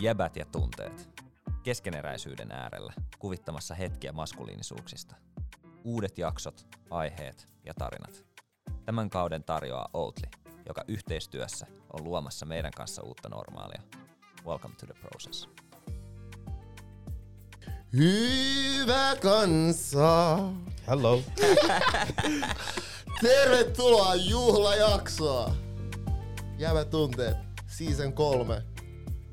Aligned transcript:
Jäbät 0.00 0.36
ja 0.36 0.44
tunteet. 0.44 1.22
Keskeneräisyyden 1.62 2.52
äärellä, 2.52 2.92
kuvittamassa 3.18 3.74
hetkiä 3.74 4.12
maskuliinisuuksista. 4.12 5.16
Uudet 5.84 6.18
jaksot, 6.18 6.66
aiheet 6.90 7.48
ja 7.64 7.74
tarinat. 7.74 8.24
Tämän 8.84 9.10
kauden 9.10 9.44
tarjoaa 9.44 9.88
Outli, 9.92 10.28
joka 10.66 10.84
yhteistyössä 10.88 11.66
on 11.92 12.04
luomassa 12.04 12.46
meidän 12.46 12.72
kanssa 12.76 13.02
uutta 13.02 13.28
normaalia. 13.28 13.82
Welcome 14.46 14.74
to 14.74 14.86
the 14.86 14.94
process. 14.94 15.48
Hyvä 17.96 19.16
kansa! 19.22 20.38
Hello. 20.86 21.22
Tervetuloa 23.22 24.14
juhlajaksoa! 24.14 25.54
Jäävät 26.58 26.90
tunteet, 26.90 27.36
season 27.66 28.12
kolme, 28.12 28.73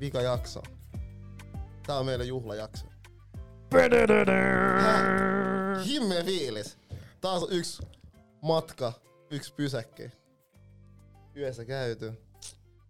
vika 0.02 0.22
jakso. 0.22 0.62
Tää 1.88 1.98
on 2.00 2.06
meidän 2.06 2.28
juhlajakso. 2.28 2.86
Himme 5.86 6.24
fiilis. 6.24 6.78
Taas 7.22 7.44
on 7.44 7.52
yksi 7.52 7.84
matka, 8.42 8.94
yksi 9.32 9.54
pysäkki. 9.54 10.12
Yössä 11.38 11.66
käyty. 11.66 12.14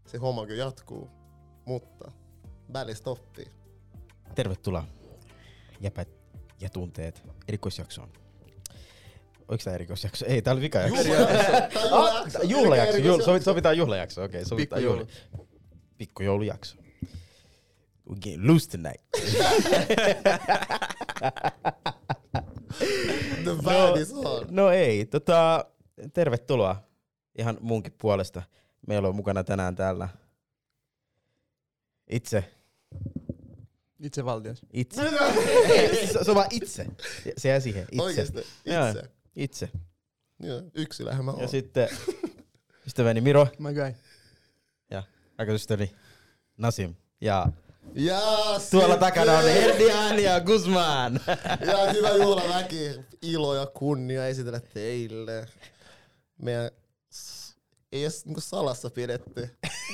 Se 0.05 0.17
homma 0.17 0.45
kyllä 0.45 0.63
jatkuu, 0.63 1.09
mutta 1.65 2.11
välistoppi. 2.73 3.45
Tervetuloa 4.35 4.83
jäpät 5.79 6.09
ja 6.61 6.69
tunteet 6.69 7.23
erikoisjaksoon. 7.47 8.09
Oliko 9.47 9.63
tää 9.63 9.73
erikoisjakso? 9.73 10.25
Ei, 10.25 10.41
tää 10.41 10.53
oli 10.53 10.61
vikajakso. 10.61 10.95
Juhlajakso. 11.01 12.39
Juhlajakso. 12.43 12.97
Juhl, 12.97 13.21
sovi- 13.21 13.43
sovitaan 13.43 13.77
juhlajakso. 13.77 14.23
Okei, 14.23 14.45
sovitaan 14.45 14.81
Pikkujoulu. 14.81 15.07
juhla. 15.31 15.45
Pikkujoulujakso. 15.97 16.80
We 18.11 18.17
getting 18.21 18.47
loose 18.47 18.67
tonight. 18.69 19.01
The 23.43 23.55
vibe 23.57 23.99
is 24.01 24.11
on. 24.13 24.47
No 24.49 24.69
ei, 24.71 25.05
tota, 25.05 25.65
tervetuloa 26.13 26.83
ihan 27.37 27.57
munkin 27.61 27.93
puolesta. 28.01 28.41
Meillä 28.87 29.07
on 29.07 29.15
mukana 29.15 29.43
tänään 29.43 29.75
täällä 29.75 30.09
itse, 32.09 32.43
Itse 33.99 34.25
valtias. 34.25 34.61
itse. 34.73 35.01
se, 36.13 36.23
se 36.23 36.29
on 36.31 36.35
vaan 36.35 36.47
itse. 36.51 36.85
Se 37.37 37.49
jää 37.49 37.59
siihen, 37.59 37.83
itse. 37.91 38.01
Oikeesti, 38.03 38.39
Joo. 38.65 38.87
itse. 38.87 39.09
Itse. 39.35 39.69
Joo, 40.39 40.61
yksi 40.73 41.05
lähemmä 41.05 41.33
Ja 41.37 41.47
sitten 41.47 41.89
ystäväni 42.87 43.21
Miro, 43.21 43.47
My 43.59 43.73
guy. 43.73 43.93
aikaystäväni 45.37 45.91
Nasim. 46.57 46.95
Ja 47.21 47.47
Ja 47.93 48.19
tuolla 48.19 48.59
sitten- 48.59 48.99
takana 48.99 49.37
on 49.37 49.43
Herdian 49.43 50.19
ja 50.19 50.39
Guzman. 50.41 51.19
Ja 51.67 51.91
hyvä 51.93 52.09
juhlaväki. 52.09 53.01
Ilo 53.21 53.55
ja 53.55 53.65
kunnia 53.65 54.27
esitellä 54.27 54.59
teille. 54.59 55.45
Meidän 56.37 56.71
ei 57.91 58.01
edes 58.03 58.25
niinku 58.25 58.41
salassa 58.41 58.89
pidetty 58.89 59.49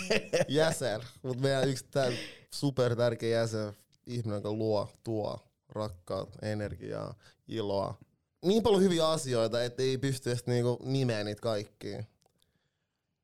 jäsen, 0.47 1.01
mutta 1.23 1.39
meidän 1.41 1.69
yksi 1.69 1.85
tää 1.91 2.11
super 2.53 2.95
tärkeä 2.95 3.39
jäsen, 3.39 3.73
ihminen, 4.05 4.35
joka 4.37 4.51
luo, 4.51 4.89
tuo 5.03 5.39
rakkautta, 5.69 6.39
energiaa, 6.45 7.15
iloa. 7.47 7.97
Niin 8.45 8.63
paljon 8.63 8.81
hyviä 8.83 9.09
asioita, 9.09 9.63
että 9.63 9.83
ei 9.83 9.97
pysty 9.97 10.29
edes 10.29 10.45
niinku 10.45 10.79
nimeä 10.83 11.23
niitä 11.23 11.41
kaikkia. 11.41 12.03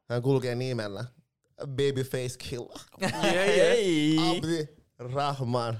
Hän 0.09 0.21
kulkee 0.21 0.55
nimellä. 0.55 1.05
Babyface 1.59 2.37
Killer. 2.37 2.79
Abdi 4.29 4.67
Rahman. 4.99 5.79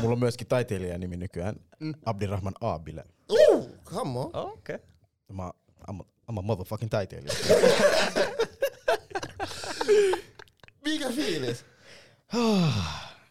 Mulla 0.00 0.12
on 0.12 0.18
myöskin 0.18 0.46
taiteilijan 0.46 1.00
nimi 1.00 1.16
nykyään, 1.16 1.56
Abdirahman 2.04 2.54
Aabile. 2.60 3.04
Uh, 3.30 3.68
come 3.84 4.18
on. 4.18 4.30
Okei. 4.34 4.74
Okay. 4.74 4.86
Mä, 5.32 5.52
I'm, 5.90 6.00
a, 6.00 6.04
I'm 6.32 6.38
a 6.38 6.42
motherfucking 6.42 6.90
taiteilija. 6.90 7.34
Mikä 10.84 11.10
fiilis? 11.10 11.64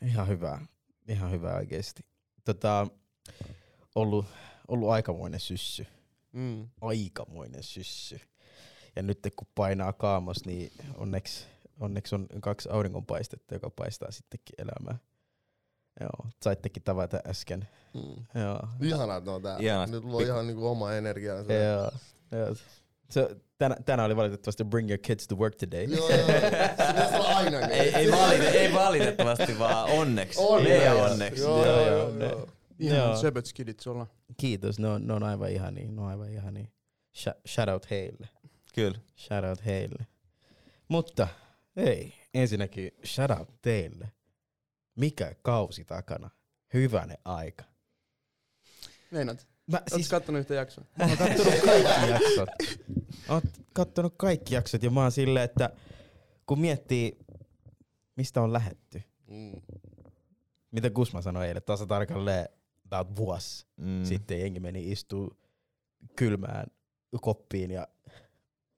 Ihan 0.08 0.28
hyvä. 0.28 0.60
Ihan 1.08 1.32
hyvä 1.32 1.54
oikeesti. 1.54 2.06
Tota, 2.44 2.88
ollut, 3.96 4.26
ollut 4.68 4.90
aikamoinen 4.90 5.40
syssy. 5.40 5.88
Mm. 6.34 6.68
Aikamoinen 6.82 7.64
syssy. 7.64 8.20
Ja 8.96 9.04
nyt 9.04 9.20
kun 9.36 9.48
painaa 9.56 9.94
kaamos, 9.94 10.46
niin 10.46 10.72
onneksi, 10.96 11.46
onneksi 11.80 12.16
on 12.16 12.28
kaksi 12.42 12.70
auringonpaistetta, 12.72 13.56
joka 13.56 13.70
paistaa 13.70 14.12
sittenkin 14.12 14.56
elämää. 14.58 14.98
Joo, 16.00 16.28
saittekin 16.44 16.84
tavata 16.84 17.20
äsken. 17.28 17.68
Mm. 17.94 18.42
Joo, 18.42 18.60
Ihanaa, 18.82 19.18
että 19.18 19.32
on 19.32 19.42
tää. 19.42 19.58
Ihanaa. 19.60 19.88
Nyt 19.88 20.04
luo 20.04 20.20
ihan 20.20 20.48
niinku 20.48 20.68
oma 20.68 20.94
energiaa. 20.94 21.38
joo, 21.38 21.92
joo. 22.40 22.56
Se, 23.10 23.36
tänä, 23.58 23.76
tänään 23.86 24.06
oli 24.06 24.16
valitettavasti 24.16 24.64
Bring 24.64 24.90
Your 24.90 25.00
Kids 25.02 25.28
to 25.28 25.36
Work 25.36 25.56
Today. 25.56 25.84
Joo, 25.84 26.10
joo. 26.10 26.20
Olla 27.14 27.38
aina 27.38 27.60
niin. 27.60 27.72
Ei, 27.72 27.96
ei, 27.96 28.12
valite, 28.12 28.50
ei 28.50 28.74
valitettavasti, 28.74 29.60
vaan 29.60 29.90
onneksi. 29.92 30.40
On, 30.44 30.64
Meidän 30.64 30.98
joo. 30.98 31.06
onneksi. 31.06 31.42
Joo, 31.42 31.66
Joo, 31.66 31.76
joo, 31.80 31.88
joo, 31.88 31.98
joo. 32.00 32.12
ne- 32.18 32.26
joo. 32.26 32.48
Ihan 32.80 32.98
Joo. 32.98 33.16
söpöt 33.22 33.46
skidit 33.46 33.80
sulla. 33.80 34.08
Kiitos, 34.38 34.80
ne 34.80 34.88
on, 34.88 35.08
ne 35.08 35.14
on 35.14 35.24
aivan 35.24 35.52
ihania, 35.52 35.92
ne 35.92 36.02
on 36.02 36.08
aivan 36.08 36.30
ihania. 36.30 36.68
Sh- 37.18 37.42
shout 37.48 37.70
out 37.70 37.90
heille. 37.90 38.30
Kyllä. 38.76 39.00
Shout 39.18 39.46
out 39.46 39.66
heille. 39.66 40.08
Mutta 40.88 41.28
ei, 41.76 42.14
ensinnäkin 42.34 42.92
shout 43.06 43.32
out 43.32 43.62
teille. 43.62 44.12
Mikä 44.96 45.36
kausi 45.42 45.86
takana? 45.86 46.30
Hyvänen 46.74 47.18
aika. 47.26 47.64
Meinaat? 49.12 49.48
Mä, 49.68 49.78
Oletko 49.78 49.96
siis, 49.96 50.10
kattonut 50.10 50.40
yhtä 50.40 50.54
jaksoa? 50.54 50.86
mä 50.98 51.06
oon 51.06 51.18
kattonut 51.18 51.54
kaikki 51.66 52.10
jaksot. 52.10 52.50
Oot 53.30 53.44
kattonut 53.74 54.14
kaikki 54.18 54.56
jaksot 54.56 54.84
ja 54.84 54.90
mä 54.90 55.02
oon 55.02 55.12
silleen, 55.12 55.46
että 55.46 55.70
kun 56.46 56.60
miettii, 56.60 57.18
mistä 58.16 58.42
on 58.42 58.54
lähetty. 58.54 59.02
Mm. 59.28 59.62
Mitä 60.72 60.90
Gusma 60.90 61.22
sanoi 61.22 61.48
eilen, 61.48 61.64
tasa 61.64 61.86
tarkalleen 61.86 62.50
about 62.94 63.16
vuosi. 63.16 63.66
Mm. 63.78 64.04
Sitten 64.06 64.40
jengi 64.40 64.60
meni 64.60 64.92
istuu 64.92 65.38
kylmään 66.16 66.68
koppiin 67.22 67.72
ja 67.72 67.88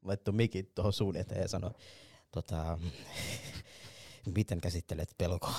laittoi 0.02 0.34
mikit 0.34 0.76
tuohon 0.76 0.94
suun 0.94 1.16
eteen 1.18 1.42
ja 1.42 1.48
sanoi, 1.48 1.72
tota, 2.32 2.80
miten 4.36 4.62
käsittelet 4.62 5.16
pelkoa? 5.18 5.54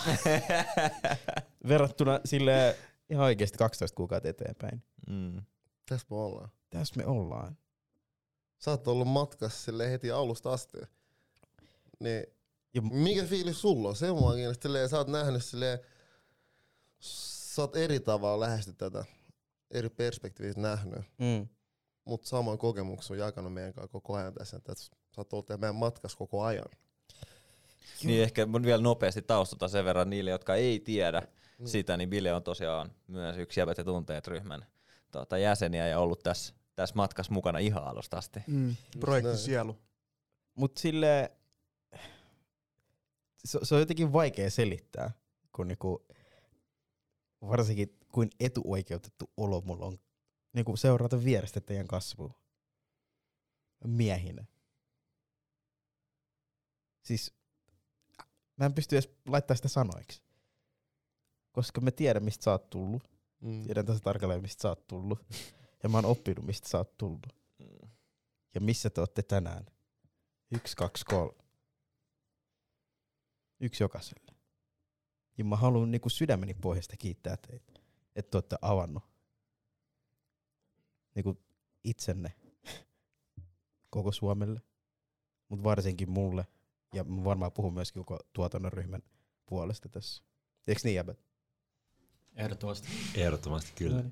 Verrattuna 1.69 2.21
sille 2.25 2.77
ihan 3.11 3.25
oikeasti 3.25 3.59
12 3.59 3.97
kuukautta 3.97 4.29
eteenpäin. 4.29 4.83
Mm. 5.09 5.43
Tässä 5.89 6.07
me 6.11 6.17
ollaan. 6.17 6.49
Tässä 6.71 6.95
me 6.97 7.07
ollaan. 7.07 7.57
Sä 8.59 8.71
oot 8.71 8.89
ollut 8.89 9.09
matkassa 9.09 9.65
sille 9.65 9.91
heti 9.91 10.11
alusta 10.11 10.53
asti. 10.53 10.79
Niin, 12.01 12.27
Ja- 12.75 12.83
mikä 12.83 13.25
fiilis 13.25 13.61
sulla 13.61 13.89
on? 13.89 13.97
Se 13.97 14.13
mua 14.13 14.35
kiinnostaa. 14.35 14.89
Sä 14.89 14.97
oot 14.99 15.09
nähnyt 15.09 15.45
silleen, 15.45 15.79
sä 17.57 17.63
oot 17.63 17.77
eri 17.77 18.01
tavalla 18.01 18.41
lähesty 18.47 18.73
tätä, 18.73 19.05
eri 19.71 19.89
perspektiivistä 19.89 20.61
nähnyt, 20.61 21.03
Mm. 21.19 21.49
mutta 22.05 22.29
saman 22.29 22.59
kokemuksen 22.59 23.15
on 23.15 23.19
jakanut 23.19 23.53
meidän 23.55 23.73
kanssa 23.73 23.93
koko 23.93 24.15
ajan 24.15 24.35
tässä. 24.35 24.57
Että 24.57 24.75
sä 24.75 24.91
oot 25.17 25.33
ollut 25.33 25.49
meidän 25.49 25.75
matkassa 25.75 26.19
koko 26.19 26.43
ajan. 26.43 26.69
Niin 28.05 28.23
ehkä 28.23 28.47
mun 28.47 28.63
vielä 28.65 28.83
nopeasti 28.83 29.23
taustata 29.23 29.69
sen 29.69 29.85
verran 29.85 30.11
niille, 30.11 30.31
jotka 30.31 30.55
ei 30.55 30.81
tiedä 30.81 31.23
Mm. 31.59 31.67
sitä, 31.67 31.97
niin 31.97 32.11
Bile 32.11 32.35
on 32.35 32.43
tosiaan 32.43 32.93
myös 33.07 33.37
yksi 33.39 33.61
Jäbät 33.61 33.79
ja 33.79 33.85
tunteet 33.85 34.27
ryhmän 34.27 34.67
tuota, 35.13 35.39
jäseniä 35.39 35.89
ja 35.89 35.99
ollut 36.01 36.23
tässä, 36.23 36.55
tässä 36.75 36.95
matkassa 36.97 37.33
mukana 37.33 37.59
ihan 37.59 37.85
alusta 37.85 38.17
asti. 38.19 38.41
Mm. 38.47 38.77
Projekti. 39.01 39.37
Sielu. 39.39 39.77
Mut 40.55 40.77
sille 40.77 41.33
se, 43.45 43.59
se 43.63 43.75
on 43.75 43.81
jotenkin 43.81 44.13
vaikea 44.13 44.51
selittää, 44.51 45.11
kun 45.53 45.69
niinku, 45.69 46.07
varsinkin 47.41 47.99
kuin 48.13 48.31
etuoikeutettu 48.41 49.31
olo 49.37 49.61
mulla 49.61 49.87
on 49.87 49.99
niinku 50.53 50.77
seurata 50.77 51.25
vierestä 51.25 51.61
teidän 51.61 51.89
kasvua 51.89 52.35
miehinä. 53.85 54.45
Siis 57.03 57.35
mä 58.57 58.67
en 58.67 58.75
pysty 58.75 58.97
edes 58.97 59.11
laittaa 59.27 59.57
sitä 59.57 59.69
sanoiksi. 59.69 60.23
Koska 61.53 61.81
mä 61.81 61.91
tiedän, 61.91 62.25
mistä 62.25 62.45
sä 62.45 62.51
oot 62.51 62.71
tullut. 62.71 63.11
Mm. 63.41 63.63
Tiedän 63.63 63.87
tässä 63.87 64.03
tarkalleen, 64.03 64.43
mistä 64.43 64.63
sä 64.63 64.69
oot 64.69 64.87
tullut. 64.87 65.19
Ja 65.83 65.89
mä 65.89 65.99
oon 65.99 66.05
oppinut, 66.05 66.47
mistä 66.47 66.69
sä 66.69 66.79
oot 66.79 66.99
tullut. 66.99 67.27
Mm. 67.59 67.91
Ja 68.55 68.61
missä 68.61 68.91
te 68.91 69.01
ootte 69.01 69.23
tänään? 69.23 69.67
Yksi, 70.51 70.77
kaksi, 70.77 71.05
kolme. 71.05 71.45
Yksi 73.61 73.83
jokaiselle. 73.83 74.36
Ja 75.39 75.45
mä 75.45 75.57
haluan 75.57 75.91
niinku 75.91 76.09
sydämeni 76.09 76.55
pohjasta 76.55 76.97
kiittää 76.97 77.37
teitä, 77.37 77.73
että 78.17 78.31
te 78.31 78.37
olette 78.37 78.57
avannut 78.63 79.03
niinku 81.15 81.41
itsenne 81.85 82.33
koko 83.91 84.13
Suomelle. 84.13 84.61
mutta 85.49 85.65
varsinkin 85.65 86.11
mulle. 86.11 86.47
Ja 86.95 87.05
mä 87.05 87.25
varmaan 87.25 87.53
puhun 87.53 87.75
myöskin 87.75 88.05
koko 88.05 88.21
tuotannon 88.33 88.73
ryhmän 88.73 89.03
puolesta 89.47 89.89
tässä. 89.89 90.23
Eiks 90.67 90.85
niin, 90.85 90.95
jäbät? 90.95 91.19
Ehdottomasti. 92.37 92.89
Ehdottomasti 93.15 93.73
kyllä. 93.75 94.05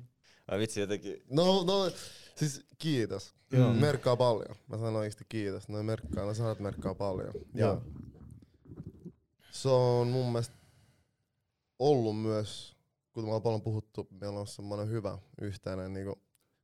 Ai 0.49 0.59
vitsi 0.59 0.81
jotenkin, 0.81 1.23
No, 1.31 1.65
no, 1.65 1.91
siis 2.37 2.67
kiitos. 2.79 3.35
Joo. 3.53 3.73
Merkkaa 3.75 4.17
paljon. 4.17 4.57
Mä 4.69 4.77
sanon 4.77 4.97
oikeesti 4.97 5.25
kiitos. 5.29 5.69
Noin 5.69 5.87
merkkaa, 5.87 6.27
ne 6.27 6.35
sanat 6.35 6.61
merkkaa 6.61 6.95
paljon. 6.95 7.33
Ja 7.55 7.67
Joo. 7.67 7.83
se 9.51 9.69
on 9.69 10.09
mun 10.09 10.33
mielestä 10.33 10.55
ollut 11.79 12.21
myös, 12.21 12.77
kuten 13.13 13.25
me 13.25 13.29
ollaan 13.29 13.43
paljon 13.43 13.63
puhuttu, 13.63 14.09
meillä 14.11 14.41
on 14.41 14.47
semmoinen 14.47 14.89
hyvä 14.89 15.19
yhteinen 15.41 15.93
niinku, 15.93 16.23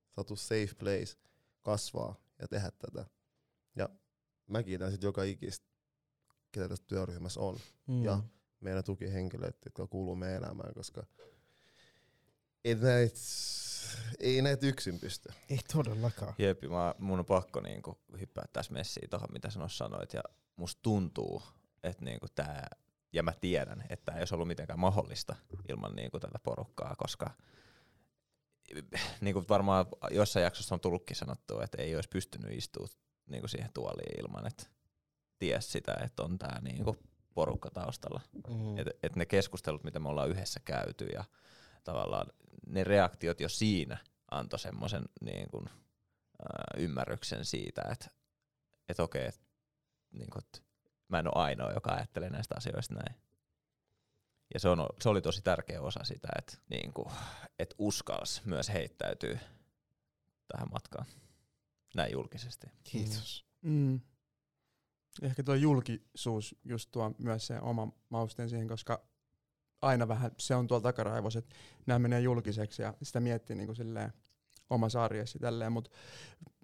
saatu 0.09 0.37
safe 0.37 0.75
place 0.79 1.17
kasvaa 1.61 2.15
ja 2.39 2.49
tehdä 2.49 2.71
tätä. 2.71 3.07
Ja 3.77 3.89
mä 4.47 4.63
kiitän 4.63 4.93
sit 4.93 5.03
joka 5.03 5.23
ikistä, 5.23 5.67
ketä 6.53 6.69
tässä 6.69 6.85
työryhmässä 6.87 7.41
on. 7.41 7.59
Mm. 7.87 8.05
ja 8.05 8.23
meidän 8.61 8.85
tukihenkilöt, 8.85 9.57
jotka 9.65 9.87
kuuluu 9.87 10.17
meidän 10.17 10.45
elämään, 10.45 10.75
koska 10.75 11.07
ei 12.65 12.75
näitä, 12.75 13.19
ei 14.19 14.43
näitä 14.43 14.67
yksin 14.67 15.01
pysty. 15.01 15.29
Ei 15.51 15.59
todellakaan. 15.73 16.35
Jepi, 16.39 16.69
mä, 16.69 16.95
mun 16.99 17.19
on 17.19 17.25
pakko 17.25 17.61
niinku 17.61 17.99
hyppää 18.21 18.45
tässä 18.53 18.73
messiin 18.73 19.11
tohon, 19.11 19.29
mitä 19.33 19.51
sä 19.51 19.61
sanoit. 19.69 20.13
Ja 20.13 20.23
musta 20.57 20.83
tuntuu, 20.83 21.43
että 21.83 22.05
niinku 22.05 22.27
tää, 22.35 22.69
ja 23.13 23.23
mä 23.23 23.33
tiedän, 23.41 23.85
että 23.89 24.13
ei 24.13 24.19
olisi 24.19 24.35
ollut 24.35 24.49
mitenkään 24.49 24.79
mahdollista 24.79 25.37
ilman 25.69 25.97
niinku 25.97 26.21
tätä 26.21 26.39
porukkaa, 26.39 26.95
koska 26.99 27.31
niinku 29.21 29.45
varmaan 29.49 29.87
jossain 30.11 30.45
jaksossa 30.45 30.75
on 30.75 30.81
tullutkin 30.81 31.17
sanottua, 31.17 31.65
että 31.65 31.83
ei 31.83 31.95
olisi 31.95 32.09
pystynyt 32.09 32.53
istua 32.53 32.87
niinku 33.27 33.49
siihen 33.49 33.71
tuoliin 33.75 34.21
ilman, 34.21 34.47
että 34.47 34.65
ties 35.39 35.73
sitä, 35.73 35.95
että 36.05 36.23
on 36.23 36.39
tää 36.39 36.61
niinku 36.61 36.97
porukka 37.35 37.71
taustalla. 37.71 38.21
Mm. 38.49 38.79
Et, 38.79 38.87
et 39.03 39.17
ne 39.17 39.27
keskustelut, 39.27 39.85
mitä 39.85 39.99
me 39.99 40.09
ollaan 40.09 40.31
yhdessä 40.31 40.61
käyty 40.65 41.07
ja 41.07 41.25
tavallaan 41.85 42.27
ne 42.67 42.85
reaktiot 42.85 43.41
jo 43.41 43.49
siinä 43.49 43.99
antoi 44.31 44.59
semmoisen 44.59 45.03
niin 45.21 45.51
kuin, 45.51 45.71
ymmärryksen 46.77 47.45
siitä, 47.45 47.83
että 47.93 48.11
et 48.89 49.01
okei, 49.01 49.27
et, 49.27 49.41
niin 50.13 50.31
kuin, 50.31 50.45
et 50.45 50.63
mä 51.11 51.19
en 51.19 51.37
ole 51.37 51.45
ainoa, 51.45 51.73
joka 51.73 51.93
ajattelee 51.93 52.31
näistä 52.31 52.55
asioista 52.59 52.95
näin. 52.95 53.21
Ja 54.55 54.61
se, 54.61 54.69
on, 54.69 54.87
se 55.01 55.09
oli 55.09 55.23
tosi 55.23 55.43
tärkeä 55.43 55.81
osa 55.81 56.05
sitä, 56.05 56.29
että 56.39 56.57
niin 56.71 56.93
kuin, 56.93 57.09
et 57.59 57.75
uskalsi 57.79 58.43
myös 58.45 58.69
heittäytyy 58.69 59.39
tähän 60.49 60.69
matkaan 60.73 61.07
näin 61.95 62.13
julkisesti. 62.13 62.67
Kiitos. 62.85 63.47
Mm. 63.63 64.01
Ehkä 65.23 65.43
tuo 65.43 65.55
julkisuus 65.55 66.55
just 66.65 66.91
tuo 66.91 67.15
myös 67.19 67.47
se 67.47 67.61
oma 67.61 67.93
mausteen 68.09 68.51
siihen, 68.51 68.69
koska 68.69 69.05
aina 69.83 70.09
vähän 70.09 70.31
se 70.39 70.55
on 70.55 70.67
tuolla 70.67 70.83
takaraivossa, 70.83 71.39
että 71.39 71.55
nämä 71.87 71.99
menee 71.99 72.21
julkiseksi 72.21 72.83
ja 72.83 72.95
sitä 73.03 73.21
miettii 73.21 73.57
niin 73.57 73.67
kuin 73.67 73.77
silleen 73.77 74.13
omassa 74.71 75.05
arjessa 75.05 75.39
tälleen, 75.39 75.73
mutta 75.73 75.91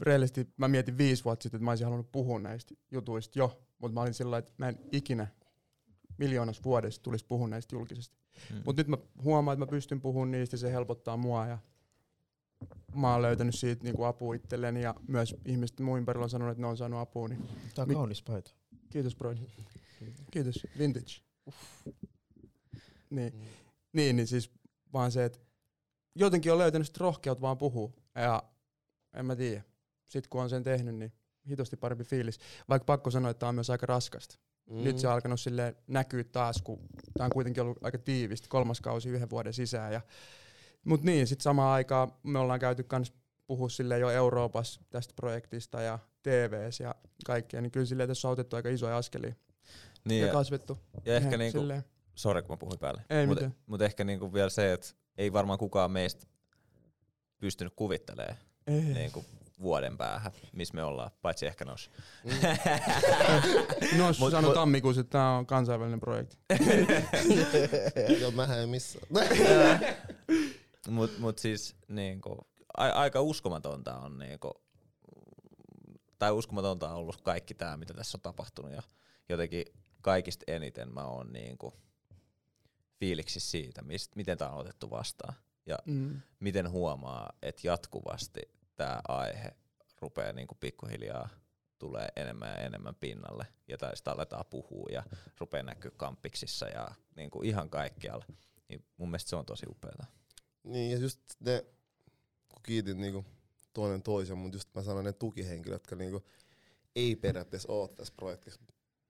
reellisesti 0.01 0.53
mä 0.57 0.69
mietin 0.69 0.99
viisi 0.99 1.25
vuotta 1.25 1.43
sitten, 1.43 1.59
että 1.59 1.65
mä 1.65 1.71
olisin 1.71 1.87
halunnut 1.87 2.13
puhua 2.13 2.39
näistä 2.39 2.75
jutuista 2.91 3.39
jo, 3.39 3.66
mutta 3.79 3.95
mä 3.95 4.01
olin 4.01 4.15
sillä 4.15 4.39
että 4.39 4.53
mä 4.59 4.69
en 4.69 4.79
ikinä 4.93 5.27
miljoonassa 6.19 6.63
vuodessa 6.63 7.03
tulisi 7.03 7.27
puhua 7.27 7.49
näistä 7.49 7.77
julkisesti. 7.77 8.17
Mm. 8.51 8.63
Mutta 8.65 8.81
nyt 8.81 8.89
mä 8.89 8.97
huomaan, 9.23 9.55
että 9.55 9.67
mä 9.67 9.71
pystyn 9.71 10.01
puhumaan 10.01 10.31
niistä, 10.31 10.57
se 10.57 10.73
helpottaa 10.73 11.17
mua 11.17 11.47
ja 11.47 11.59
mä 12.95 13.13
oon 13.13 13.23
löytänyt 13.23 13.55
siitä 13.55 13.85
niinku 13.85 14.05
apua 14.05 14.35
itselleni 14.35 14.83
ja 14.83 14.95
myös 15.09 15.37
ihmiset 15.45 15.81
muun 15.81 15.99
ympärillä 15.99 16.25
on 16.25 16.31
sanonut, 16.31 16.53
että 16.53 16.61
ne 16.61 16.67
on 16.67 16.77
saanut 16.77 17.01
apua. 17.01 17.29
Niin 17.29 17.49
Tää 17.75 17.83
on 17.83 17.89
Mi- 17.89 17.95
kaunis 17.95 18.23
paita. 18.23 18.51
kiitos 18.91 19.17
bro. 19.17 19.35
Kiitos. 20.31 20.67
Vintage. 20.79 21.13
Niin. 23.11 23.33
niin, 23.93 24.17
niin 24.17 24.27
siis 24.27 24.51
vaan 24.93 25.13
se, 25.13 25.25
että 25.25 25.39
jotenkin 26.15 26.53
on 26.53 26.59
löytänyt 26.59 26.87
sit 26.87 26.97
rohkeut 26.97 27.41
vaan 27.41 27.59
puhua. 27.59 27.93
Ja 28.15 28.43
en 29.15 29.27
mä 29.27 29.37
tiedä. 29.37 29.63
Sitten 30.09 30.31
kun 30.31 30.43
on 30.43 30.51
sen 30.51 30.63
tehnyt, 30.63 30.95
niin 30.95 31.13
hitosti 31.49 31.77
parempi 31.77 32.05
fiilis. 32.05 32.39
Vaikka 32.69 32.85
pakko 32.85 33.11
sanoa, 33.11 33.31
että 33.31 33.39
tämä 33.39 33.49
on 33.49 33.55
myös 33.55 33.71
aika 33.71 33.87
raskasta. 33.87 34.39
Mm. 34.71 34.85
Nyt 34.85 34.99
se 34.99 35.09
on 35.09 35.15
alkanut 35.15 35.41
silleen 35.41 35.77
näkyä 35.87 36.25
taas, 36.25 36.63
kun 36.63 36.79
tämä 37.19 37.25
on 37.25 37.31
kuitenkin 37.31 37.63
ollut 37.63 37.85
aika 37.85 37.99
tiivistä, 37.99 38.49
kolmas 38.51 38.81
kausi 38.81 39.09
yhden 39.09 39.31
vuoden 39.31 39.53
sisään. 39.53 39.93
Ja, 39.93 40.01
mut 40.85 41.03
niin, 41.03 41.27
sitten 41.27 41.43
samaan 41.43 41.73
aikaan 41.75 42.13
me 42.23 42.39
ollaan 42.39 42.61
käyty 42.61 42.83
kans 42.83 43.13
puhua 43.47 43.69
silleen 43.69 44.01
jo 44.01 44.11
Euroopassa 44.11 44.81
tästä 44.91 45.13
projektista 45.17 45.81
ja 45.83 45.99
TVS 46.23 46.81
ja 46.81 46.95
kaikkea, 47.27 47.61
niin 47.61 47.71
kyllä 47.71 47.87
silleen 47.87 48.09
tässä 48.09 48.29
on 48.29 48.33
otettu 48.33 48.57
aika 48.57 48.69
isoja 48.69 48.97
askelia 48.97 49.35
Niin, 50.05 50.21
ja 50.21 50.27
ja, 50.27 50.33
kasvettu. 50.33 50.79
ja 51.05 51.17
ehkä 51.17 51.37
niinku, 51.37 51.59
sori 52.15 52.43
kun 52.43 52.53
mä 52.53 52.57
puhuin 52.57 52.79
päälle. 52.79 53.03
Ei 53.11 53.27
Mutta 53.27 53.51
mut 53.67 53.83
ehkä 53.83 54.05
niinku 54.05 54.33
vielä 54.33 54.51
se, 54.51 54.73
että 54.73 54.89
ei 55.19 55.33
varmaan 55.33 55.59
kukaan 55.59 55.91
meistä 55.91 56.27
pystynyt 57.39 57.73
kuvittelemaan 57.77 58.37
Ei. 58.67 58.81
niinku 58.81 59.25
vuoden 59.61 59.97
päähän, 59.99 60.33
missä 60.53 60.75
me 60.75 60.85
ollaan, 60.85 61.11
paitsi 61.23 61.47
ehkä 61.47 61.65
nos. 61.65 61.91
No, 63.97 64.09
Mut- 64.11 64.31
sano 64.31 64.49
mut- 64.49 64.55
tammikuussa, 64.55 65.01
että 65.01 65.11
tämä 65.11 65.37
on 65.37 65.47
kansainvälinen 65.47 66.01
projekti. 66.01 66.37
Joo, 68.21 68.31
mähän 68.31 68.59
en 68.59 68.69
missä. 68.69 68.99
mut, 70.89 71.19
mut 71.19 71.39
siis 71.39 71.77
niinku, 71.89 72.39
a, 72.77 72.85
aika 72.89 73.21
uskomatonta 73.21 73.97
on 73.97 74.19
niinku, 74.19 74.53
tai 76.19 76.31
uskomatonta 76.33 76.89
on 76.89 76.97
ollut 76.97 77.21
kaikki 77.23 77.55
tämä, 77.55 77.77
mitä 77.77 77.95
tässä 77.95 78.19
on 78.19 78.23
tapahtunut 78.23 78.73
ja 78.73 78.83
jotenkin 79.29 79.65
kaikista 80.01 80.45
eniten 80.47 80.95
mä 80.95 81.05
oon 81.05 81.33
niinku 81.33 81.75
fiiliksi 83.01 83.41
siitä, 83.41 83.83
mist, 83.83 84.17
miten 84.17 84.39
tämä 84.39 84.51
on 84.51 84.59
otettu 84.61 84.91
vastaan 84.91 85.35
ja 85.67 85.79
Mm. 85.87 86.21
miten 86.41 86.71
huomaa, 86.71 87.33
että 87.43 87.67
jatkuvasti 87.67 88.41
tämä 88.77 89.01
aihe 89.09 89.57
rupeaa 90.01 90.33
niinku 90.33 90.55
pikkuhiljaa 90.55 91.29
tulee 91.79 92.09
enemmän 92.17 92.49
ja 92.49 92.57
enemmän 92.57 92.95
pinnalle 92.95 93.47
ja 93.69 93.79
tai 93.79 93.97
sitä 93.97 94.13
aletaan 94.13 94.45
puhua 94.51 94.89
ja 94.91 95.03
rupeaa 95.39 95.63
näkyä 95.63 95.91
kampiksissa 95.97 96.69
ja 96.69 96.89
niinku 97.17 97.43
ihan 97.43 97.71
kaikkialla. 97.71 98.25
Niin 98.69 98.85
mun 98.97 99.09
mielestä 99.09 99.31
se 99.31 99.37
on 99.37 99.47
tosi 99.47 99.67
upeaa. 99.69 100.07
Niin, 100.65 100.93
ja 100.93 100.99
just 100.99 101.21
ne, 101.41 101.65
kun 102.49 102.63
kiitin 102.63 103.01
niinku 103.01 103.25
toinen 103.73 104.03
toisen, 104.03 104.39
mutta 104.39 104.57
just 104.57 104.75
mä 104.75 104.83
sanoin 104.83 105.05
ne 105.05 105.13
tukihenkilöt, 105.13 105.75
jotka 105.75 105.97
niinku 105.97 106.27
ei 106.97 107.17
periaatteessa 107.17 107.73
ole 107.73 107.89
tässä 107.89 108.15
projektissa, 108.17 108.61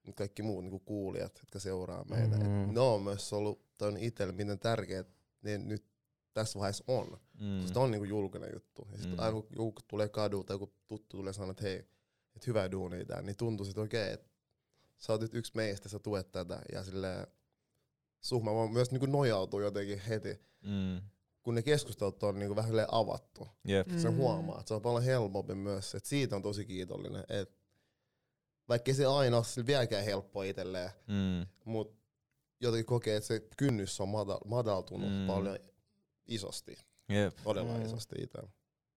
mutta 0.03 0.17
kaikki 0.17 0.41
muut 0.43 0.63
niinku 0.63 0.79
kuulijat, 0.79 1.39
jotka 1.39 1.59
seuraa 1.59 2.03
meitä. 2.03 2.37
Mhm. 2.37 2.47
Mm. 2.47 2.73
Ne 2.73 2.79
on 2.79 3.01
myös 3.01 3.33
ollut, 3.33 3.77
toi 3.77 3.87
on 3.87 3.97
itselle 3.97 4.33
miten 4.33 4.59
tärkeää 4.59 5.03
ne 5.41 5.57
nyt 5.57 5.85
tässä 6.41 6.59
vaiheessa 6.59 6.83
on. 6.87 7.07
Mm. 7.39 7.45
Mm. 7.45 7.67
Sitä 7.67 7.79
on 7.79 7.91
niinku 7.91 8.05
julkinen 8.05 8.49
juttu. 8.53 8.87
Ja 8.91 8.97
sit 8.97 9.11
Mm. 9.11 9.19
aina 9.19 9.31
kun 9.31 9.47
joku 9.55 9.81
tulee 9.87 10.09
kadulta, 10.09 10.53
joku 10.53 10.73
tuttu 10.87 11.17
tulee 11.17 11.33
sanoa, 11.33 11.51
että 11.51 11.63
hei, 11.63 11.75
että 12.35 12.47
hyvää 12.47 12.71
duunia 12.71 13.05
tää, 13.05 13.21
niin 13.21 13.37
tuntuu 13.37 13.65
sit 13.65 13.77
okei, 13.77 14.13
että 14.13 14.29
sä 14.97 15.13
oot 15.13 15.21
nyt 15.21 15.33
yksi 15.33 15.51
meistä, 15.55 15.89
sä 15.89 15.99
tuet 15.99 16.31
tätä. 16.31 16.61
Ja 16.71 16.83
silleen, 16.83 17.27
suhma 18.21 18.55
vaan 18.55 18.71
myös 18.71 18.91
niinku 18.91 19.05
nojautuu 19.05 19.59
jotenkin 19.61 19.99
heti, 19.99 20.39
Mm. 20.63 21.01
kun 21.43 21.55
ne 21.55 21.61
keskustelut 21.61 22.23
on 22.23 22.39
niinku 22.39 22.55
vähän 22.55 22.85
avattu. 22.91 23.47
Jep. 23.67 23.87
Mm. 23.87 23.99
Se 23.99 24.07
huomaa, 24.09 24.59
että 24.59 24.67
se 24.67 24.73
on 24.73 24.81
paljon 24.81 25.03
helpompi 25.03 25.55
myös. 25.55 25.95
Et 25.95 26.05
siitä 26.05 26.35
on 26.35 26.41
tosi 26.41 26.65
kiitollinen. 26.65 27.23
Et 27.29 27.57
vaikka 28.69 28.93
se 28.93 29.05
aina 29.05 29.37
ole 29.37 29.65
vieläkään 29.65 30.05
helppoa 30.05 30.43
itselleen, 30.43 30.89
Mm. 31.07 31.47
mutta 31.65 31.97
jotenkin 32.61 32.85
kokee, 32.85 33.15
että 33.15 33.27
se 33.27 33.39
kynnys 33.57 34.01
on 34.01 34.07
madal- 34.07 34.47
madaltunut 34.47 35.09
mm. 35.09 35.27
paljon 35.27 35.57
isosti. 36.27 36.77
Jep. 37.09 37.37
Todella 37.43 37.77
Mm. 37.77 37.85
isosti 37.85 38.15
itse. 38.21 38.39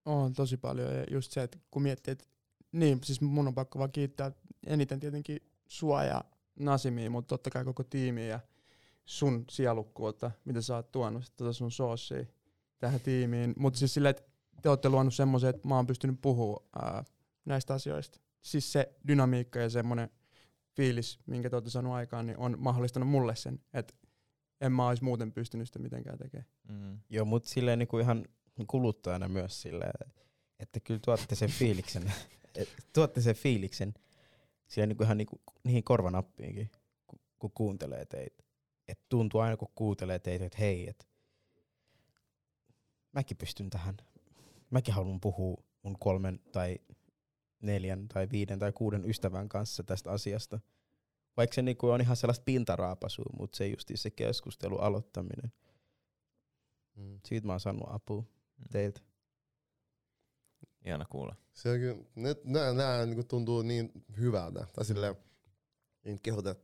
On 0.04 0.32
tosi 0.32 0.56
paljon 0.56 0.94
ja 0.94 1.04
just 1.10 1.32
se, 1.32 1.42
että 1.42 1.58
kun 1.70 1.82
miettii, 1.82 2.12
että 2.12 2.24
niin, 2.72 3.00
siis 3.04 3.20
mun 3.20 3.48
on 3.48 3.54
pakko 3.54 3.78
vaan 3.78 3.92
kiittää 3.92 4.32
eniten 4.66 5.00
tietenkin 5.00 5.38
sua 5.66 6.04
ja 6.04 6.24
Nasimia, 6.58 7.10
mutta 7.10 7.28
totta 7.28 7.50
kai 7.50 7.64
koko 7.64 7.84
tiimiä 7.84 8.26
ja 8.26 8.40
sun 9.04 9.44
sielukkuutta, 9.50 10.30
mitä 10.44 10.60
sä 10.62 10.76
oot 10.76 10.92
tuonut 10.92 11.24
sit 11.24 11.36
tota 11.36 11.52
sun 11.52 11.70
soossia 11.72 12.24
tähän 12.78 13.00
tiimiin. 13.00 13.54
Mutta 13.58 13.78
siis 13.78 13.94
silleen, 13.94 14.10
että 14.10 14.22
te 14.62 14.68
olette 14.68 14.88
luonut 14.88 15.14
semmoisen, 15.14 15.50
että 15.50 15.68
mä 15.68 15.76
oon 15.76 15.86
pystynyt 15.86 16.18
puhua 16.22 16.66
ää, 16.82 17.04
näistä 17.44 17.74
asioista. 17.74 18.20
Siis 18.42 18.72
se 18.72 18.94
dynamiikka 19.08 19.58
ja 19.58 19.70
semmoinen 19.70 20.10
fiilis, 20.76 21.18
minkä 21.26 21.50
te 21.50 21.56
olette 21.56 21.70
saanut 21.70 21.92
aikaan, 21.92 22.26
niin 22.26 22.38
on 22.38 22.56
mahdollistanut 22.58 23.08
mulle 23.08 23.36
sen, 23.36 23.60
että 23.74 23.94
en 24.60 24.72
mä 24.72 24.88
olisi 24.88 25.04
muuten 25.04 25.32
pystynyt 25.32 25.66
sitä 25.68 25.78
mitenkään 25.78 26.18
tekemään. 26.18 26.48
Mm. 26.68 26.98
Joo, 27.10 27.24
mut 27.24 27.44
silleen 27.44 27.78
niinku 27.78 27.98
ihan 27.98 28.24
kuluttajana 28.66 29.28
myös 29.28 29.62
silleen, 29.62 30.12
että 30.58 30.80
kyllä 30.80 31.00
tuotte 31.04 31.34
sen 31.34 31.50
fiiliksen, 31.50 32.12
tuotte 32.94 33.20
sen 33.20 33.34
fiiliksen 33.34 33.94
silleen 34.66 34.88
niinku 34.88 35.04
ihan 35.04 35.16
niinku, 35.16 35.40
niihin 35.64 35.84
korvanappiinkin, 35.84 36.70
kun, 37.06 37.18
kun 37.38 37.50
kuuntelee 37.54 38.06
teitä. 38.06 38.44
Et 38.88 39.00
tuntuu 39.08 39.40
aina 39.40 39.56
kun 39.56 39.68
kuuntelee 39.74 40.18
teitä, 40.18 40.44
että 40.44 40.58
hei, 40.58 40.88
et 40.88 41.08
mäkin 43.12 43.36
pystyn 43.36 43.70
tähän. 43.70 43.96
Mäkin 44.70 44.94
haluan 44.94 45.20
puhua 45.20 45.64
mun 45.82 45.98
kolmen 45.98 46.40
tai 46.52 46.78
neljän 47.62 48.08
tai 48.08 48.28
viiden 48.32 48.58
tai 48.58 48.72
kuuden 48.72 49.04
ystävän 49.04 49.48
kanssa 49.48 49.82
tästä 49.82 50.10
asiasta. 50.10 50.60
Vaikka 51.40 51.54
se 51.54 51.62
niinku 51.62 51.88
on 51.88 52.00
ihan 52.00 52.16
sellaista 52.16 52.42
pintaraapasua, 52.44 53.24
mutta 53.38 53.56
se 53.56 53.66
just 53.66 53.90
se 53.94 54.10
keskustelu 54.10 54.78
aloittaminen. 54.78 55.52
Mm. 56.96 57.20
Siitä 57.24 57.46
mä 57.46 57.52
oon 57.52 57.60
saanut 57.60 57.88
apua 57.90 58.24
teiltä. 58.70 59.00
Ihana 60.84 61.04
kuulla. 61.04 61.36
Se 61.52 61.68
on 61.70 61.78
kyllä, 61.78 61.96
nää, 62.44 62.72
nää 62.72 63.06
niinku 63.06 63.24
tuntuu 63.24 63.62
niin 63.62 63.92
hyvältä. 64.18 64.66
Tai 64.72 64.84
silleen, 64.84 65.14
ei 66.04 66.12
nyt 66.12 66.20
kehota, 66.22 66.54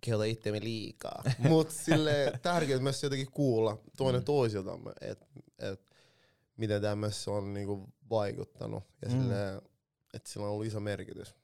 kehota 0.00 0.24
itseämme 0.24 0.60
liikaa. 0.60 1.22
Mut 1.48 1.70
sille 1.70 2.32
tärkeää 2.42 2.80
myös 2.80 3.02
jotenkin 3.02 3.30
kuulla 3.32 3.78
toinen 3.96 4.20
Mm. 4.20 4.24
toisiltamme, 4.24 4.92
että 5.00 5.26
et, 5.58 5.96
miten 6.56 6.82
tämmössä 6.82 7.30
on 7.30 7.54
niinku 7.54 7.88
vaikuttanut. 8.10 8.84
Ja 9.02 9.08
Mm. 9.08 9.20
sille, 9.20 9.56
että 10.14 10.30
sillä 10.30 10.46
on 10.46 10.52
ollut 10.52 10.66
iso 10.66 10.80
merkitys. 10.80 11.34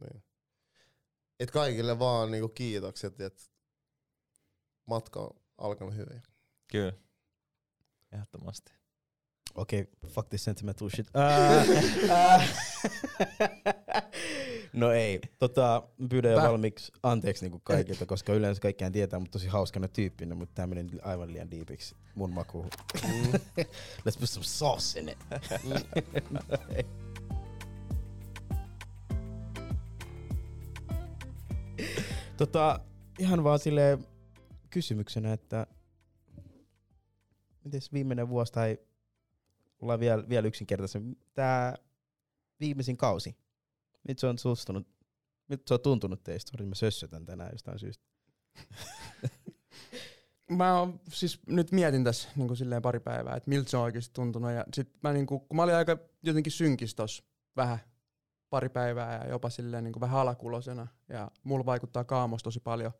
Niin. 0.00 0.22
Et 1.40 1.50
kaikille 1.50 1.98
vaan 1.98 2.30
niinku 2.30 2.48
kiitokset, 2.48 3.20
että 3.20 3.42
matka 4.86 5.20
on 5.20 5.30
alkanut 5.58 5.94
hyvin. 5.94 6.22
Kyllä. 6.72 6.92
Ehdottomasti. 8.12 8.72
Okei, 9.54 9.80
okay, 9.80 10.10
fuck 10.10 10.28
this 10.28 10.44
sentimental 10.44 10.88
shit. 10.88 11.06
Ää, 11.14 11.64
ää. 12.10 12.48
no 14.72 14.92
ei, 14.92 15.20
tota, 15.38 15.82
pyydän 16.10 16.32
jo 16.32 16.38
Pä- 16.38 16.42
valmiiksi 16.42 16.92
anteeksi 17.02 17.44
niinku 17.44 17.60
kaikilta, 17.64 18.06
koska 18.06 18.34
yleensä 18.34 18.60
kaikkiaan 18.60 18.92
tietää, 18.92 19.18
mutta 19.20 19.32
tosi 19.32 19.48
hauskana 19.48 19.88
tyyppinä, 19.88 20.34
mutta 20.34 20.54
tää 20.54 20.66
meni 20.66 20.90
aivan 21.02 21.32
liian 21.32 21.50
diipiksi 21.50 21.96
mun 22.14 22.32
makuun. 22.32 22.68
Mm. 23.08 23.32
Let's 24.08 24.18
put 24.20 24.30
some 24.30 24.44
sauce 24.44 25.00
in 25.00 25.08
it. 25.08 25.18
tota, 32.40 32.80
ihan 33.18 33.44
vaan 33.44 33.58
sille 33.58 33.98
kysymyksenä, 34.70 35.32
että 35.32 35.66
mites 37.64 37.92
viimeinen 37.92 38.28
vuosi 38.28 38.52
tai 38.52 38.78
ollaan 39.80 40.00
vielä, 40.00 40.28
vielä 40.28 40.48
yksinkertaisen, 40.48 41.16
tää 41.34 41.76
viimeisin 42.60 42.96
kausi, 42.96 43.36
mitä 44.08 44.20
se 44.20 44.26
on 44.26 44.38
sustunut, 44.38 44.88
mitä 45.48 45.62
se 45.66 45.74
on 45.74 45.80
tuntunut 45.80 46.24
teistä? 46.24 46.50
Sori, 46.50 46.66
mä 46.66 46.74
sössötän 46.74 47.26
tänään 47.26 47.50
jostain 47.52 47.78
syystä. 47.78 48.04
Mä 50.50 50.78
oon, 50.78 51.00
siis 51.08 51.40
nyt 51.46 51.72
mietin 51.72 52.04
tässä 52.04 52.28
niin 52.36 52.56
silleen 52.56 52.82
pari 52.82 53.00
päivää, 53.00 53.36
että 53.36 53.48
miltä 53.48 53.70
se 53.70 53.76
on 53.76 53.82
oikeasti 53.82 54.14
tuntunut. 54.14 54.50
Ja 54.50 54.64
sit 54.74 54.88
mä, 55.02 55.12
niin 55.12 55.26
kuin, 55.26 55.40
kun 55.40 55.56
mä 55.56 55.62
olin 55.62 55.74
aika 55.74 55.98
jotenkin 56.22 56.52
synkis 56.52 56.96
vähän 57.56 57.78
pari 58.50 58.68
päivää 58.68 59.16
ja 59.24 59.28
jopa 59.30 59.50
silleen 59.50 59.84
niin 59.84 59.92
kuin 59.92 60.00
vähän 60.00 60.20
alakulosena. 60.20 60.86
Ja 61.08 61.30
mulla 61.44 61.66
vaikuttaa 61.66 62.04
kaamos 62.04 62.42
tosi 62.42 62.60
paljon. 62.60 62.92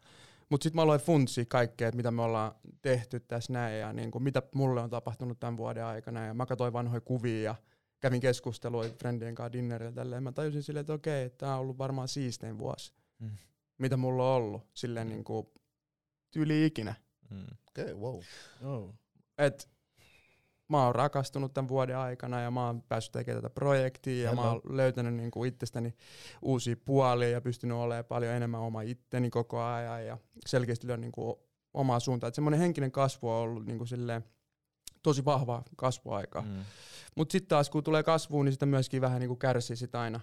Mutta 0.49 0.62
sitten 0.64 0.76
mä 0.76 0.83
aloin 0.83 1.00
funtsia 1.00 1.45
kaikkea, 1.49 1.88
että 1.88 1.97
mitä 1.97 2.11
me 2.11 2.23
ollaan 2.23 2.52
tehty 2.83 3.21
tässä 3.21 3.52
näin 3.52 3.78
ja 3.80 3.92
niin 3.92 4.11
kuin, 4.11 4.23
mitä 4.23 4.42
mulle 4.54 4.80
on 4.80 4.90
tapahtunut 4.90 5.40
tämän 5.40 5.57
vuoden 5.57 5.85
aikana. 5.85 6.26
Ja 6.26 6.35
mä 6.35 6.47
katsoin 6.47 6.73
vanhoja 6.73 7.00
kuvia 7.00 7.42
ja 7.42 7.54
kävin 8.00 8.21
keskustelua 8.21 8.85
friendien 8.99 9.35
kanssa 9.35 9.52
dinnerillä 9.52 9.92
tälleen. 9.92 10.23
Mä 10.23 10.33
tajusin 10.33 10.62
silleen, 10.62 10.80
että 10.80 10.92
okei, 10.92 11.25
että 11.25 11.38
tää 11.47 11.54
on 11.54 11.61
ollut 11.61 11.78
varmaan 11.78 12.09
siistein 12.09 12.59
vuosi, 12.59 12.92
Mm. 13.19 13.30
mitä 13.78 13.97
mulla 13.97 14.30
on 14.30 14.37
ollut 14.37 14.62
silleen 14.75 15.09
niin 15.09 15.25
kuin, 15.25 15.47
tyyli 16.30 16.66
ikinä. 16.66 16.95
Mm. 17.30 17.45
Okei, 17.69 17.85
okay, 17.85 17.95
wow. 17.95 18.21
Oh. 18.64 18.95
Et 19.38 19.69
mä 20.71 20.85
oon 20.85 20.95
rakastunut 20.95 21.55
tämän 21.55 21.69
vuoden 21.69 21.97
aikana 21.97 22.41
ja 22.41 22.50
mä 22.50 22.67
oon 22.67 22.83
päässyt 22.83 23.12
tekemään 23.12 23.43
tätä 23.43 23.55
projektia 23.55 24.31
ja 24.31 24.37
mä 24.37 24.50
oon 24.50 24.61
löytänyt 24.69 25.15
niinku 25.15 25.45
itsestäni 25.45 25.95
uusia 26.43 26.77
puolia 26.85 27.29
ja 27.29 27.41
pystynyt 27.41 27.77
olemaan 27.77 28.05
paljon 28.05 28.35
enemmän 28.35 28.61
oma 28.61 28.83
itteni 28.83 29.31
koko 29.31 29.62
ajan 29.62 30.07
ja 30.07 30.19
selkeästi 30.47 30.87
löydän 30.87 31.00
niinku 31.00 31.41
omaa 31.75 32.00
suuntaa. 32.00 32.29
Et 32.29 32.35
semmoinen 32.35 32.61
henkinen 32.61 32.93
kasvu 32.93 33.29
on 33.29 33.37
ollut 33.37 33.67
niinku 33.67 33.87
silleen 33.87 34.25
tosi 35.03 35.25
vahva 35.25 35.62
kasvuaika. 35.77 36.43
Mm. 36.43 36.65
Mutta 37.17 37.33
sitten 37.33 37.49
taas 37.49 37.71
kun 37.71 37.85
tulee 37.85 38.03
kasvuun, 38.03 38.45
niin 38.45 38.53
sitä 38.53 38.67
myöskin 38.67 39.00
vähän 39.00 39.21
niinku 39.21 39.37
kärsii 39.37 39.77
sit 39.77 39.95
aina 39.95 40.21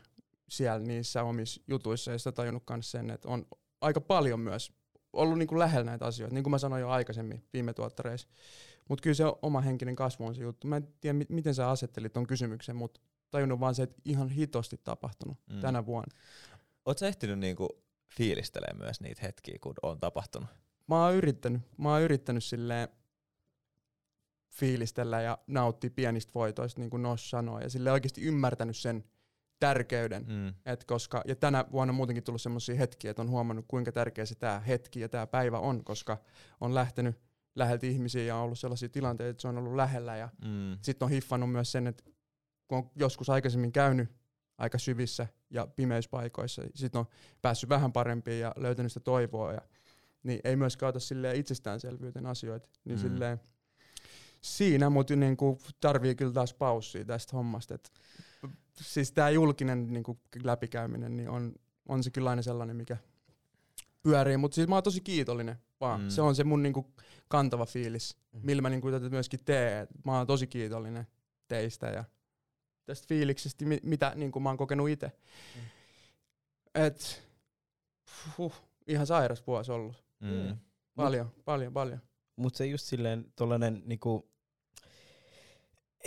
siellä 0.49 0.85
niissä 0.85 1.23
omissa 1.23 1.61
jutuissa 1.67 2.11
ja 2.11 2.17
sitä 2.17 2.31
tajunnut 2.31 2.63
myös 2.69 2.91
sen, 2.91 3.09
että 3.09 3.29
on 3.29 3.45
aika 3.81 4.01
paljon 4.01 4.39
myös 4.39 4.73
ollut 5.13 5.37
niinku 5.37 5.59
lähellä 5.59 5.85
näitä 5.85 6.05
asioita, 6.05 6.33
niin 6.33 6.43
kuin 6.43 6.51
mä 6.51 6.57
sanoin 6.57 6.81
jo 6.81 6.89
aikaisemmin 6.89 7.43
viime 7.53 7.73
tuottareissa. 7.73 8.27
Mutta 8.89 9.03
kyllä 9.03 9.13
se 9.13 9.23
oma 9.41 9.61
henkinen 9.61 9.95
kasvu 9.95 10.25
on 10.25 10.35
se 10.35 10.41
juttu. 10.41 10.67
Mä 10.67 10.77
en 10.77 10.87
tiedä, 11.01 11.13
mi- 11.13 11.25
miten 11.29 11.55
sä 11.55 11.69
asettelit 11.69 12.13
ton 12.13 12.27
kysymyksen, 12.27 12.75
mutta 12.75 13.01
tajunnut 13.31 13.59
vaan 13.59 13.75
se, 13.75 13.83
että 13.83 14.01
ihan 14.05 14.29
hitosti 14.29 14.79
tapahtunut 14.83 15.37
Mm. 15.53 15.59
tänä 15.59 15.85
vuonna. 15.85 16.15
Sä 16.97 17.07
ehtinyt 17.07 17.39
niinku 17.39 17.67
fiilistelee 18.17 18.73
myös 18.73 19.01
niitä 19.01 19.21
hetkiä, 19.21 19.57
kun 19.61 19.73
on 19.81 19.99
tapahtunut? 19.99 20.49
Mä 20.87 21.05
oon 21.05 21.15
yrittänyt, 21.15 21.61
mä 21.77 21.91
oon 21.93 22.01
yrittänyt 22.01 22.43
silleen 22.43 22.87
fiilistellä 24.51 25.21
ja 25.21 25.37
nauttia 25.47 25.89
pienistä 25.89 26.31
voitoista, 26.35 26.81
niin 26.81 26.89
kuin 26.89 27.01
Nos 27.03 27.29
sanoi, 27.29 27.63
ja 27.63 27.69
sille 27.69 27.91
oikeasti 27.91 28.21
ymmärtänyt 28.21 28.77
sen 28.77 29.03
tärkeyden, 29.59 30.25
Mm. 30.27 30.53
Et 30.65 30.83
koska, 30.83 31.21
ja 31.27 31.35
tänä 31.35 31.65
vuonna 31.71 31.91
on 31.91 31.95
muutenkin 31.95 32.23
tullut 32.23 32.41
sellaisia 32.41 32.75
hetkiä, 32.75 33.11
että 33.11 33.21
on 33.21 33.29
huomannut 33.29 33.65
kuinka 33.67 33.91
tärkeä 33.91 34.25
se 34.25 34.35
tämä 34.35 34.59
hetki 34.59 34.99
ja 34.99 35.09
tämä 35.09 35.27
päivä 35.27 35.59
on, 35.59 35.83
koska 35.83 36.17
on 36.61 36.75
lähtenyt 36.75 37.15
läheltä 37.57 37.85
ihmisiä 37.85 38.23
ja 38.23 38.35
on 38.35 38.43
ollut 38.43 38.59
sellaisia 38.59 38.89
tilanteita, 38.89 39.29
että 39.29 39.41
se 39.41 39.47
on 39.47 39.57
ollut 39.57 39.75
lähellä. 39.75 40.15
Ja 40.17 40.29
Mm. 40.45 40.77
sitten 40.81 41.05
on 41.05 41.09
hiffannut 41.11 41.51
myös 41.51 41.71
sen, 41.71 41.87
että 41.87 42.03
kun 42.67 42.77
on 42.77 42.91
joskus 42.95 43.29
aikaisemmin 43.29 43.71
käynyt 43.71 44.09
aika 44.57 44.77
syvissä 44.77 45.27
ja 45.49 45.67
pimeyspaikoissa, 45.67 46.61
sitten 46.75 46.99
on 46.99 47.05
päässyt 47.41 47.69
vähän 47.69 47.93
parempiin 47.93 48.39
ja 48.39 48.53
löytänyt 48.57 48.91
sitä 48.91 49.03
toivoa. 49.03 49.53
Ja, 49.53 49.61
niin 50.23 50.39
ei 50.43 50.55
myöskään 50.55 50.89
ota 50.89 50.99
silleen 50.99 51.35
itsestäänselvyyteen 51.35 52.25
asioita. 52.25 52.69
Niin 52.85 52.97
Mm. 52.97 53.01
silleen, 53.01 53.39
siinä, 54.41 54.89
mutta 54.89 55.15
niinku 55.15 55.59
tarvii 55.79 56.15
kyllä 56.15 56.33
taas 56.33 56.53
paussia 56.53 57.05
tästä 57.05 57.37
hommasta. 57.37 57.75
Et, 57.75 57.91
siis 58.81 59.11
tämä 59.11 59.29
julkinen 59.29 59.87
niinku 59.93 60.19
läpikäyminen 60.43 61.17
niin 61.17 61.29
on, 61.29 61.53
on 61.87 62.03
se 62.03 62.11
kyllä 62.11 62.29
aina 62.29 62.41
sellainen, 62.41 62.75
mikä 62.75 62.97
pyörii. 64.03 64.37
Mutta 64.37 64.55
siis 64.55 64.67
mä 64.67 64.75
oon 64.75 64.83
tosi 64.83 65.01
kiitollinen 65.01 65.55
vaan. 65.79 66.01
Mm. 66.01 66.09
Se 66.09 66.21
on 66.21 66.35
se 66.35 66.43
mun 66.43 66.63
niinku 66.63 66.93
kantava 67.27 67.65
fiilis, 67.65 68.17
Mm. 68.33 68.39
millä 68.43 68.61
mä 68.61 68.69
niinku 68.69 68.91
tätä 68.91 69.09
myöskin 69.09 69.39
teen. 69.45 69.87
Mä 70.05 70.17
oon 70.17 70.27
tosi 70.27 70.47
kiitollinen 70.47 71.07
teistä 71.47 71.87
ja 71.87 72.03
tästä 72.85 73.07
fiiliksestä, 73.07 73.65
mi- 73.65 73.79
mitä 73.83 74.11
niinku 74.15 74.39
mä 74.39 74.49
oon 74.49 74.57
kokenut 74.57 74.89
itse. 74.89 75.11
Mm. 75.55 75.61
Et, 76.75 77.23
huh, 78.37 78.53
ihan 78.87 79.07
sairas 79.07 79.47
vuosi 79.47 79.71
ollut. 79.71 80.03
Mm. 80.19 80.57
Paljon, 80.95 81.31
paljon, 81.45 81.73
paljon. 81.73 81.99
Mut 82.35 82.55
se 82.55 82.65
just 82.65 82.85
silleen 82.85 83.25
tollanen 83.35 83.83
niinku 83.85 84.29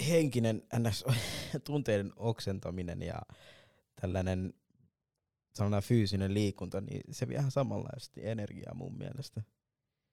henkinen 0.09 0.63
ns. 0.79 1.05
tunteiden 1.65 2.13
oksentaminen 2.17 3.03
ja 3.03 3.19
tällainen 4.01 4.55
sanotaan 5.55 5.83
fyysinen 5.83 6.35
liikunta, 6.35 6.81
niin 6.81 7.01
se 7.15 7.29
vie 7.29 7.39
ihan 7.39 7.51
samanlaisesti 7.51 8.27
energiaa 8.27 8.75
mun 8.75 8.99
mielestä. 8.99 9.43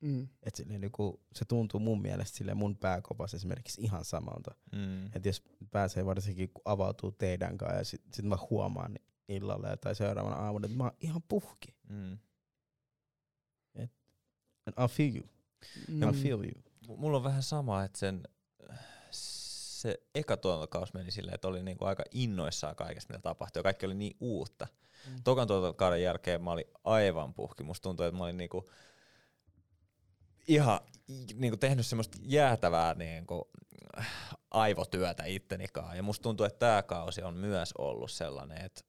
Mm. 0.02 0.28
Et 0.44 0.56
silleen 0.56 0.82
niinku, 0.82 1.20
se 1.34 1.46
tuntuu 1.46 1.80
mun 1.80 2.02
mielestä 2.02 2.38
sille 2.38 2.54
mun 2.54 2.78
pääkopassa 2.78 3.38
esimerkiksi 3.38 3.82
ihan 3.82 4.06
samalta. 4.06 4.56
Mm. 4.72 5.06
Et 5.06 5.26
jos 5.26 5.44
pääsee 5.72 6.06
varsinkin 6.06 6.50
kun 6.54 6.62
avautuu 6.66 7.12
teidän 7.12 7.58
kanssa 7.58 7.78
ja 7.78 7.84
sit, 7.84 8.02
sit 8.14 8.26
mä 8.26 8.38
huomaan 8.50 8.96
illalla 9.28 9.78
tai 9.78 9.96
seuraavana 9.96 10.36
aamuna, 10.36 10.66
että 10.66 10.78
mä 10.78 10.84
oon 10.84 10.98
ihan 11.02 11.22
puhki. 11.28 11.76
Mm. 11.90 12.18
And 14.68 14.86
I 14.86 14.94
feel 14.94 15.16
you. 15.16 15.26
I 16.10 16.22
feel 16.24 16.44
you. 16.44 16.64
M- 16.88 17.00
Mulla 17.00 17.18
on 17.18 17.24
vähän 17.24 17.44
sama, 17.44 17.84
että 17.84 18.00
sen, 18.00 18.24
se 19.12 20.00
eka 20.16 20.38
tuotantokausi 20.38 20.94
meni 20.94 21.12
silleen, 21.12 21.36
että 21.36 21.48
oli 21.48 21.64
niinku 21.64 21.86
aika 21.86 22.04
innoissaan 22.12 22.76
kaikesta, 22.76 23.14
mitä 23.14 23.22
tapahtui, 23.22 23.60
ja 23.60 23.64
kaikki 23.64 23.86
oli 23.86 23.96
niin 23.96 24.18
uutta. 24.20 24.68
Mm. 25.08 25.24
Tokan 25.24 25.48
tuotantokauden 25.48 26.04
jälkeen 26.04 26.44
mä 26.44 26.52
olin 26.52 26.66
aivan 26.84 27.34
puhki. 27.34 27.64
Musta 27.64 27.84
tuntui, 27.84 28.08
että 28.08 28.18
mä 28.18 28.24
olin 28.24 28.38
niinku 28.38 28.70
ihan 30.48 30.80
niinku 31.34 31.58
tehnyt 31.58 31.86
semmoista 31.86 32.18
jäätävää 32.22 32.94
niinku 32.94 33.52
aivotyötä 34.52 35.24
ittenikaan. 35.26 35.98
Ja 35.98 36.04
musta 36.04 36.24
tuntuu, 36.24 36.46
että 36.46 36.60
tämä 36.60 36.84
kausi 36.84 37.24
on 37.24 37.34
myös 37.34 37.74
ollut 37.78 38.12
sellainen, 38.12 38.66
että 38.66 38.82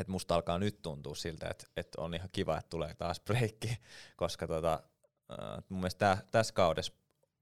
että 0.00 0.12
musta 0.12 0.34
alkaa 0.34 0.58
nyt 0.58 0.82
tuntua 0.82 1.14
siltä, 1.14 1.48
että, 1.50 1.66
että 1.76 2.00
on 2.00 2.14
ihan 2.14 2.28
kiva, 2.32 2.58
että 2.58 2.70
tulee 2.70 2.94
taas 2.94 3.20
breikki, 3.20 3.78
koska 4.16 4.46
tota, 4.46 4.82
äh, 5.30 5.64
mun 5.68 5.80
mielestä 5.80 5.98
tää, 5.98 6.22
tässä 6.30 6.54
kaudessa 6.54 6.92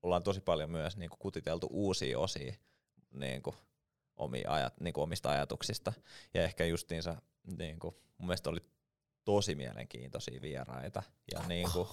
ollaan 0.02 0.22
tosi 0.22 0.40
paljon 0.40 0.70
myös 0.70 0.96
niinku 0.96 1.16
kutiteltu 1.18 1.68
uusia 1.70 2.18
osia 2.18 2.54
niinku, 3.14 3.54
omia 4.16 4.52
ajat, 4.52 4.80
niinku 4.80 5.02
omista 5.02 5.30
ajatuksista. 5.30 5.92
Ja 6.34 6.42
ehkä 6.42 6.64
justiinsa 6.64 7.22
niinku, 7.58 8.02
mun 8.18 8.26
mielestä 8.26 8.50
oli 8.50 8.60
tosi 9.24 9.54
mielenkiintoisia 9.54 10.42
vieraita 10.42 11.02
ja 11.32 11.40
niinku, 11.48 11.88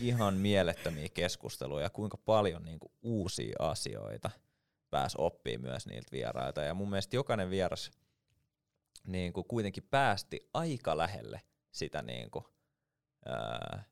ihan 0.00 0.34
mielettömiä 0.34 1.08
keskusteluja, 1.14 1.90
kuinka 1.90 2.16
paljon 2.16 2.64
niinku, 2.64 2.92
uusia 3.02 3.56
asioita 3.58 4.30
pääs 4.90 5.16
oppii 5.16 5.58
myös 5.58 5.86
niiltä 5.86 6.12
vierailta. 6.12 6.60
Ja 6.60 6.74
mun 6.74 6.90
mielestä 6.90 7.16
jokainen 7.16 7.50
vieras 7.50 7.90
niin 9.06 9.32
kuin 9.32 9.46
kuitenkin 9.48 9.86
päästi 9.90 10.48
aika 10.54 10.96
lähelle 10.96 11.40
sitä 11.70 12.02
niin 12.02 12.30
kuin, 12.30 12.44
ää, 13.26 13.84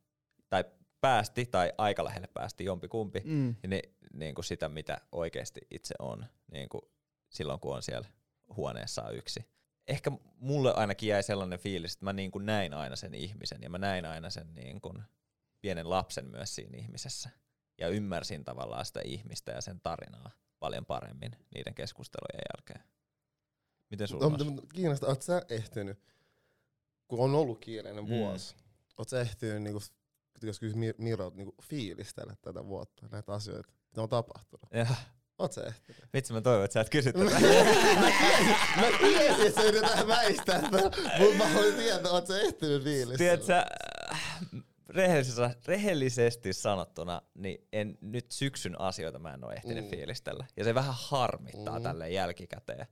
tai 0.49 0.65
päästi 1.01 1.47
tai 1.47 1.73
aika 1.79 2.05
lähelle 2.05 2.29
päästi 2.35 2.65
jompikumpi 2.65 3.23
Mm. 3.25 3.57
niin, 3.67 3.95
niin 4.13 4.35
kuin 4.35 4.45
sitä, 4.45 4.69
mitä 4.69 5.01
oikeasti 5.13 5.61
itse 5.71 5.95
on 5.99 6.27
niin 6.53 6.69
kuin 6.69 6.83
silloin, 7.29 7.61
kun 7.61 7.75
on 7.75 7.83
siellä 7.83 8.09
huoneessa 8.57 9.11
yksi. 9.11 9.41
Ehkä 9.89 10.11
mulle 10.37 10.75
ainakin 10.75 11.09
jäi 11.09 11.23
sellainen 11.23 11.59
fiilis, 11.59 11.93
että 11.93 12.05
mä 12.05 12.13
niin 12.13 12.31
kuin 12.31 12.47
näin 12.47 12.75
aina 12.75 12.97
sen 12.97 13.15
ihmisen 13.15 13.63
ja 13.63 13.71
mä 13.71 13.79
näin 13.79 14.07
aina 14.07 14.31
sen 14.31 14.55
niin 14.55 14.81
kuin 14.81 15.03
pienen 15.61 15.91
lapsen 15.91 16.27
myös 16.31 16.55
siinä 16.55 16.79
ihmisessä. 16.79 17.31
Ja 17.79 17.89
ymmärsin 17.89 18.45
tavallaan 18.45 18.85
sitä 18.85 19.01
ihmistä 19.05 19.53
ja 19.53 19.61
sen 19.61 19.81
tarinaa 19.81 20.31
paljon 20.59 20.87
paremmin 20.87 21.33
niiden 21.55 21.75
keskustelujen 21.75 22.43
jälkeen. 22.57 22.89
Miten 23.91 24.09
sulla 24.09 24.27
on? 24.27 24.63
kiinnostaa, 24.75 25.09
oot 25.09 25.23
sä 25.23 25.43
ehtinyt, 25.49 25.99
kun 27.09 27.21
on 27.21 27.35
ollut 27.35 27.59
kiireinen 27.61 28.05
Mm. 28.05 28.09
vuosi, 28.11 28.55
oot 28.99 29.09
sä 29.09 29.21
ehtinyt, 29.21 29.63
niinku, 29.63 29.81
jos 30.43 30.61
kysyt 30.61 30.77
Mir- 30.77 30.95
Mirolta, 31.03 31.37
niinku, 31.37 31.55
fiilistellä 31.63 32.37
tätä 32.43 32.65
vuotta, 32.67 33.09
näitä 33.11 33.33
asioita, 33.33 33.73
mitä 33.91 34.03
on 34.03 34.09
tapahtunut? 34.09 34.69
Ja, 34.73 34.87
Oot 35.39 35.53
sä 35.53 35.65
ehtinyt? 35.67 36.03
vitsi 36.15 36.33
mä 36.33 36.41
toivon, 36.41 36.65
että 36.65 36.73
sä 36.73 36.81
et 36.81 36.91
kysy 36.91 37.13
tätä. 37.13 37.25
mä 38.81 38.87
tiesin, 39.01 39.47
että 39.47 39.61
sä 39.61 39.69
yrität 39.69 40.07
väistää 40.07 40.63
tätä, 40.63 40.91
mutta 41.19 41.37
mä 41.39 41.47
haluan 41.49 41.75
tietää, 41.75 42.13
oot 42.13 42.27
sä 42.27 42.41
ehtinyt 42.41 42.83
fiilistellä? 42.85 43.17
Tiedätkö, 43.19 43.55
äh, 44.13 44.39
rehellisesti, 44.89 45.43
rehellisesti 45.67 46.53
sanottuna, 46.53 47.23
niin 47.35 47.67
en, 47.73 47.99
nyt 48.01 48.33
syksyn 48.33 48.81
asioita 48.81 49.19
mä 49.19 49.35
en 49.35 49.45
ole 49.45 49.55
ehtinyt 49.55 49.85
Mm. 49.85 49.91
fiilistellä. 49.91 50.47
Ja 50.57 50.65
se 50.65 50.75
vähän 50.75 50.95
harmittaa 50.99 51.79
Mm. 51.79 51.83
tälle 51.83 52.11
jälkikäteen. 52.11 52.87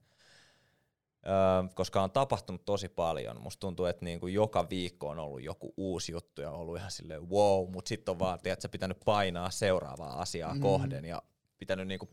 Öö, 1.26 1.74
koska 1.74 2.02
on 2.02 2.10
tapahtunut 2.10 2.64
tosi 2.64 2.88
paljon. 2.88 3.40
Musta 3.42 3.60
tuntuu, 3.60 3.86
että 3.86 4.04
niinku 4.04 4.26
joka 4.26 4.68
viikko 4.70 5.08
on 5.08 5.18
ollut 5.18 5.42
joku 5.42 5.74
uusi 5.76 6.12
juttu 6.12 6.42
ja 6.42 6.50
ollut 6.50 6.76
ihan 6.76 6.90
silleen 6.90 7.30
wow, 7.30 7.70
mutta 7.70 7.88
sitten 7.88 8.12
on 8.12 8.18
vaan, 8.18 8.38
tiedätkö, 8.40 8.68
pitänyt 8.68 8.98
painaa 9.04 9.50
seuraavaa 9.50 10.20
asiaa 10.20 10.52
Mm. 10.52 10.58
mm. 10.58 10.62
kohden 10.62 11.04
ja 11.04 11.22
pitänyt 11.58 11.88
niinku 11.88 12.08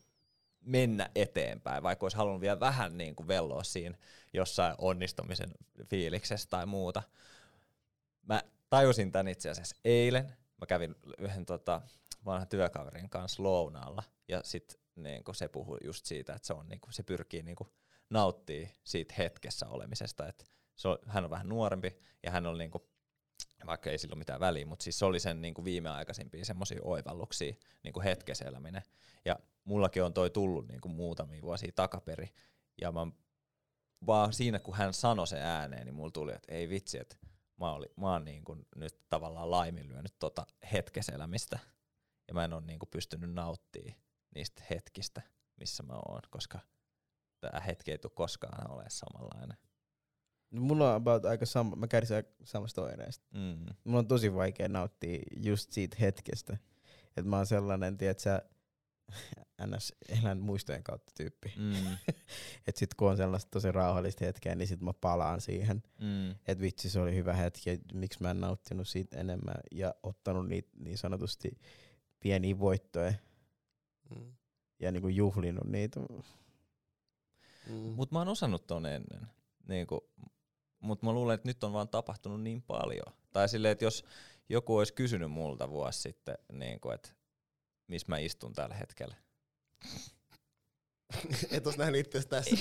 mennä 0.61 1.09
eteenpäin, 1.15 1.83
vaikka 1.83 2.05
olisi 2.05 2.17
halunnut 2.17 2.41
vielä 2.41 2.59
vähän 2.59 2.97
niinku 2.97 3.27
velloa 3.27 3.63
siinä 3.63 3.97
jossain 4.33 4.75
onnistumisen 4.77 5.51
fiiliksessä 5.89 6.49
tai 6.49 6.65
muuta. 6.65 7.03
Mä 8.21 8.41
tajusin 8.73 9.11
tän 9.11 9.27
itse 9.27 9.49
asiassa 9.49 9.75
eilen. 9.85 10.33
Mä 10.57 10.65
kävin 10.65 10.95
yhden 11.17 11.45
tota, 11.45 11.81
vanhan 12.25 12.47
työkaverin 12.47 13.09
kanssa 13.09 13.43
lounaalla 13.43 14.03
ja 14.27 14.41
sit 14.43 14.79
niinku 14.95 15.33
se 15.33 15.47
puhui 15.47 15.77
just 15.83 16.05
siitä, 16.05 16.33
että 16.33 16.47
se, 16.47 16.53
on, 16.53 16.67
niinku, 16.67 16.87
se 16.91 17.03
pyrkii 17.03 17.43
niinku 17.43 17.73
nauttii 18.09 18.69
siitä 18.83 19.13
hetkessä 19.17 19.67
olemisesta. 19.67 20.27
Et 20.27 20.45
se 20.75 20.87
on, 20.87 20.97
hän 21.07 21.23
on 21.23 21.29
vähän 21.29 21.49
nuorempi 21.49 21.97
ja 22.23 22.31
hän 22.31 22.45
on 22.45 22.57
niinku, 22.57 22.89
vaikka 23.65 23.89
ei 23.89 23.97
sillä 23.97 24.13
ole 24.13 24.19
mitään 24.19 24.39
väliä, 24.39 24.65
mutta 24.65 24.83
siis 24.83 24.99
se 24.99 25.05
oli 25.05 25.19
sen 25.19 25.41
niinku 25.41 25.63
viimeaikaisimpia 25.63 26.45
semmoisia 26.45 26.79
oivalluksia, 26.83 27.53
niinku 27.83 28.01
hetkessä 28.01 28.45
eläminen. 28.45 28.83
Ja 29.25 29.39
mullakin 29.63 30.03
on 30.03 30.13
toi 30.13 30.29
tullut 30.29 30.67
niinku 30.67 30.89
muutamia 30.89 31.41
vuosia 31.41 31.71
takaperi 31.75 32.33
ja 32.81 32.91
mä 32.91 33.07
vaan 34.05 34.33
siinä 34.33 34.59
kun 34.59 34.75
hän 34.75 34.93
sanoi 34.93 35.27
sen 35.27 35.41
ääneen, 35.41 35.85
niin 35.85 35.95
mulla 35.95 36.11
tuli, 36.11 36.31
että 36.31 36.53
ei 36.53 36.69
vitsi, 36.69 36.99
että 36.99 37.15
mä, 37.59 37.71
oli, 37.73 37.85
mä 37.97 38.11
oon 38.11 38.25
niin 38.25 38.43
kuin 38.43 38.67
nyt 38.75 39.09
tavallaan 39.09 39.51
laiminlyönyt 39.51 40.15
tota 40.19 40.45
hetkeselämistä 40.73 41.59
ja 42.27 42.33
mä 42.33 42.43
en 42.43 42.53
ole 42.53 42.61
niin 42.61 42.79
kuin 42.79 42.89
pystynyt 42.89 43.33
nauttimaan 43.33 43.95
niistä 44.35 44.63
hetkistä, 44.69 45.21
missä 45.59 45.83
mä 45.83 45.93
oon, 45.93 46.21
koska 46.29 46.59
tämä 47.39 47.59
hetki 47.59 47.91
ei 47.91 47.97
tule 47.97 48.11
koskaan 48.15 48.71
ole 48.71 48.85
samanlainen. 48.87 49.57
No, 50.51 50.61
mulla 50.61 50.89
on 50.89 50.95
about 50.95 51.25
aika 51.25 51.45
sama, 51.45 51.75
mä 51.75 51.87
kärsin 51.87 52.23
samasta 52.43 52.81
oireesta. 52.81 53.25
Mm. 53.33 53.65
Mulla 53.83 53.99
on 53.99 54.07
tosi 54.07 54.33
vaikea 54.35 54.69
nauttia 54.69 55.19
just 55.37 55.71
siitä 55.71 55.97
hetkestä. 55.99 56.57
Että 57.07 57.29
mä 57.29 57.37
oon 57.37 57.45
sellainen, 57.45 57.97
tiedät 57.97 58.19
sä, 58.19 58.41
ns. 59.67 59.93
elän 60.09 60.39
muistojen 60.39 60.83
kautta 60.83 61.11
tyyppi. 61.17 61.53
Mm. 61.57 61.97
Et 62.67 62.75
sit 62.77 62.93
kun 62.93 63.09
on 63.09 63.17
sellaista 63.17 63.51
tosi 63.51 63.71
rauhallista 63.71 64.25
hetkeä, 64.25 64.55
niin 64.55 64.67
sit 64.67 64.81
mä 64.81 64.93
palaan 64.93 65.41
siihen. 65.41 65.83
Mm. 65.99 66.31
että 66.31 66.61
vitsi 66.61 66.89
se 66.89 66.99
oli 66.99 67.15
hyvä 67.15 67.33
hetki, 67.33 67.79
miksi 67.93 68.21
mä 68.21 68.31
en 68.31 68.41
nauttinut 68.41 68.87
siitä 68.87 69.17
enemmän 69.17 69.55
ja 69.71 69.95
ottanut 70.03 70.47
niitä 70.47 70.69
niin 70.79 70.97
sanotusti 70.97 71.57
pieniä 72.19 72.59
voittoja 72.59 73.13
Mm. 74.09 74.33
ja 74.79 74.91
niinku 74.91 75.07
juhlinut 75.07 75.67
niitä. 75.67 75.99
Mm. 77.69 77.75
Mut 77.75 78.11
mä 78.11 78.19
oon 78.19 78.27
osannut 78.27 78.67
ton 78.67 78.85
ennen. 78.85 79.27
Niinku, 79.67 80.09
mut 80.79 81.01
mä 81.01 81.11
luulen, 81.11 81.35
että 81.35 81.47
nyt 81.49 81.63
on 81.63 81.73
vaan 81.73 81.89
tapahtunut 81.89 82.41
niin 82.41 82.61
paljon. 82.61 83.05
Tai 83.33 83.49
silleen, 83.49 83.71
että 83.71 83.85
jos 83.85 84.05
joku 84.49 84.77
olisi 84.77 84.93
kysynyt 84.93 85.31
multa 85.31 85.69
vuosi 85.69 86.01
sitten, 86.01 86.37
niinku, 86.51 86.89
että 86.89 87.09
missä 87.93 88.05
mä 88.09 88.17
istun 88.17 88.53
tällä 88.53 88.75
hetkellä. 88.75 89.15
Et 91.51 91.67
ois 91.67 91.77
nähnyt 91.77 91.99
itse 92.07 92.27
tässä. 92.27 92.55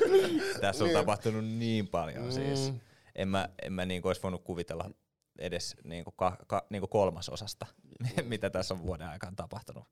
Tässä 0.60 0.84
on 0.84 0.88
Niin. 0.88 0.98
tapahtunut 0.98 1.44
niin 1.44 1.88
paljon 1.88 2.32
siis. 2.32 2.72
Mm. 2.72 2.80
En 3.14 3.28
mä, 3.28 3.48
en 3.62 3.72
mä 3.72 3.84
niinku 3.86 4.08
olisi 4.08 4.22
voinut 4.22 4.44
kuvitella 4.44 4.90
edes 5.38 5.76
niinku 5.84 6.10
ka, 6.10 6.36
ka, 6.46 6.66
niinku 6.70 6.86
kolmasosasta, 6.88 7.66
mitä 8.22 8.50
tässä 8.50 8.74
on 8.74 8.82
vuoden 8.82 9.08
aikana 9.08 9.32
tapahtunut. 9.36 9.84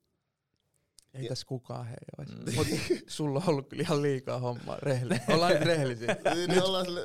Ei 1.13 1.23
Ja- 1.23 1.29
tässä 1.29 1.45
kukaan 1.47 1.85
hei 1.87 1.95
ois. 2.17 2.29
Mm. 2.29 2.55
Mut 2.55 2.67
sulla 3.07 3.39
on 3.39 3.49
ollut 3.49 3.69
kyllä 3.69 3.81
ihan 3.83 4.01
liikaa 4.01 4.39
hommaa. 4.39 4.77
Rehellisiä. 4.81 5.25
Ollaan 5.35 5.53
nyt 5.53 5.61
rehellisiä. 5.63 6.15
Niin 6.47 6.63
ollaan 6.63 6.85
sille, 6.85 7.01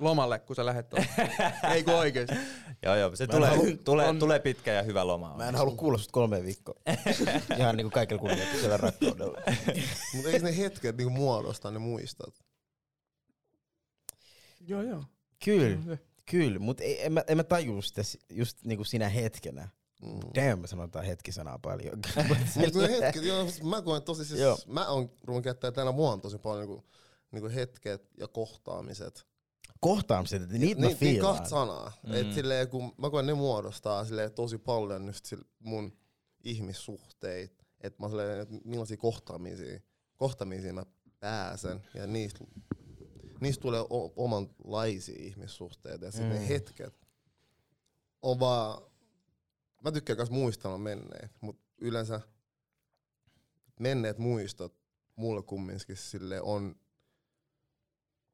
Lomalle, 0.00 0.38
kun 0.38 0.56
sä 0.56 0.66
lähet 0.66 0.88
tuolla. 0.88 1.06
Ei 1.74 1.82
kun 1.84 1.94
oikeesti. 1.94 2.34
Joo, 2.82 2.96
joo, 2.96 3.16
se 3.16 3.26
tulee, 3.26 3.50
halua- 3.50 3.76
tulee, 3.84 4.08
on- 4.08 4.18
tulee 4.18 4.38
pitkä 4.38 4.72
ja 4.72 4.82
hyvä 4.82 5.06
loma. 5.06 5.36
Mä 5.36 5.48
en 5.48 5.54
halua 5.54 5.74
kuulla 5.76 5.98
sut 5.98 6.12
kolme 6.12 6.42
viikkoa. 6.42 6.80
Ihan 7.58 7.76
niinku 7.76 7.90
kaikilla 7.90 8.20
kunnioituksella 8.20 8.76
rakkaudella. 8.76 9.38
mutta 10.14 10.28
eikö 10.30 10.44
ne 10.46 10.56
hetket 10.56 10.96
niinku 10.96 11.10
muodostaa 11.12 11.70
ne 11.70 11.78
muistot? 11.78 12.34
joo, 14.66 14.82
joo. 14.82 15.04
Kyllä, 15.44 15.96
kyllä, 16.30 16.58
mutta 16.58 16.84
en 16.84 17.12
mä, 17.12 17.24
en 17.28 17.36
mä 17.36 17.44
tajua 17.44 17.82
sitä 17.82 18.02
si- 18.02 18.18
just 18.30 18.64
niinku 18.64 18.84
sinä 18.84 19.08
hetkenä. 19.08 19.68
Mm. 20.02 20.20
Damn, 20.34 20.60
mä 20.60 20.66
sanotaan 20.66 21.04
hetkisanaa 21.04 21.58
paljon. 21.58 21.98
Mutta 22.26 22.78
ne 22.80 22.88
hetket, 23.00 23.24
joo, 23.24 23.42
siis 23.44 23.62
mä 23.62 23.82
koen 23.82 24.02
tosi 24.02 24.24
siis, 24.24 24.40
Joo. 24.40 24.58
mä 24.66 24.88
oon 24.88 25.10
ruvun 25.24 25.42
käyttää 25.42 25.72
tänä 25.72 25.96
vuonna 25.96 26.22
tosi 26.22 26.38
paljon 26.38 26.66
niinku, 26.68 26.84
niinku 27.32 27.48
hetket 27.54 28.08
ja 28.18 28.28
kohtaamiset. 28.28 29.26
Kohtaamiset, 29.80 30.42
että 30.42 30.58
niitä 30.58 30.80
mä 30.80 30.86
Niin, 30.86 30.96
niin 31.00 31.20
kahta 31.20 31.48
sanaa. 31.48 31.92
Mm. 32.06 32.14
Et 32.14 32.32
silleen, 32.32 32.68
kun 32.68 32.92
mä 32.98 33.10
koen 33.10 33.26
ne 33.26 33.34
muodostaa 33.34 34.04
silleen, 34.04 34.32
tosi 34.32 34.58
paljon 34.58 35.06
nyt 35.06 35.16
mun 35.58 35.96
ihmissuhteita. 36.44 37.64
Että 37.80 38.02
mä 38.02 38.08
silleen, 38.08 38.40
että 38.40 38.54
millaisia 38.64 38.96
kohtaamisia, 38.96 39.80
kohtaamisia 40.16 40.72
mä 40.72 40.86
pääsen. 41.20 41.82
Ja 41.94 42.06
niistä, 42.06 42.44
niistä 43.40 43.62
tulee 43.62 43.80
o- 43.80 44.12
omanlaisia 44.16 45.16
ihmissuhteita. 45.18 46.04
Ja 46.04 46.12
sitten. 46.12 46.32
Mm. 46.32 46.38
ne 46.38 46.48
hetket 46.48 47.08
on 48.22 48.40
vaan... 48.40 48.82
Mä 49.84 49.92
tykkään 49.92 50.16
myös 50.16 50.30
muistella 50.30 50.78
menneet, 50.78 51.32
mutta 51.40 51.62
yleensä 51.78 52.20
menneet 53.80 54.18
muistot 54.18 54.74
mulle 55.16 55.42
kumminkin 55.42 55.96
sille 55.96 56.40
on 56.40 56.76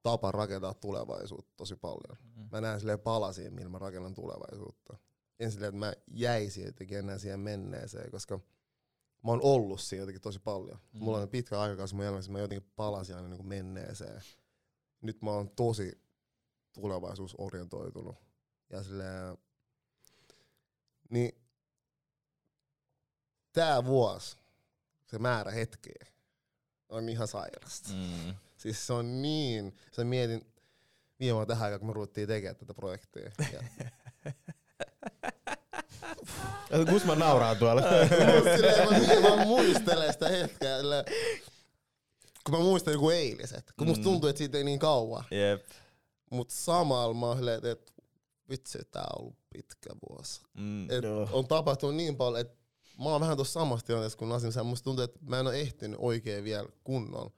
tapa 0.05 0.33
rakentaa 0.33 0.75
tulevaisuutta 0.75 1.53
tosi 1.57 1.77
paljon. 1.77 2.17
Mm. 2.37 2.49
Mä 2.53 2.61
näen 2.61 2.81
silleen 2.81 3.01
palasia, 3.01 3.51
millä 3.51 3.69
mä 3.69 3.79
rakennan 3.79 4.15
tulevaisuutta. 4.15 4.97
En 5.41 5.53
silleen, 5.53 5.69
että 5.69 5.79
mä 5.79 5.93
jäisin 6.07 6.67
jotenkin 6.67 6.99
enää 6.99 7.19
siihen 7.19 7.41
menneeseen, 7.41 8.11
koska 8.11 8.37
mä 9.25 9.31
oon 9.31 9.41
ollut 9.43 9.81
siinä 9.81 10.03
jotenkin 10.03 10.21
tosi 10.21 10.39
paljon. 10.39 10.79
Mm. 10.93 10.99
Mm. 10.99 11.05
Mulla 11.05 11.19
on 11.19 11.29
pitkä 11.29 11.61
aikakausi 11.61 11.95
mun 11.95 12.05
elämässä, 12.05 12.33
mä 12.33 12.39
jotenkin 12.39 12.73
palasin 12.77 13.17
aina 13.17 13.29
niin 13.29 13.47
menneeseen. 13.47 14.23
Nyt 15.01 15.23
mä 15.23 15.31
oon 15.31 15.51
tosi 15.51 16.03
tulevaisuusorientoitunut. 16.73 18.17
Ja 18.71 18.83
silleen, 18.83 19.39
niin 21.11 21.33
tää 23.53 23.85
vuosi, 23.85 24.37
se 25.07 25.19
määrä 25.19 25.51
hetkeä, 25.51 26.07
on 26.95 27.09
ihan 27.09 27.29
sairasta. 27.29 27.89
Mm. 27.93 28.35
Siis 28.57 28.87
se 28.87 28.93
on 28.93 29.23
niin, 29.23 29.77
sä 29.93 30.05
mietin 30.05 30.47
viime 31.21 31.35
vuonna 31.35 31.47
tähän 31.47 31.65
aikaan, 31.65 31.81
kun 31.81 31.89
me 31.89 31.93
ruvettiin 31.93 32.29
tekemään 32.29 32.57
tätä 32.57 32.75
projektia. 32.75 33.31
Ja, 36.71 36.85
Kusma 36.91 37.15
nauraa 37.15 37.55
tuolla. 37.55 37.83
Silleen, 38.57 39.23
mä, 39.23 39.37
mä 39.37 39.45
muistelen 39.45 40.13
sitä 40.13 40.29
hetkeä, 40.29 40.77
kun 42.45 42.55
mä 42.55 42.61
muistan 42.65 42.93
joku 42.95 43.11
eiliset, 43.11 43.73
kun 43.79 43.87
musta 43.87 44.01
Mm. 44.01 44.05
tuntuu, 44.05 44.29
että 44.29 44.39
siitä 44.39 44.59
ei 44.59 44.65
niin 44.65 44.79
kauan. 44.79 45.25
Jep. 45.31 45.67
Mut 46.31 46.51
samalla 46.51 47.15
mä 47.15 47.27
oon 47.27 47.49
että 47.49 47.93
vitsi, 48.51 48.79
tää 48.91 49.03
on 49.17 49.23
ollut 49.23 49.37
pitkä 49.53 49.91
vuosi. 50.11 50.41
Mm. 50.55 50.91
Et 50.91 51.05
Joo. 51.05 51.29
on 51.33 51.47
tapahtunut 51.49 51.97
niin 51.97 52.17
paljon, 52.17 52.41
että 52.41 52.64
mä 52.99 53.05
oon 53.05 53.21
vähän 53.21 53.37
tuossa 53.37 53.61
samassa 53.61 53.87
tilanteessa 53.87 54.19
kuin 54.19 54.29
Nasim. 54.29 54.67
Musta 54.67 54.85
tuntuu, 54.85 55.05
että 55.05 55.19
mä 55.23 55.41
en 55.41 55.47
ole 55.47 55.61
ehtinyt 55.61 55.99
oikein 56.03 56.45
vielä 56.45 56.69
kunnolla 56.85 57.31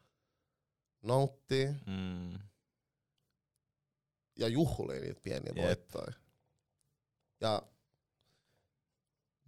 nauttia 1.03 1.73
Mm. 1.87 2.39
ja 4.39 4.49
juhlii 4.49 5.01
niitä 5.01 5.21
pieniä 5.21 5.53
Jep. 5.57 5.65
voittoja. 5.67 6.13
Ja 7.41 7.63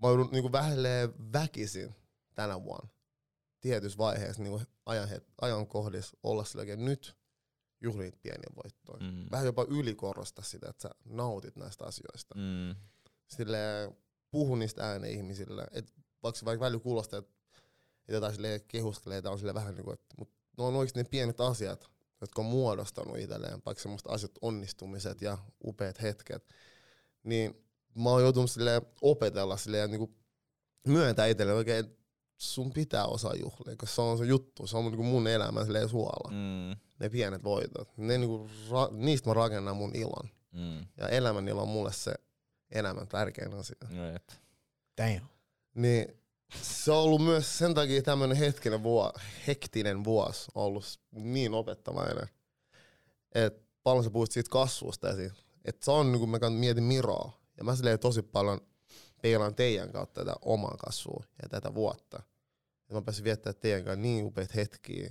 mä 0.03 0.09
joudun 0.09 0.29
niinku 0.33 0.53
vähelleen 0.53 1.33
väkisin 1.33 1.95
tänä 2.35 2.65
vuonna 2.65 2.89
tietyssä 3.61 3.99
vaiheessa 3.99 4.43
niinku 4.43 4.63
ajan, 4.87 5.09
ajankohdissa 5.41 6.17
olla 6.23 6.45
sillä 6.45 6.77
nyt 6.77 7.17
juhli 7.81 8.03
niitä 8.05 8.19
pieniä 8.23 8.51
voittoja. 8.65 9.13
Mm. 9.13 9.27
Vähän 9.31 9.47
jopa 9.47 9.67
ylikorostaa 9.69 10.45
sitä, 10.45 10.69
että 10.71 10.83
sä 10.83 10.91
nautit 11.05 11.57
näistä 11.57 11.85
asioista. 11.85 12.35
Mm. 12.35 12.75
Sille 13.27 13.59
puhu 14.31 14.57
niistä 14.57 14.91
ääneen 14.91 15.13
ihmisille. 15.13 15.67
Et 15.73 15.93
vaikka 16.23 16.39
se 16.39 16.45
vaikka 16.45 16.65
välillä 16.65 16.83
kuulostaa, 16.83 17.19
että 17.19 17.33
jotain 18.09 18.35
silleen 18.35 18.61
kehuskelee, 18.69 19.23
on 19.25 19.39
sille 19.39 19.55
vähän 19.55 19.75
niinku, 19.75 19.91
että 19.91 20.15
mut 20.19 20.31
ne 20.59 20.65
on 20.65 20.77
oikeasti 20.77 21.01
ne 21.01 21.09
pienet 21.11 21.41
asiat, 21.41 21.91
jotka 22.21 22.43
on 22.43 22.47
muodostanut 22.47 23.19
itselleen, 23.19 23.63
vaikka 23.67 23.83
semmoista 23.83 24.13
asiat 24.13 24.33
onnistumiset 24.43 25.23
ja 25.23 25.39
upeat 25.65 26.03
hetket. 26.03 26.55
Niin 27.23 27.67
mä 27.95 28.11
oon 28.11 28.23
joutunut 28.23 28.51
silleen 28.51 28.83
opetella 29.01 29.57
silleen 29.57 29.91
niinku 29.91 30.15
myöntää 30.87 31.27
itselleen 31.27 31.59
oikein, 31.59 31.87
että 31.87 31.99
sun 32.37 32.73
pitää 32.73 33.07
osaa 33.07 33.35
juhlia, 33.35 33.77
koska 33.77 33.95
se 33.95 34.01
on 34.01 34.19
se 34.19 34.25
juttu, 34.25 34.67
se 34.67 34.77
on 34.77 34.85
niinku 34.85 35.03
mun 35.03 35.27
elämä 35.27 35.65
silleen 35.65 35.89
suola. 35.89 36.31
Mm. 36.31 36.81
Ne 36.99 37.09
pienet 37.09 37.45
voitot, 37.45 37.89
ne 37.97 38.19
niinku, 38.19 38.51
ra- 38.69 38.95
niistä 38.95 39.31
mä 39.31 39.35
rakennan 39.35 39.77
mun 39.77 39.97
ilon. 39.97 40.31
Mm. 40.53 40.87
Ja 40.97 41.09
elämän 41.09 41.49
ilo 41.49 41.63
on 41.63 41.69
mulle 41.69 41.93
se 41.93 42.15
elämän 42.71 43.09
tärkein 43.09 43.55
asia. 43.55 43.77
No 43.91 44.11
jep. 44.11 44.29
Damn. 44.99 45.27
Niin 45.75 46.19
se 46.63 46.93
on 46.93 46.99
ollut 46.99 47.25
myös 47.25 47.59
sen 47.59 47.75
takia 47.75 48.03
tämmönen 48.03 48.37
hetkinen 48.37 48.83
vuo, 48.83 49.13
hektinen 49.47 50.05
vuosi 50.05 50.51
on 50.55 50.65
ollut 50.65 51.01
niin 51.13 51.55
opettavainen. 51.55 52.29
Et 53.35 53.63
paljon 53.83 54.05
sä 54.05 54.11
puhuit 54.11 54.33
siitä 54.33 54.51
kasvusta 54.51 55.11
esiin. 55.11 55.33
Et 55.65 55.83
se 55.83 55.91
on, 55.91 56.13
niin 56.13 56.21
kun 56.21 56.29
mä 56.29 56.37
kat- 56.37 56.51
mietin 56.51 56.85
Miroa, 56.85 57.33
ja 57.57 57.65
mä 57.65 57.77
silleen 57.77 57.99
tosi 57.99 58.23
paljon 58.23 58.61
peilaan 59.23 59.55
teidän 59.55 59.93
kautta 59.93 60.25
tätä 60.25 60.37
omaa 60.43 60.77
kasvua 60.77 61.25
ja 61.43 61.49
tätä 61.49 61.75
vuotta. 61.75 62.23
Ja 62.89 62.95
mä 62.95 63.03
pääsin 63.03 63.25
viettämään 63.25 63.61
teidän 63.61 63.85
kanssa 63.85 64.03
niin 64.03 64.25
upeita 64.25 64.53
hetkiä 64.57 65.11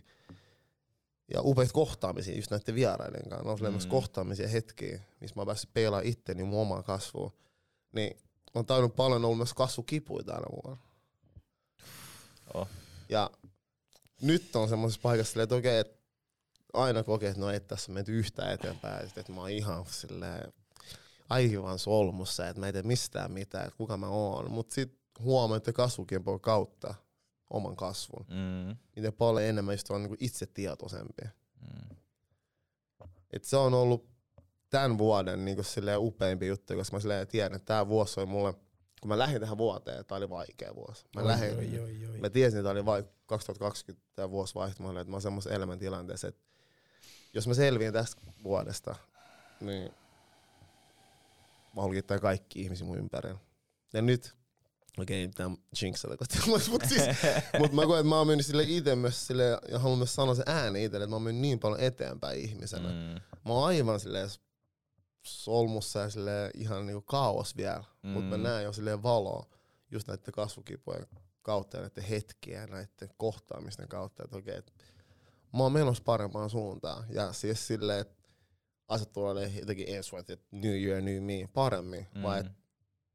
ja 1.34 1.42
upeita 1.42 1.74
kohtaamisia 1.74 2.36
just 2.36 2.52
näiden 2.52 2.76
vieraiden 2.76 3.30
kanssa. 3.30 3.44
Ne 3.44 3.68
on 3.68 3.74
mm. 3.74 3.80
Mm. 3.80 3.90
kohtaamisia 3.90 4.48
hetkiä, 4.48 5.00
missä 5.22 5.36
mä 5.36 5.46
pääsin 5.46 5.70
peilaamaan 5.74 6.08
itteni 6.08 6.44
mun 6.44 6.62
omaa 6.62 6.84
kasvua. 6.84 7.32
Niin 7.98 8.18
on 8.54 8.66
tainnut 8.66 8.96
paljon 8.96 9.26
ollut 9.26 9.38
myös 9.38 9.54
kasvukipuja 9.54 10.24
tänä 10.24 10.46
vuonna. 10.52 10.82
Oh. 12.54 12.68
Ja 13.10 13.32
nyt 14.22 14.56
on 14.56 14.70
semmoisessa 14.70 15.02
paikassa, 15.02 15.44
että 15.44 15.56
okei, 15.56 15.80
että 15.80 15.98
aina 16.74 17.04
kokee, 17.04 17.30
että 17.30 17.42
no 17.42 17.50
ei 17.50 17.60
tässä 17.60 17.92
menty 17.92 18.20
yhtään 18.20 18.54
eteenpäin. 18.54 19.02
Ja 19.02 19.08
sit, 19.08 19.18
että 19.18 19.32
mä 19.32 19.42
oon 19.42 19.50
ihan 19.50 19.86
silleen 19.86 20.54
aivan 21.30 21.80
solmussa, 21.80 22.48
että 22.48 22.60
mä 22.60 22.68
en 22.68 22.74
tee 22.74 22.84
mistään 22.84 23.32
mitään, 23.32 23.68
että 23.68 23.78
kuka 23.78 23.98
mä 23.98 24.08
oon. 24.08 24.52
Mutta 24.52 24.76
sitten 24.76 25.00
huomaa, 25.20 25.58
että 25.58 25.74
kasvukimpo 25.74 26.40
kautta 26.40 26.96
oman 27.50 27.76
kasvun. 27.76 28.26
Mm. 28.30 28.78
Miten 28.96 29.14
paljon 29.14 29.44
enemmän 29.44 29.74
just 29.74 29.92
on 29.92 30.04
niinku 30.04 30.18
itse 30.20 30.46
tietoisempi. 30.46 31.24
Mm. 31.62 31.96
Et 33.34 33.44
se 33.44 33.58
on 33.58 33.74
ollut 33.74 34.17
tämän 34.70 34.98
vuoden 34.98 35.46
niinku 35.46 35.64
silleen 35.64 36.00
upeimpi 36.00 36.48
juttu, 36.48 36.76
koska 36.76 36.96
mä 36.96 37.00
silleen 37.00 37.28
tiedän, 37.28 37.56
että 37.56 37.66
tämä 37.66 37.88
vuosi 37.88 38.20
oli 38.20 38.28
mulle, 38.28 38.54
kun 39.02 39.10
mä 39.10 39.18
lähdin 39.18 39.42
tähän 39.42 39.58
vuoteen, 39.58 40.06
tämä 40.06 40.18
oli 40.18 40.30
vaikea 40.30 40.76
vuosi. 40.76 41.06
Mä, 41.16 41.22
Oi, 41.22 41.28
lähdin, 41.28 41.58
oi, 41.58 41.80
oi, 41.80 42.08
oi. 42.08 42.18
mä 42.18 42.30
tiesin, 42.30 42.60
että 42.60 42.64
tämä 42.64 42.72
oli 42.72 42.86
vaik 42.86 43.06
2020 43.26 44.08
tämä 44.16 44.32
vuosi 44.32 44.56
vaihtumalla, 44.56 45.02
että 45.02 45.12
mä 45.12 45.16
oon 45.16 45.22
semmoisessa 45.22 45.56
elämäntilanteessa, 45.56 46.28
että 46.28 46.42
jos 47.34 47.48
mä 47.48 47.54
selviin 47.54 47.94
tästä 47.94 48.22
vuodesta, 48.44 48.96
niin 49.62 49.92
mä 51.76 51.82
haluan 51.82 51.92
kiittää 51.92 52.20
kaikki 52.20 52.62
ihmisiä 52.62 52.88
mun 52.88 52.98
ympärillä. 52.98 53.40
Ja 53.94 54.02
nyt, 54.02 54.36
okei, 54.98 55.26
okay, 55.26 55.34
tämä 55.34 55.56
jinxata 55.82 56.18
kohti, 56.18 56.38
mutta 56.72 56.88
siis, 56.88 57.04
mut 57.60 57.74
mä 57.74 57.86
koen, 57.86 58.00
että 58.00 58.10
mä 58.10 58.18
oon 58.18 58.28
mennyt 58.28 58.46
sille 58.46 58.64
itse 58.68 58.96
myös 58.96 59.28
sille, 59.28 59.44
ja 59.70 59.80
haluan 59.80 59.98
myös 60.00 60.16
sanoa 60.16 60.36
se 60.36 60.44
ääni 60.46 60.84
itselle, 60.84 61.04
että 61.04 61.10
mä 61.10 61.16
oon 61.16 61.24
mennyt 61.24 61.42
niin 61.42 61.60
paljon 61.60 61.80
eteenpäin 61.80 62.40
ihmisenä. 62.40 62.90
Mm. 62.90 63.22
Mä 63.46 63.54
oon 63.54 63.68
aivan 63.68 64.00
silleen 64.00 64.30
solmussa 65.28 66.00
ja 66.00 66.10
silleen 66.10 66.52
ihan 66.54 66.86
niinku 66.86 67.02
kaos 67.02 67.58
vielä, 67.58 67.84
mm. 68.04 68.10
mutta 68.10 68.38
mä 68.38 68.44
näen 68.44 68.64
jo 68.64 68.74
silleen 68.74 69.04
valoa 69.04 69.46
just 69.92 70.08
näiden 70.08 70.34
kasvukipojen 70.34 71.08
kautta 71.42 71.78
ja 71.78 71.82
näiden 71.82 72.04
hetkiä 72.04 72.62
ja 72.62 72.68
näiden 72.68 73.10
kohtaamisten 73.18 73.88
kautta, 73.88 74.24
että 74.24 74.38
okei, 74.38 74.58
että 74.58 74.72
mä 75.54 75.64
oon 75.64 75.72
menossa 75.72 76.04
parempaan 76.04 76.50
suuntaan. 76.50 77.06
Ja 77.10 77.34
siis 77.34 77.68
silleen, 77.68 78.00
että 78.00 78.30
asiat 78.88 79.14
tulee 79.14 79.52
jotenkin 79.60 79.96
ensi 79.96 80.12
vuonna, 80.12 80.34
että 80.34 80.48
new 80.52 80.82
year, 80.82 81.02
new 81.02 81.24
me, 81.24 81.50
paremmin, 81.54 82.08
mm. 82.16 82.24
vaan 82.24 82.40
että 82.40 82.52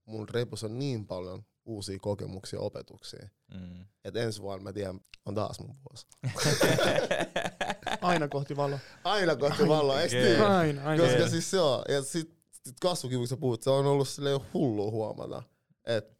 mun 0.04 0.28
repussa 0.28 0.66
on 0.66 0.78
niin 0.78 1.06
paljon 1.06 1.44
uusia 1.64 1.98
kokemuksia 2.00 2.56
ja 2.56 2.60
opetuksia. 2.62 3.28
Mm. 3.54 3.86
Että 4.04 4.20
ensi 4.20 4.42
vuonna 4.42 4.62
mä 4.62 4.72
tiedän, 4.72 5.00
on 5.26 5.34
taas 5.34 5.60
mun 5.60 5.76
vuosi. 5.90 6.06
Aina 8.00 8.28
kohti 8.28 8.56
valoa. 8.56 8.78
Aina 9.04 9.36
kohti 9.36 9.68
valoa, 9.68 10.00
eikö 10.00 10.22
niin? 10.22 10.42
Aina, 10.42 10.84
aina. 10.84 11.04
Koska 11.04 11.28
siis 11.28 11.50
se 11.50 11.60
on, 11.60 11.82
ja 11.88 12.02
sit, 12.02 12.34
sit 12.64 12.76
kasvukivuksi 12.80 13.36
puhut, 13.36 13.62
se 13.62 13.70
on 13.70 13.86
ollut 13.86 14.08
silleen 14.08 14.40
hullu 14.54 14.90
huomata, 14.90 15.42
että 15.84 16.14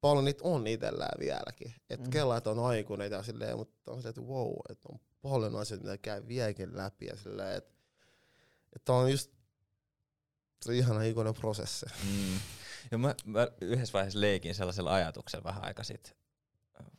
paljon 0.00 0.24
niitä 0.24 0.44
on 0.44 0.66
itsellään 0.66 1.18
vieläkin. 1.20 1.74
Että 1.90 2.06
Mm. 2.06 2.10
kella, 2.10 2.36
että 2.36 2.50
on 2.50 2.58
aikuinen 2.66 3.12
ja 3.12 3.22
silleen, 3.22 3.56
mutta 3.56 3.92
on 3.92 3.96
silleen, 3.96 4.10
että 4.10 4.32
wow, 4.32 4.52
että 4.70 4.88
on 4.92 4.98
paljon 5.22 5.56
asioita, 5.56 5.84
mitä 5.84 5.98
käy 5.98 6.28
vieläkin 6.28 6.76
läpi 6.76 7.06
ja 7.06 7.16
silleen, 7.16 7.56
että, 7.56 7.74
että 8.76 8.92
on 8.92 9.10
just 9.10 9.30
se 10.64 10.74
ihana 10.76 11.02
ikuinen 11.02 11.34
prosessi. 11.34 11.86
Mm. 11.86 12.38
Ja 12.90 12.98
mä, 12.98 13.14
mä 13.24 13.48
yhdessä 13.60 13.92
vaiheessa 13.92 14.20
leikin 14.20 14.54
sellaisella 14.54 14.94
ajatuksella 14.94 15.44
vähän 15.44 15.64
aika 15.64 15.84
sitten. 15.84 16.12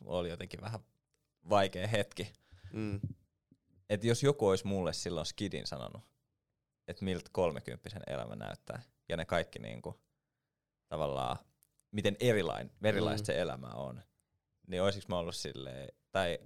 Mulla 0.00 0.18
oli 0.18 0.30
jotenkin 0.30 0.60
vähän 0.60 0.80
vaikea 1.50 1.86
hetki. 1.86 2.32
Mm. 2.72 3.00
Että 3.88 4.06
jos 4.06 4.22
joku 4.22 4.48
olisi 4.48 4.66
mulle 4.66 4.92
silloin 4.92 5.26
skidin 5.26 5.66
sanonut, 5.66 6.02
että 6.88 7.04
miltä 7.04 7.30
kolmekymppisen 7.32 8.02
elämä 8.06 8.36
näyttää, 8.36 8.82
ja 9.08 9.16
ne 9.16 9.24
kaikki 9.24 9.58
niinku, 9.58 10.00
tavallaan, 10.88 11.36
miten 11.90 12.16
erilain, 12.20 12.70
erilaista 12.84 13.22
Mm. 13.22 13.26
se 13.26 13.40
elämä 13.40 13.66
on, 13.66 14.02
niin 14.66 14.82
olisiko 14.82 15.06
mä 15.08 15.18
ollut 15.18 15.36
silleen, 15.36 15.88
tai 16.12 16.38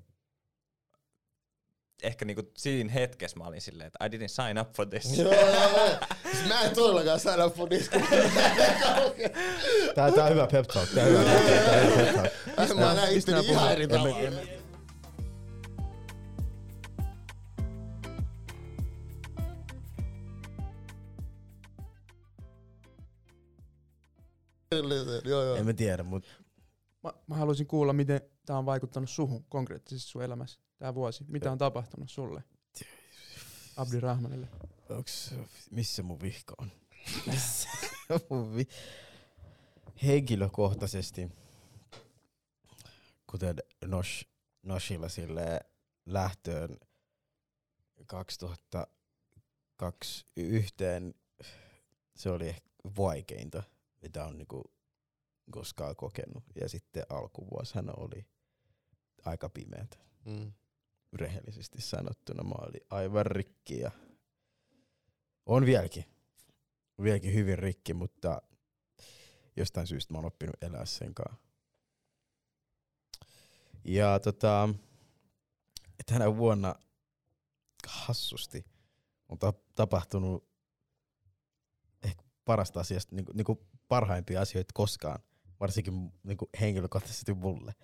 ehkä 2.02 2.24
niinku 2.24 2.42
siinä 2.56 2.92
hetkessä 2.92 3.38
mä 3.38 3.44
olin 3.44 3.60
silleen, 3.60 3.86
että 3.86 4.06
I 4.06 4.08
didn't 4.08 4.28
sign 4.28 4.60
up 4.60 4.72
for 4.72 4.86
this. 4.86 5.18
joo, 5.18 5.32
joo, 5.32 5.50
joo. 5.50 5.88
Siis 6.32 6.48
mä 6.48 6.60
en 6.60 6.74
todellakaan 6.74 7.20
saada 7.20 7.50
fudis, 7.50 7.88
kun 7.88 8.02
Tää, 9.94 10.12
tää 10.12 10.24
on 10.24 10.30
hyvä 10.30 10.46
pep 10.46 10.66
talk. 10.66 10.88
Tää 10.94 11.04
on 11.04 11.10
hyvä 11.10 11.24
pep 11.24 11.44
talk. 11.44 11.64
Tää 11.64 11.74
on 11.74 11.86
hyvä 11.86 12.22
pep 12.22 12.66
talk. 12.66 12.78
mä 12.78 12.94
näin 12.94 13.18
itteni 13.18 13.46
ihan 13.46 13.72
eri 13.72 13.88
tavalla. 13.88 14.18
Joo, 25.24 25.44
joo. 25.44 25.56
En 25.56 25.66
mä 25.66 25.72
tiedä, 25.72 26.02
mut 26.02 26.44
Mä, 27.04 27.12
mä 27.26 27.36
haluaisin 27.36 27.66
kuulla, 27.66 27.92
miten 27.92 28.20
tämä 28.46 28.58
on 28.58 28.66
vaikuttanut 28.66 29.10
suhun 29.10 29.44
konkreettisesti 29.48 30.10
sun 30.10 30.22
elämässä 30.22 30.60
tämä 30.78 30.94
vuosi. 30.94 31.24
Mitä 31.28 31.52
on 31.52 31.58
tapahtunut 31.58 32.10
sulle? 32.10 32.44
Abdi 33.76 34.00
Rahmanille. 34.00 34.48
onks, 34.88 35.34
missä 35.70 36.02
mun 36.02 36.20
vihko 36.20 36.54
on? 36.58 36.70
Missä 37.26 37.68
mun 38.30 38.56
vi... 38.56 38.68
Henkilökohtaisesti, 40.02 41.28
kuten 43.26 43.56
Nosh, 43.84 44.26
Noshilla 44.62 45.08
sille 45.08 45.60
lähtöön 46.06 46.76
2002 48.06 50.26
yhteen, 50.36 51.14
se 52.16 52.30
oli 52.30 52.48
ehkä 52.48 52.68
vaikeinta, 52.96 53.62
mitä 54.02 54.24
on 54.24 54.38
niinku 54.38 54.72
koskaan 55.50 55.96
kokenut. 55.96 56.44
Ja 56.60 56.68
sitten 56.68 57.06
alkuvuosi 57.08 57.74
hän 57.74 57.98
oli 57.98 58.26
aika 59.24 59.48
pimeätä 59.48 60.04
Mm. 60.24 60.52
Rehellisesti 61.14 61.80
sanottuna. 61.80 62.42
Mä 62.42 62.54
olin 62.58 62.80
aivan 62.90 63.26
rikki 63.26 63.80
ja 63.80 63.90
on 65.46 65.66
vieläkin. 65.66 66.04
Vieläkin 67.02 67.34
hyvin 67.34 67.58
rikki, 67.58 67.94
mutta 67.94 68.42
jostain 69.56 69.86
syystä 69.86 70.14
mä 70.14 70.18
oon 70.18 70.26
oppinut 70.26 70.62
elää 70.62 70.86
sen 70.86 71.14
kanssa. 71.14 71.44
Ja 73.84 74.20
tota, 74.20 74.68
tänä 76.06 76.36
vuonna 76.36 76.74
hassusti 77.86 78.64
on 79.28 79.38
ta- 79.38 79.52
tapahtunut 79.74 80.48
ehkä 82.02 82.22
parasta 82.44 82.80
asiasta, 82.80 83.14
niinku, 83.14 83.32
niinku 83.32 83.66
parhaimpia 83.88 84.40
asioita 84.40 84.72
koskaan, 84.74 85.18
varsinkin 85.60 86.12
niinku 86.22 86.50
henkilökohtaisesti 86.60 87.34
mulle. 87.34 87.74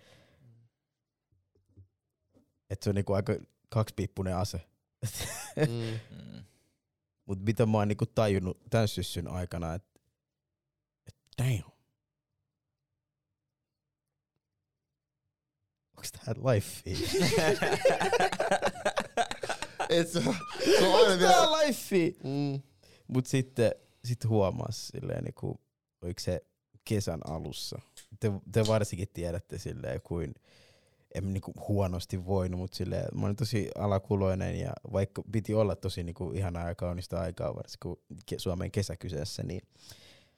Et 2.71 2.83
se 2.83 2.89
on 2.89 2.95
niinku 2.95 3.13
aika 3.13 3.35
kaksipiippunen 3.69 4.37
ase. 4.37 4.61
Mm. 5.55 5.99
Mm. 6.17 6.43
Mut 7.25 7.45
mitä 7.45 7.65
mä 7.65 7.77
oon 7.77 7.87
niinku 7.87 8.05
tajunnut 8.05 8.57
tän 8.69 8.87
syssyn 8.87 9.27
aikana, 9.27 9.73
että 9.73 9.99
et 11.07 11.15
damn. 11.37 11.71
Onks 15.97 16.11
tää 16.11 16.33
life? 16.53 16.81
Et 19.89 20.09
se, 20.09 20.21
se 20.21 20.87
on 20.87 20.95
aina 20.95 21.19
vielä... 21.19 21.31
tää 21.31 21.51
life? 21.51 21.95
Mm. 22.23 22.61
Mut 23.07 23.25
sitten 23.25 23.71
sit 24.05 24.25
huomas 24.25 24.87
silleen 24.87 25.23
niinku, 25.23 25.61
oliko 26.01 26.19
se 26.19 26.45
kesän 26.83 27.19
alussa. 27.25 27.81
Te, 28.19 28.31
te 28.51 28.67
varsinkin 28.67 29.07
tiedätte 29.13 29.57
silleen, 29.57 30.01
kuin 30.01 30.33
en 31.15 31.33
niinku 31.33 31.53
huonosti 31.67 32.25
voinut, 32.25 32.59
mutta 32.59 32.77
silleen, 32.77 33.05
mä 33.13 33.25
olin 33.25 33.35
tosi 33.35 33.69
alakuloinen 33.77 34.59
ja 34.59 34.73
vaikka 34.93 35.23
piti 35.31 35.53
olla 35.53 35.75
tosi 35.75 36.03
niinku 36.03 36.31
ihanaa 36.31 36.67
ja 36.67 36.75
kaunista 36.75 37.19
aikaa, 37.19 37.55
varsinkin 37.55 37.79
kun 37.81 38.01
ke- 38.31 38.37
Suomen 38.39 38.71
kesä 38.71 38.97
kyseessä, 38.97 39.43
niin 39.43 39.61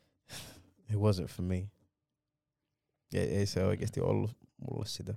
it 0.90 0.96
wasn't 0.96 1.28
for 1.28 1.46
me. 1.46 1.70
Ei, 3.14 3.38
ei 3.38 3.46
se 3.46 3.66
oikeasti 3.66 4.02
ollut 4.02 4.32
mulle 4.72 4.86
sitä. 4.86 5.16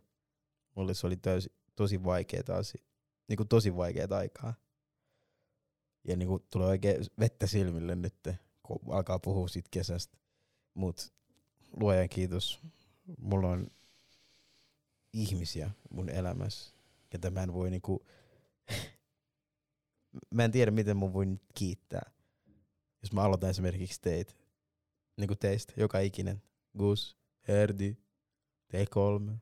Mulle 0.75 0.95
se 0.95 1.07
oli 1.07 1.16
täysi, 1.16 1.53
tosi 1.77 2.05
vaikeeta 2.05 2.57
asia. 2.57 2.83
Niinku 3.29 3.45
tosi 3.45 3.77
vaikeeta 3.77 4.16
aikaa. 4.16 4.55
Ja 6.05 6.16
niinku 6.16 6.38
tulee 6.51 6.69
oikein 6.69 7.05
vettä 7.19 7.47
silmille 7.47 7.97
nyt, 7.97 8.14
kun 8.62 8.79
alkaa 8.90 9.19
puhua 9.19 9.49
siitä 9.49 9.69
kesästä. 9.71 10.19
Mut 10.75 11.12
luojan 11.81 12.09
kiitos, 12.09 12.61
mulla 13.19 13.49
on 13.49 13.66
ihmisiä 15.22 15.70
mun 15.90 16.09
elämässä, 16.09 16.74
ketä 17.11 17.31
mä 17.31 17.42
en 17.42 17.52
voi 17.52 17.70
niinku... 17.70 18.07
mä 20.35 20.44
en 20.44 20.52
tiedä, 20.52 20.70
miten 20.70 20.96
mun 20.96 21.12
voi 21.12 21.26
nyt 21.26 21.42
kiittää. 21.55 22.11
Jos 23.02 23.12
mä 23.12 23.22
aloitan 23.22 23.50
esimerkiksi 23.50 24.00
teitä, 24.00 24.35
niinku 25.16 25.37
teistä, 25.37 25.72
joka 25.76 25.98
ikinen. 25.98 26.42
Gus, 26.79 27.16
Herdi, 27.48 27.96
T3, 28.72 29.37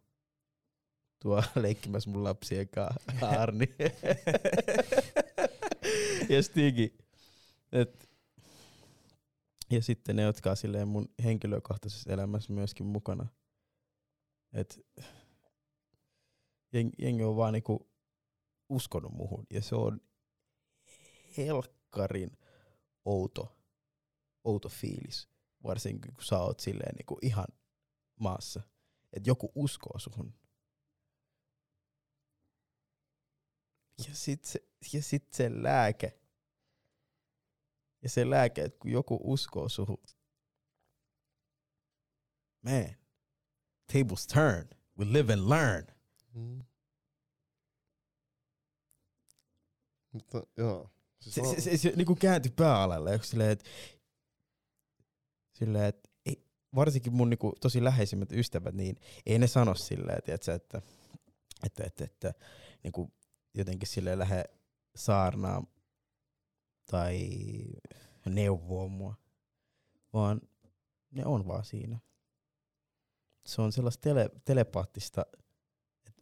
tuo 1.23 1.43
leikkimässä 1.63 2.11
mun 2.11 2.25
lapsien 2.25 2.69
kanssa, 2.69 3.29
Arni 3.41 3.75
ja 6.29 6.43
Stigi. 6.43 6.99
Et, 7.73 8.11
ja 9.71 9.83
sitten 9.83 10.17
ne, 10.17 10.23
jotka 10.23 10.51
on 10.51 10.57
silleen 10.57 10.89
mun 10.89 11.09
henkilökohtaisessa 11.25 12.13
elämässä 12.13 12.53
myöskin 12.53 12.87
mukana. 12.87 13.27
Et 14.53 14.87
jengi 16.99 17.23
on 17.23 17.37
vaan 17.37 17.53
niinku 17.53 17.91
uskonut 18.69 19.13
muhun. 19.13 19.47
Ja 19.51 19.63
se 19.63 19.75
on 19.75 20.01
helkkarin 21.37 22.39
outo, 23.05 23.57
outo 24.45 24.69
fiilis. 24.69 25.29
Varsinkin 25.65 26.15
kun 26.15 26.25
sä 26.25 26.39
oot 26.39 26.61
silleen 26.61 26.95
niinku 26.95 27.19
ihan 27.23 27.47
maassa. 28.21 28.63
Että 29.13 29.31
joku 29.31 29.53
uskoo 29.55 29.99
suhun. 29.99 30.35
Ja 33.99 34.15
sit 34.15 34.45
se, 34.45 34.69
ja 34.93 35.03
sit 35.03 35.33
se 35.33 35.63
lääke. 35.63 36.21
Ja 38.03 38.09
se 38.09 38.31
lääke, 38.31 38.65
että 38.65 38.79
kun 38.79 38.91
joku 38.91 39.21
uskoo 39.23 39.69
suhun. 39.69 40.03
Man, 42.63 42.97
tables 43.93 44.27
turn. 44.27 44.69
We 44.99 45.13
live 45.13 45.33
and 45.33 45.49
learn. 45.49 45.94
Mm. 46.35 46.65
Mutta 50.13 50.43
joo. 50.57 50.91
Siis 51.21 51.35
Se, 51.35 51.41
on- 51.41 51.55
se, 51.55 51.61
se, 51.61 51.77
se 51.77 51.93
niinku 51.97 52.15
kääntyi 52.21 52.53
pääalalle. 52.57 53.13
ja 53.13 53.19
Silleen, 53.23 53.51
että 53.51 53.65
silleen, 55.53 55.85
et, 55.85 56.11
ei, 56.27 56.45
varsinkin 56.75 57.13
mun 57.15 57.31
niinku, 57.31 57.53
tosi 57.61 57.85
läheisimmät 57.85 58.33
ystävät, 58.33 58.75
niin 58.75 58.97
ei 59.27 59.39
ne 59.39 59.47
sano 59.47 59.75
silleen, 59.75 60.23
tiiätsä, 60.23 60.55
että, 60.55 60.83
että, 61.67 61.85
että, 61.85 62.05
että 62.05 62.35
niinku, 62.83 63.13
jotenkin 63.55 63.89
silleen 63.89 64.19
lähde 64.19 64.45
saarnaa 64.97 65.67
tai 66.91 67.29
neuvoa 68.27 68.89
mua, 68.89 69.15
vaan 70.13 70.41
ne 71.11 71.27
on 71.27 71.47
vaan 71.47 71.65
siinä. 71.65 71.99
Se 73.47 73.63
on 73.63 73.73
sellaista 73.73 74.01
tele, 74.01 74.31
telepaattista, 74.45 75.27
että 75.33 75.44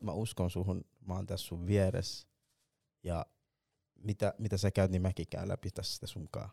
mä 0.02 0.12
uskon 0.12 0.50
suhun, 0.50 0.84
mä 1.06 1.14
oon 1.14 1.26
tässä 1.26 1.46
sun 1.46 1.66
vieressä 1.66 2.28
ja 3.02 3.26
mitä, 4.02 4.34
mitä 4.38 4.56
sä 4.56 4.70
käyt, 4.70 4.90
niin 4.90 5.02
mäkin 5.02 5.26
käyn 5.30 5.48
läpi 5.48 5.70
tässä 5.70 5.94
sitä 5.94 6.06
sunkaan. 6.06 6.50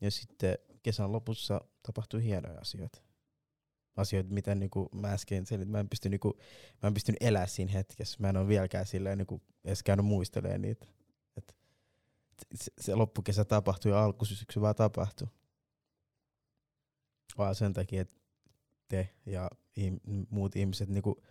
Ja 0.00 0.10
sitten 0.10 0.58
kesän 0.82 1.12
lopussa 1.12 1.60
tapahtui 1.82 2.24
hienoja 2.24 2.60
asioita. 2.60 3.02
Asioita, 3.96 4.30
mitä 4.30 4.54
niinku 4.54 4.88
mä 4.94 5.12
äsken 5.12 5.46
selitin. 5.46 5.72
Mä 5.72 5.80
en 5.80 5.88
pysty, 5.88 6.08
niinku, 6.08 6.38
mä 6.82 6.86
en 6.86 6.94
pystynyt 6.94 7.22
elää 7.22 7.46
siinä 7.46 7.72
hetkessä. 7.72 8.16
Mä 8.20 8.28
en 8.28 8.36
ole 8.36 8.48
vieläkään 8.48 8.86
silleen, 8.86 9.18
niinku, 9.18 9.42
edes 9.64 9.82
käynyt 9.82 10.06
muistelemaan 10.06 10.62
niitä. 10.62 10.86
Et 11.36 11.56
se, 12.54 12.72
se 12.80 12.94
loppukesä 12.94 13.44
tapahtui 13.44 13.92
ja 13.92 14.04
alkusyksy 14.04 14.60
vaan 14.60 14.74
tapahtui. 14.74 15.28
Vaan 17.38 17.54
sen 17.54 17.72
takia, 17.72 18.02
että 18.02 18.20
te 18.88 19.14
ja 19.26 19.50
muut 20.30 20.56
ihmiset 20.56 20.88
niinku 20.88 21.22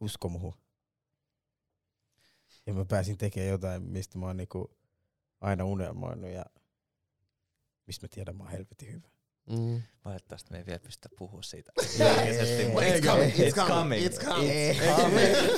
usko 0.00 0.28
muhun. 0.28 0.54
Ja 2.66 2.74
mä 2.74 2.84
pääsin 2.84 3.18
tekemään 3.18 3.50
jotain, 3.50 3.82
mistä 3.82 4.18
mä 4.18 4.26
oon 4.26 4.36
niinku 4.36 4.76
aina 5.40 5.64
unelmoinut 5.64 6.30
ja 6.30 6.44
mistä 7.86 8.04
mä 8.04 8.08
tiedän, 8.14 8.36
mä 8.36 8.42
oon 8.44 8.52
helvetin 8.52 8.92
hyvä. 8.92 9.08
Mm. 9.50 9.82
Valitettavasti 10.04 10.50
me 10.50 10.58
ei 10.58 10.66
vielä 10.66 10.78
pystytä 10.78 11.08
puhua 11.18 11.42
siitä. 11.42 11.72
It's 11.82 11.98
coming, 11.98 13.30
it's 13.30 13.38
It's 13.38 13.54
coming, 13.54 13.68
coming. 13.68 14.06
it's 14.06 14.24
coming. 14.24 14.50
Ei. 14.50 14.76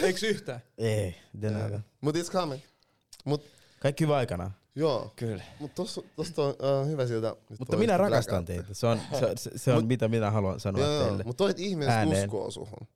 Eiks 0.03 0.23
yhtään? 0.23 0.61
Ei, 0.79 1.17
de 1.43 1.51
nada. 1.51 1.81
Mut 2.01 2.17
it's 2.17 2.31
coming. 2.33 2.63
Kaikki 3.81 4.05
hyvä 4.05 4.17
aikana. 4.17 4.51
Joo. 4.75 5.13
Kyllä. 5.17 5.43
Mut 5.61 5.75
tossa, 5.75 6.03
tosta 6.17 6.43
on 6.43 6.51
uh, 6.51 6.87
hyvä 6.87 7.07
siltä. 7.07 7.37
Mutta 7.59 7.77
minä 7.77 7.97
rakastan 7.97 8.45
teitä. 8.45 8.75
Se 8.75 8.87
on, 8.87 9.01
se, 9.21 9.33
se, 9.37 9.59
se 9.59 9.73
on 9.73 9.83
Mut- 9.83 9.89
mitä 9.89 10.09
minä 10.09 10.31
haluan 10.31 10.61
sanoa 10.61 10.85
Joo, 10.87 11.05
teille. 11.05 11.25
Mut 11.25 11.37
toi, 11.37 11.51
että 11.51 11.63
ihmiset 11.63 11.93
Ääneen. 11.93 12.25
uskoo 12.25 12.51
suhun. 12.51 12.87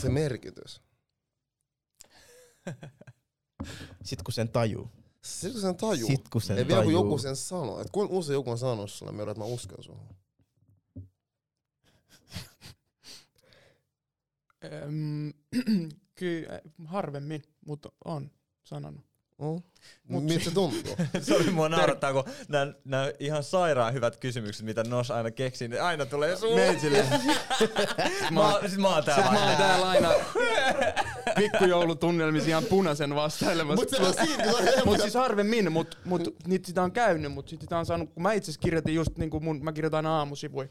Se 0.00 0.08
merkitys. 0.08 0.80
Sitten 4.04 4.24
kun 4.24 4.32
sen 4.34 4.48
tajuu. 4.48 4.90
Sitten 5.22 5.52
kun 5.52 5.60
sen 5.60 5.76
tajuu. 5.76 6.06
Sitten 6.06 6.30
kun 6.32 6.40
sen 6.42 6.58
ja 6.58 6.68
vielä 6.68 6.82
kun 6.82 6.92
tajuu. 6.92 7.04
joku 7.04 7.18
sen 7.18 7.36
sanoo. 7.36 7.80
Et 7.80 7.90
kuinka 7.90 8.14
usein 8.14 8.34
joku 8.34 8.50
on 8.50 8.58
sanonut 8.58 8.90
sulle, 8.90 9.12
Miro, 9.12 9.30
että 9.30 9.38
mä 9.40 9.44
uskon 9.44 9.84
suhun. 9.84 10.08
Kyllä 16.14 16.60
harvemmin, 16.84 17.42
mutta 17.66 17.92
on 18.04 18.30
sanonut. 18.64 19.13
Mm. 19.38 19.46
Mut- 19.46 19.62
Mut 20.08 20.24
miltä 20.24 20.44
se 20.44 20.50
tuntuu? 20.50 20.96
Sori, 21.28 21.50
mua 21.50 21.68
naurattaa, 21.68 22.12
kun 22.12 22.24
nämä, 22.48 22.72
nämä 22.84 23.12
ihan 23.18 23.42
sairaan 23.42 23.94
hyvät 23.94 24.16
kysymykset, 24.16 24.66
mitä 24.66 24.84
Nos 24.84 25.10
aina 25.10 25.30
keksii, 25.30 25.68
niin 25.68 25.82
aina 25.82 26.06
tulee 26.06 26.36
sulle. 26.36 26.54
Meitsille. 26.66 26.98
Mä, 28.30 28.68
sit 28.68 28.78
mä 28.78 28.88
oon 28.88 29.04
täällä. 29.04 29.30
mä 29.32 29.46
oon 29.48 29.56
täällä 29.56 29.88
aina 29.88 30.08
pikkujoulutunnelmissa 31.38 32.48
ihan 32.48 32.64
punaisen 32.64 33.14
vastailemassa. 33.14 33.82
Mut 33.82 33.90
se 33.90 33.96
on 34.02 34.14
siinä, 34.26 34.44
on 34.52 34.64
Mut 34.84 35.00
siis 35.00 35.14
harvemmin, 35.14 35.72
mut, 35.72 35.98
mut 36.04 36.34
niitä 36.46 36.66
sitä 36.66 36.82
on 36.82 36.92
käynyt, 36.92 37.32
mut 37.32 37.48
sit 37.48 37.60
sitä 37.60 37.78
on 37.78 37.86
saanut, 37.86 38.10
kun 38.14 38.22
mä 38.22 38.32
itse 38.32 38.52
kirjoitin 38.60 38.94
just 38.94 39.18
niinku 39.18 39.40
mun, 39.40 39.64
mä 39.64 39.72
kirjoitan 39.72 39.96
aina 40.06 40.18
aamusivui. 40.18 40.68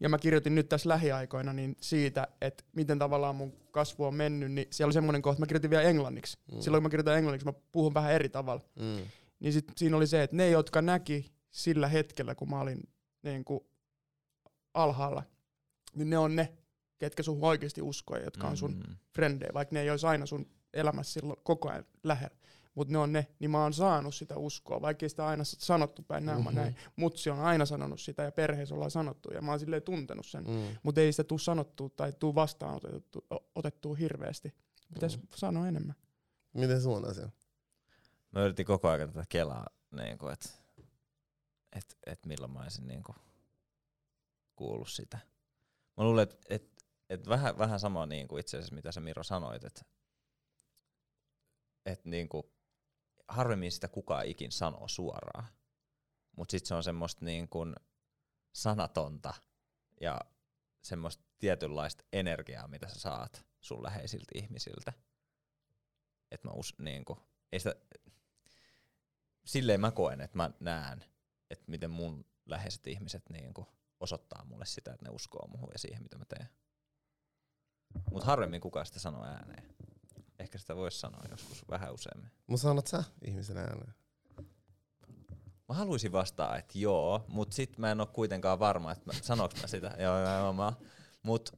Ja 0.00 0.08
mä 0.08 0.18
kirjoitin 0.18 0.54
nyt 0.54 0.68
tässä 0.68 0.88
lähiaikoina 0.88 1.52
niin 1.52 1.76
siitä, 1.80 2.28
että 2.40 2.64
miten 2.72 2.98
tavallaan 2.98 3.36
mun 3.36 3.52
kasvu 3.70 4.04
on 4.04 4.14
mennyt, 4.14 4.52
niin 4.52 4.66
siellä 4.70 4.86
oli 4.88 4.92
semmoinen 4.92 5.22
kohta, 5.22 5.40
mä 5.40 5.46
kirjoitin 5.46 5.70
vielä 5.70 5.82
englanniksi. 5.82 6.38
Mm. 6.52 6.60
Silloin 6.60 6.80
kun 6.82 6.86
mä 6.86 6.90
kirjoitan 6.90 7.16
englanniksi, 7.18 7.46
mä 7.46 7.52
puhun 7.72 7.94
vähän 7.94 8.12
eri 8.12 8.28
tavalla. 8.28 8.62
Mm. 8.76 9.06
Niin 9.40 9.52
sit 9.52 9.64
siinä 9.76 9.96
oli 9.96 10.06
se, 10.06 10.22
että 10.22 10.36
ne, 10.36 10.50
jotka 10.50 10.82
näki 10.82 11.32
sillä 11.50 11.88
hetkellä, 11.88 12.34
kun 12.34 12.50
mä 12.50 12.60
olin 12.60 12.80
niin 13.22 13.44
kuin 13.44 13.60
alhaalla, 14.74 15.22
niin 15.94 16.10
ne 16.10 16.18
on 16.18 16.36
ne, 16.36 16.52
ketkä 16.98 17.22
sun 17.22 17.38
oikeasti 17.40 17.82
uskoo 17.82 18.16
ja 18.16 18.24
jotka 18.24 18.46
on 18.48 18.56
sun 18.56 18.74
Mm. 18.88 18.96
frendejä, 19.14 19.50
vaikka 19.54 19.74
ne 19.74 19.80
ei 19.80 19.90
olisi 19.90 20.06
aina 20.06 20.26
sun 20.26 20.46
elämässä 20.74 21.12
silloin 21.12 21.38
koko 21.42 21.70
ajan 21.70 21.84
lähellä. 22.04 22.36
Mutta 22.78 22.92
ne 22.92 22.98
on 22.98 23.12
ne, 23.12 23.26
niin 23.38 23.50
mä 23.50 23.62
oon 23.62 23.72
saanut 23.72 24.14
sitä 24.14 24.36
uskoa, 24.36 24.80
vaikka 24.80 25.08
sitä 25.08 25.26
aina 25.26 25.44
sanottu 25.44 26.02
päin 26.02 26.26
näin, 26.26 26.38
Mhm. 26.38 26.46
mm-hmm. 26.48 26.60
näin. 26.60 26.76
Mutsi 26.96 27.30
on 27.30 27.40
aina 27.40 27.66
sanonut 27.66 28.00
sitä 28.00 28.22
ja 28.22 28.32
perheessä 28.32 28.74
ollaan 28.74 28.90
sanottu 28.90 29.30
ja 29.32 29.42
mä 29.42 29.50
oon 29.52 29.60
silleen 29.60 29.82
tuntenut 29.82 30.26
sen. 30.26 30.44
Mm. 30.44 30.76
Mutta 30.82 31.00
ei 31.00 31.12
sitä 31.12 31.24
tuu 31.24 31.38
sanottua 31.38 31.88
tai 31.96 32.12
tuu 32.18 32.34
vastaan 32.34 32.74
otettu, 32.74 33.26
otettua 33.54 33.94
hirveästi. 33.94 34.54
Pitäisi 34.94 35.16
Mm. 35.16 35.22
sanoa 35.34 35.68
enemmän. 35.68 35.94
Miten 36.52 36.82
sun 36.82 37.08
asia? 37.10 37.28
Mä 38.32 38.44
yritin 38.44 38.66
koko 38.66 38.88
ajan 38.88 39.08
tätä 39.12 39.24
kelaa, 39.28 39.66
niin 39.90 40.18
että 40.32 40.48
et, 41.72 41.96
et 42.06 42.26
milloin 42.26 42.52
mä 42.52 42.62
olisin 42.62 42.86
niin 42.88 43.02
kuullut 44.56 44.88
sitä. 44.90 45.18
Mä 45.96 46.04
luulen, 46.04 46.22
että 46.22 46.36
et, 46.50 46.84
et 47.10 47.28
vähän, 47.28 47.58
vähän 47.58 47.80
sama 47.80 48.06
niin 48.06 48.28
kuin 48.28 48.40
itse 48.40 48.56
asiassa, 48.56 48.74
mitä 48.74 48.92
sä 48.92 49.00
Miro 49.00 49.22
sanoit, 49.22 49.64
että 49.64 49.82
et 51.86 52.04
niin 52.04 52.28
kuin 52.28 52.42
harvemmin 53.28 53.72
sitä 53.72 53.88
kukaan 53.88 54.26
ikin 54.26 54.52
sanoo 54.52 54.88
suoraan. 54.88 55.48
Mutta 56.36 56.52
sitten 56.52 56.68
se 56.68 56.74
on 56.74 56.84
semmoista 56.84 57.24
niin 57.24 57.48
kuin 57.48 57.74
sanatonta 58.52 59.34
ja 60.00 60.20
semmoista 60.82 61.24
tietynlaista 61.38 62.04
energiaa, 62.12 62.68
mitä 62.68 62.88
sä 62.88 63.00
saat 63.00 63.46
sun 63.60 63.82
läheisiltä 63.82 64.32
ihmisiltä. 64.34 64.92
Että 66.30 66.48
mä 66.48 66.54
us, 66.54 66.74
niin 66.78 67.04
kuin, 67.04 67.18
ei 67.52 67.60
sitä, 67.60 67.74
silleen 69.44 69.80
mä 69.80 69.90
koen, 69.90 70.20
että 70.20 70.36
mä 70.36 70.50
näen, 70.60 71.04
että 71.50 71.64
miten 71.68 71.90
mun 71.90 72.24
läheiset 72.46 72.86
ihmiset 72.86 73.22
niin 73.30 73.54
kuin 73.54 73.66
osoittaa 74.00 74.44
mulle 74.44 74.66
sitä, 74.66 74.92
että 74.92 75.04
ne 75.04 75.10
uskoo 75.10 75.46
muuhun 75.48 75.70
ja 75.72 75.78
siihen, 75.78 76.02
mitä 76.02 76.18
mä 76.18 76.24
teen. 76.24 76.48
Mutta 78.10 78.26
harvemmin 78.26 78.60
kukaan 78.60 78.86
sitä 78.86 78.98
sanoo 78.98 79.24
ääneen. 79.24 79.74
Ehkä 80.38 80.58
sitä 80.58 80.76
voisi 80.76 80.98
sanoa 80.98 81.22
joskus 81.30 81.64
vähän 81.70 81.94
useammin. 81.94 82.30
Mutta 82.46 82.62
sanot 82.62 82.86
sä 82.86 83.04
ihmisen 83.26 83.56
ääneen. 83.56 83.94
Mä 85.68 85.74
haluaisin 85.74 86.12
vastaa, 86.12 86.56
että 86.56 86.78
joo, 86.78 87.24
mutta 87.28 87.54
sit 87.56 87.78
mä 87.78 87.90
en 87.90 88.00
ole 88.00 88.08
kuitenkaan 88.12 88.58
varma, 88.58 88.92
että 88.92 89.04
mä, 89.06 89.12
sanoks 89.22 89.60
mä 89.60 89.66
sitä. 89.66 89.96
joo, 89.98 90.18
joo, 90.20 90.38
joo, 90.38 90.52
mä. 90.52 90.72
Mut, 91.22 91.52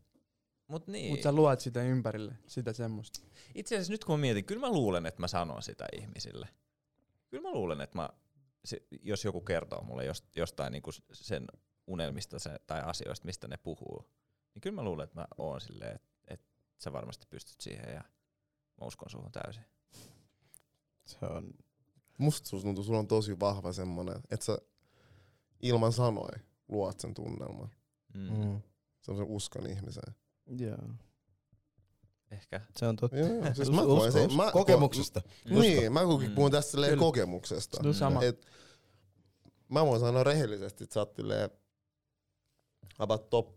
mut 0.67 0.87
niin. 0.87 1.11
Mutta 1.11 1.23
sä 1.23 1.33
luot 1.33 1.61
sitä 1.61 1.83
ympärille, 1.83 2.35
sitä 2.47 2.73
semmoista. 2.73 3.21
Itse 3.55 3.75
asiassa 3.75 3.93
nyt 3.93 4.05
kun 4.05 4.19
mä 4.19 4.21
mietin, 4.21 4.45
kyllä 4.45 4.61
mä 4.61 4.73
luulen, 4.73 5.07
että 5.07 5.21
mä 5.21 5.29
sanon 5.29 5.63
sitä 5.63 5.87
ihmisille. 5.93 6.49
Kyllä 7.29 7.49
mä 7.49 7.53
luulen, 7.53 7.81
että 7.81 7.99
mä, 7.99 8.09
se, 8.65 8.83
jos 9.03 9.25
joku 9.25 9.41
kertoo 9.41 9.83
mulle 9.83 10.05
jost, 10.05 10.37
jostain 10.37 10.73
niinku 10.73 10.91
sen 11.13 11.47
unelmista 11.87 12.39
se, 12.39 12.61
tai 12.67 12.81
asioista, 12.81 13.27
mistä 13.27 13.49
ne 13.49 13.57
puhuu, 13.57 14.11
niin 14.55 14.61
kyllä 14.61 14.75
mä 14.75 14.83
luulen, 14.83 15.05
että 15.05 15.21
mä 15.21 15.27
oon 15.39 15.61
silleen, 15.61 15.95
että, 15.95 16.09
että 16.29 16.47
sä 16.79 16.93
varmasti 16.93 17.27
pystyt 17.31 17.61
siihen 17.61 17.95
ja 17.95 18.05
mä 18.81 18.87
uskon 18.87 19.11
suhun 19.11 19.33
täysin. 19.33 19.65
Se 21.07 21.19
on, 21.27 21.55
Musta 22.19 22.49
susta 22.49 22.67
tuntuu, 22.67 22.85
sulla 22.85 22.99
on 22.99 23.07
tosi 23.09 23.41
vahva 23.41 23.73
semmonen, 23.73 24.21
että 24.31 24.47
sä 24.47 24.59
ilman 25.63 25.93
sanoja 25.93 26.39
luot 26.69 27.01
sen 27.01 27.15
tunnelman. 27.15 27.71
Mm. 28.15 28.21
mm. 28.21 28.61
Semmoisen 29.01 29.35
uskon 29.35 29.67
ihmiseen. 29.71 30.15
Joo. 30.59 30.77
Ehkä. 32.31 32.61
Se 32.77 32.87
on 32.87 32.97
totta. 32.97 33.17
Joo. 33.17 33.45
Siis 33.55 33.69
Us- 33.69 33.71
mä 33.75 33.83
koen 33.83 34.09
usko, 34.09 34.11
sen- 34.11 34.37
mä- 34.37 34.53
Kokemuksesta. 34.53 35.23
Niin, 35.51 35.93
mä 35.93 36.05
kukin 36.05 36.29
Mm. 36.29 36.35
puhun 36.35 36.51
tästä 36.51 36.71
silleen 36.71 36.91
Kyllä. 36.93 37.01
kokemuksesta. 37.01 37.83
Se 37.83 37.89
on 37.89 37.95
sama. 37.95 38.23
Et, 38.23 38.47
mä 39.69 39.87
voin 39.87 40.01
sanoa 40.01 40.25
rehellisesti, 40.25 40.85
että 40.85 40.95
sä 40.95 41.01
oot 41.01 41.15
silleen 41.17 41.51
about 42.99 43.31
top 43.31 43.49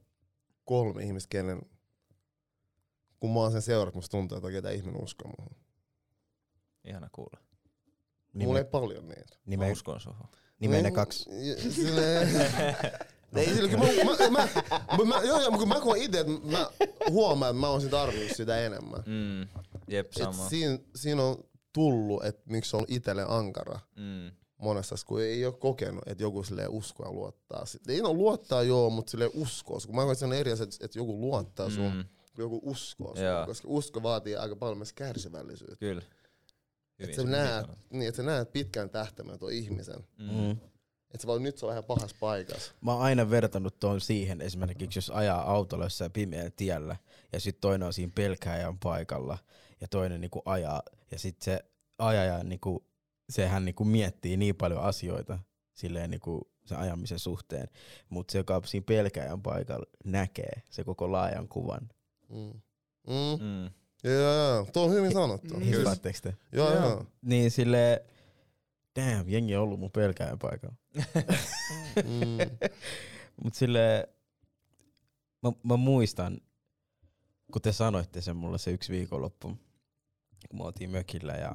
kolme 0.65 1.03
ihmistä, 1.03 1.29
kenen 1.29 1.61
kun 3.23 3.33
mä 3.33 3.39
oon 3.39 3.51
sen 3.51 3.61
seurannut, 3.61 3.95
musta 3.95 4.11
tuntuu, 4.11 4.37
että 4.37 4.45
oikein 4.47 4.63
tää 4.63 4.71
ihminen 4.71 5.03
uskoo 5.03 5.31
muuhun. 5.37 5.55
Ihana 6.85 7.09
kuulla. 7.11 7.39
Mulla 8.33 8.59
ei 8.59 8.63
Nime, 8.63 8.63
paljon 8.63 9.07
niitä. 9.07 9.35
Mä 9.35 9.39
nime, 9.45 9.71
uskon 9.71 9.99
suhun. 9.99 10.27
nimenne 10.59 10.83
Niin, 10.83 10.93
kaksi. 10.93 11.29
ei 11.31 11.71
sillä, 11.71 12.01
mä, 13.77 13.85
mä, 14.29 14.29
mä, 14.29 14.47
mä, 14.97 15.05
mä, 15.05 15.21
joo, 15.23 15.41
joo, 15.41 15.51
kun 15.51 15.67
mä 15.67 15.79
koen 15.79 16.01
itse, 16.01 16.19
että 16.19 16.33
mä 16.51 16.69
huomaan, 17.09 17.49
että 17.49 17.59
mä 17.61 17.69
oon 17.69 17.81
sitä 17.81 18.01
arvioinut 18.01 18.37
sitä 18.37 18.65
enemmän. 18.65 19.03
Mm. 19.05 19.41
Jep, 19.87 20.05
Et 20.07 20.13
sama. 20.13 20.49
siinä, 20.49 20.79
siinä 20.95 21.23
on 21.23 21.43
tullut, 21.73 22.25
että 22.25 22.41
miksi 22.51 22.71
se 22.71 22.77
on 22.77 22.85
itselle 22.87 23.25
ankara 23.27 23.79
Mm. 23.95 24.31
monessa, 24.57 24.95
kun 25.07 25.21
ei 25.21 25.45
ole 25.45 25.53
kokenut, 25.53 26.03
että 26.07 26.23
joku 26.23 26.43
sille 26.43 26.67
uskoa 26.67 27.11
luottaa. 27.11 27.63
Ei 27.87 28.01
no 28.01 28.13
luottaa 28.13 28.63
joo, 28.63 28.89
mutta 28.89 29.09
sille 29.11 29.29
uskoo. 29.33 29.79
Kun 29.85 29.95
mä 29.95 30.01
koen, 30.01 30.11
että 30.11 30.19
se 30.19 30.25
on 30.25 30.33
eri 30.33 30.51
asia, 30.51 30.63
että 30.63 30.85
että 30.85 30.99
joku 30.99 31.21
luottaa 31.21 31.69
sun, 31.69 31.93
Mm. 31.93 32.03
Joku 32.37 32.59
uskoo 32.63 33.15
sun, 33.15 33.45
koska 33.45 33.67
usko 33.67 34.03
vaatii 34.03 34.35
aika 34.35 34.55
paljon 34.55 34.77
myös 34.77 34.93
kärsivällisyyttä. 34.93 35.75
Kyllä. 35.75 36.01
Että 36.99 37.15
sä, 37.15 37.23
näet, 37.23 37.65
niin, 37.89 38.07
että 38.07 38.17
sä 38.17 38.23
näet 38.23 38.51
pitkän 38.51 38.89
tähtäimen 38.89 39.39
tuon 39.39 39.51
ihmisen. 39.51 40.07
Mm. 40.17 40.33
Mm. 40.33 40.51
Että 41.13 41.21
se 41.21 41.27
voi 41.27 41.39
nyt 41.39 41.57
se 41.57 41.65
on 41.65 41.69
vähän 41.69 41.83
pahassa 41.83 42.17
paikassa. 42.19 42.73
Mä 42.81 42.93
oon 42.93 43.01
aina 43.01 43.29
vertannut 43.29 43.79
tuon 43.79 44.01
siihen 44.01 44.41
esimerkiksi, 44.41 44.97
jos 44.97 45.09
ajaa 45.09 45.51
autolla 45.51 45.85
jossain 45.85 46.11
pimeällä 46.11 46.51
tiellä 46.55 46.95
ja 47.33 47.39
sitten 47.39 47.61
toinen 47.61 47.85
on 47.85 47.93
siinä 47.93 48.11
pelkääjän 48.15 48.79
paikalla 48.79 49.37
ja 49.81 49.87
toinen 49.87 50.21
niinku 50.21 50.41
ajaa 50.45 50.81
ja 51.11 51.19
sitten 51.19 51.45
se 51.45 51.65
ajaja 51.97 52.43
niinku, 52.43 52.85
sehän 53.29 53.65
niinku 53.65 53.85
miettii 53.85 54.37
niin 54.37 54.55
paljon 54.55 54.81
asioita 54.81 55.39
silleen 55.73 56.09
niinku 56.09 56.51
sen 56.65 56.77
ajamisen 56.77 57.19
suhteen, 57.19 57.67
mutta 58.09 58.31
se 58.31 58.37
joka 58.37 58.55
on 58.55 58.61
siinä 58.65 58.83
pelkääjän 58.87 59.41
paikalla 59.41 59.85
näkee 60.05 60.61
se 60.69 60.83
koko 60.83 61.11
laajan 61.11 61.47
kuvan. 61.47 61.89
Mm. 62.33 62.61
Mm. 63.07 63.43
Mm. 63.45 63.69
Joo, 64.03 64.13
joo, 64.13 64.33
joo. 64.33 64.67
Tuo 64.73 64.83
on 64.85 64.91
hyvin 64.91 65.13
sanottu. 65.13 65.53
Mm. 65.53 65.59
Kyllä. 65.59 65.77
Hiffaatteko 65.77 66.19
te? 66.21 66.35
Joo, 66.51 66.73
Joo. 66.73 66.85
joo. 66.85 67.05
Niin 67.21 67.51
silleen, 67.51 67.99
damn, 68.95 69.29
jengi 69.29 69.55
on 69.55 69.63
ollut 69.63 69.79
mun 69.79 69.91
pelkääjän 69.91 70.39
paikalla. 70.39 70.75
Mm. 72.03 72.69
Mut 73.43 73.53
sille 73.55 74.09
mä, 75.43 75.51
mä 75.63 75.77
muistan, 75.77 76.41
kun 77.51 77.61
te 77.61 77.71
sanoitte 77.71 78.21
sen 78.21 78.35
mulle 78.35 78.57
se 78.57 78.71
yksi 78.71 78.91
viikonloppu, 78.93 79.47
kun 80.49 80.59
me 80.59 80.63
oltiin 80.63 80.89
mökillä 80.89 81.33
ja 81.33 81.53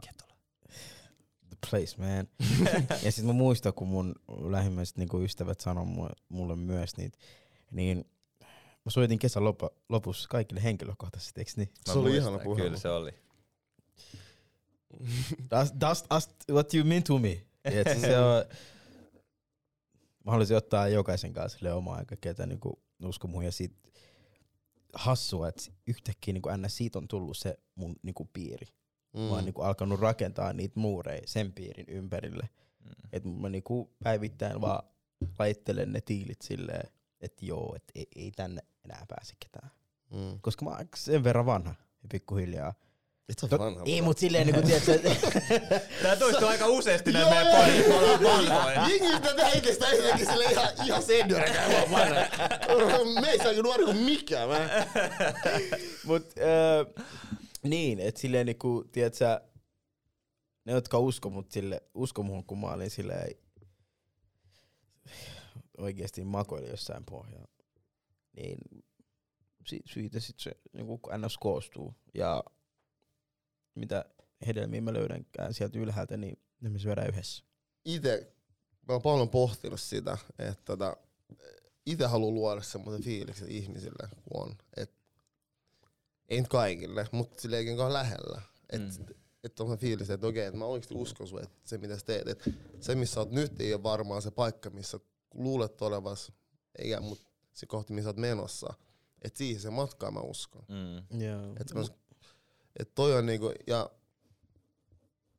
the 1.48 1.56
place 1.70 1.96
man. 1.98 2.28
ja 3.04 3.12
sit 3.12 3.24
mä 3.24 3.32
muistan, 3.32 3.74
kun 3.74 3.88
mun 3.88 4.14
lähimmäiset 4.50 4.96
niinku 4.96 5.20
ystävät 5.20 5.60
sanoi 5.60 5.86
mulle, 5.86 6.12
mulle 6.28 6.56
myös 6.56 6.96
niitä, 6.96 7.18
niin 7.70 8.04
mä 8.88 8.92
soitin 8.92 9.18
kesän 9.18 9.44
lopu, 9.44 9.70
lopussa 9.88 10.28
kaikille 10.28 10.62
henkilökohtaisesti, 10.62 11.40
eiks 11.40 11.56
niin? 11.56 11.68
Mä 11.86 11.92
Se 11.92 11.98
oli 11.98 12.16
ihana 12.16 12.38
puhelu. 12.38 12.64
Kyllä 12.64 12.78
se 12.78 12.88
oli. 12.88 13.10
That's, 15.42 15.70
that's, 15.70 16.06
that's 16.14 16.52
what 16.52 16.74
you 16.74 16.84
mean 16.84 17.02
to 17.02 17.18
me. 17.18 17.42
Et 17.64 18.00
se 18.00 18.18
on, 18.18 18.44
mä 20.24 20.30
haluaisin 20.30 20.56
ottaa 20.56 20.88
jokaisen 20.88 21.32
kanssa 21.32 21.58
sille 21.58 21.72
omaa 21.72 21.96
aika, 21.96 22.16
ketä 22.16 22.46
niinku 22.46 22.82
usko 23.04 23.28
muun. 23.28 23.44
Ja 23.44 23.52
sit 23.52 23.72
hassua, 24.94 25.48
että 25.48 25.62
yhtäkkiä 25.86 26.34
niinku 26.34 26.48
ns. 26.56 26.76
siitä 26.76 26.98
on 26.98 27.08
tullut 27.08 27.36
se 27.36 27.58
mun 27.74 27.96
niinku 28.02 28.24
piiri. 28.32 28.66
Mm. 29.12 29.20
Mä 29.20 29.28
oon 29.28 29.44
niinku 29.44 29.62
alkanut 29.62 30.00
rakentaa 30.00 30.52
niitä 30.52 30.80
muureja 30.80 31.22
sen 31.26 31.52
piirin 31.52 31.86
ympärille. 31.88 32.48
Mm. 32.84 32.90
Et 33.12 33.24
mä 33.24 33.48
niinku 33.48 33.90
päivittäin 34.04 34.60
vaan 34.60 34.82
laittelen 35.38 35.92
ne 35.92 36.00
tiilit 36.00 36.42
silleen, 36.42 36.90
että 37.20 37.46
joo, 37.46 37.74
et 37.76 37.84
ei, 37.94 38.06
ei 38.16 38.30
tänne 38.30 38.62
enää 38.84 39.04
pääse 39.08 39.34
ketään. 39.40 39.70
Mm. 40.10 40.40
Koska 40.40 40.64
mä 40.64 40.70
oon 40.70 40.88
sen 40.96 41.24
verran 41.24 41.46
vanha 41.46 41.74
ja 42.02 42.08
pikkuhiljaa. 42.10 42.74
Et 43.28 43.38
sä 43.38 43.58
vanha. 43.58 43.82
ei 43.86 44.02
mut 44.02 44.18
silleen 44.18 44.46
niinku 44.46 44.62
tiedätkö, 44.62 45.00
Tää 46.02 46.16
toistuu 46.16 46.48
aika 46.48 46.66
useasti 46.66 47.12
Joo, 47.12 47.30
näin 47.30 47.34
meidän 47.34 47.52
joo, 47.52 47.64
podissa, 47.64 47.88
me 47.88 47.94
ollaan 47.94 48.22
joo. 48.22 48.54
vanhoja. 48.54 48.88
Jengi 48.88 49.06
yrittää 49.06 49.34
tehdä 49.34 49.50
itsestä 49.50 49.90
itsekin 49.90 50.26
sille 50.26 50.44
ihan, 50.44 50.68
ihan 50.86 51.02
senioreita 51.02 51.56
ja 51.56 51.90
vanha. 51.90 53.20
Meissä 53.20 53.48
onkin 53.48 53.62
nuori 53.62 53.84
kuin 53.84 53.96
mikään. 53.96 54.48
Mä. 54.48 54.86
Mut 56.04 56.26
äh, 56.38 57.04
niin, 57.62 58.00
et 58.00 58.16
silleen 58.16 58.46
niinku, 58.46 58.84
tiedätkö, 58.92 59.40
ne 60.64 60.72
jotka 60.72 60.98
usko 60.98 61.30
mut 61.30 61.52
sille, 61.52 61.82
usko 61.94 62.22
muhun 62.22 62.44
kun 62.44 62.58
mä 62.58 62.66
olin 62.66 62.90
silleen 62.90 63.36
oikeesti 65.78 66.24
makoili 66.24 66.68
jossain 66.70 67.04
pohjalla, 67.04 67.48
niin 68.36 68.58
si- 69.66 69.82
siitä 69.92 70.20
sit 70.20 70.38
se 70.38 70.50
niinku 70.72 71.00
ns 71.26 71.38
koostuu. 71.38 71.94
Ja 72.14 72.44
mitä 73.74 74.04
hedelmiä 74.46 74.80
mä 74.80 74.92
löydänkään 74.92 75.54
sieltä 75.54 75.78
ylhäältä, 75.78 76.16
niin 76.16 76.38
ne 76.60 76.68
me 76.70 76.78
syödään 76.78 77.08
yhdessä. 77.08 77.44
Ite, 77.84 78.32
mä 78.88 78.94
oon 78.94 79.02
paljon 79.02 79.28
pohtinut 79.30 79.80
sitä, 79.80 80.18
että 80.38 80.62
tota, 80.64 80.96
itse 81.86 82.06
haluan 82.06 82.34
luoda 82.34 82.62
semmoisen 82.62 83.02
fiiliksen 83.02 83.48
ihmisille, 83.48 84.08
kun 84.24 84.42
on. 84.42 84.56
Et, 84.76 84.90
ei 86.28 86.40
nyt 86.40 86.48
kaikille, 86.48 87.06
mutta 87.12 87.40
silleenkin 87.40 87.80
on 87.80 87.92
lähellä. 87.92 88.42
Että 88.70 88.98
Mm. 88.98 89.14
et 89.44 89.60
on 89.60 89.70
se 89.70 89.76
fiilis, 89.76 90.10
että 90.10 90.26
okei, 90.26 90.44
että 90.46 90.58
mä 90.58 90.64
oikeasti 90.64 90.94
uskon 90.94 91.28
sun, 91.28 91.42
että 91.42 91.54
se 91.64 91.78
mitä 91.78 91.98
sä 91.98 92.04
teet, 92.06 92.28
että 92.28 92.50
se 92.80 92.94
missä 92.94 93.20
oot 93.20 93.30
nyt 93.30 93.60
ei 93.60 93.74
ole 93.74 93.82
varmaan 93.82 94.22
se 94.22 94.30
paikka, 94.30 94.70
missä 94.70 95.00
luulet 95.34 95.82
olevas, 95.82 96.32
eikä, 96.78 97.00
mutta 97.00 97.28
se 97.52 97.66
kohti, 97.66 97.92
missä 97.92 98.08
oot 98.10 98.16
menossa. 98.16 98.74
Että 99.22 99.38
siihen 99.38 99.62
se 99.62 99.70
matkaa 99.70 100.10
mä 100.10 100.20
uskon. 100.20 100.64
Mm. 100.68 101.20
Joo. 101.20 101.54
Että 101.60 101.74
et 102.78 102.94
toi 102.94 103.14
on 103.18 103.26
niinku, 103.26 103.52
ja 103.66 103.90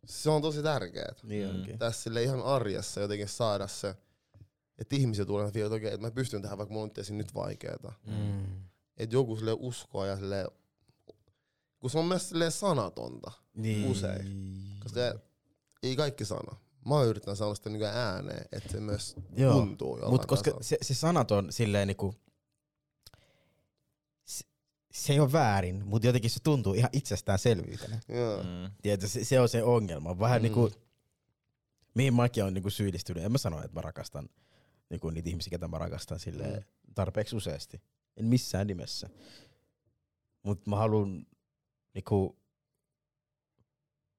se 0.05 0.29
on 0.29 0.41
tosi 0.41 0.63
tärkeää. 0.63 1.13
Niin 1.23 1.55
Mm. 1.55 1.77
Tässä 1.77 2.01
sille 2.03 2.23
ihan 2.23 2.41
arjessa 2.43 3.01
jotenkin 3.01 3.27
saada 3.27 3.67
se, 3.67 3.95
että 4.77 4.95
ihmisiä 4.95 5.25
tulee 5.25 5.53
vielä, 5.53 5.65
että 5.67 5.75
okei, 5.75 5.93
että 5.93 6.07
mä 6.07 6.11
pystyn 6.11 6.41
tähän, 6.41 6.57
vaikka 6.57 6.73
mulla 6.73 6.83
on 6.83 6.91
nyt 6.97 7.09
nyt 7.09 7.33
vaikeeta. 7.33 7.93
Mm. 8.07 8.45
Että 8.97 9.15
joku 9.15 9.35
sille 9.35 9.53
uskoo 9.59 10.05
ja 10.05 10.17
sille, 10.17 10.45
kun 11.79 11.89
se 11.89 11.97
on 11.99 12.05
myös 12.05 12.33
sanatonta, 12.49 13.31
Niin. 13.53 13.91
Usein. 13.91 14.57
koska 14.83 14.99
ei 15.83 15.95
kaikki 15.95 16.25
sano. 16.25 16.51
Mä 16.89 17.03
yritän 17.03 17.35
sanoa 17.35 17.55
sitä 17.55 17.69
niin 17.69 17.83
ääneen, 17.83 18.45
että 18.51 18.71
se 18.71 18.79
myös 18.79 19.15
Joo. 19.37 19.53
tuntuu 19.53 19.95
jollain 19.95 20.11
Mutta 20.13 20.27
koska 20.27 20.51
se, 20.61 20.77
se 20.81 20.93
sanat 20.93 21.31
on 21.31 21.51
silleen 21.51 21.87
niinku, 21.87 22.15
se, 24.25 24.45
se 24.91 25.13
ei 25.13 25.19
ole 25.19 25.31
väärin, 25.31 25.85
mutta 25.85 26.07
jotenkin 26.07 26.29
se 26.31 26.39
tuntuu 26.43 26.73
ihan 26.73 26.89
itsestäänselvyytenä. 26.93 27.99
Joo. 28.07 28.43
Mm. 28.43 28.71
Tiedätkö, 28.81 29.07
se, 29.07 29.25
se 29.25 29.39
on 29.39 29.49
se 29.49 29.63
ongelma. 29.63 30.19
Vähän 30.19 30.41
Mm. 30.41 30.43
niinku, 30.43 30.71
mihin 31.93 32.13
mäkin 32.13 32.43
on 32.43 32.53
niinku 32.53 32.69
syyllistynyt. 32.69 33.23
En 33.23 33.31
mä 33.31 33.37
sano, 33.37 33.57
että 33.59 33.73
mä 33.73 33.81
rakastan 33.81 34.29
niinku 34.89 35.09
niitä 35.09 35.29
ihmisiä, 35.29 35.51
ketä 35.51 35.67
mä 35.67 35.77
rakastan 35.77 36.19
sille 36.19 36.43
Mm. 36.43 36.63
tarpeeksi 36.95 37.35
useasti. 37.35 37.81
En 38.17 38.25
missään 38.25 38.67
nimessä. 38.67 39.09
Mutta 40.43 40.69
mä 40.69 40.75
haluan 40.75 41.25
niinku 41.93 42.37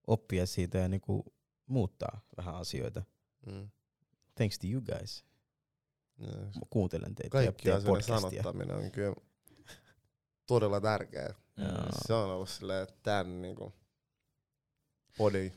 oppia 0.07 0.47
siitä 0.47 0.79
ja 0.79 0.89
niinku 0.89 1.33
muuttaa 1.71 2.21
vähän 2.37 2.55
asioita. 2.55 3.03
Mm. 3.47 3.71
Thanks 4.35 4.59
to 4.59 4.67
you 4.67 4.83
guys. 4.83 5.25
Yes. 6.21 6.55
Mä 6.55 6.63
kuuntelen 6.71 7.15
teitä 7.15 7.31
Kaikki 7.31 7.69
ja 7.69 7.77
asioiden 7.77 8.07
podcastia. 8.07 8.43
sanottaminen 8.43 8.77
on 8.77 8.91
kyllä 8.91 9.15
todella 10.47 10.81
tärkeää. 10.81 11.35
Joo. 11.57 11.69
Se 12.07 12.13
on 12.13 12.31
ollut 12.31 12.49
silleen 12.49 12.87
tän 13.03 13.43
niinku 13.43 13.75
podin 15.17 15.53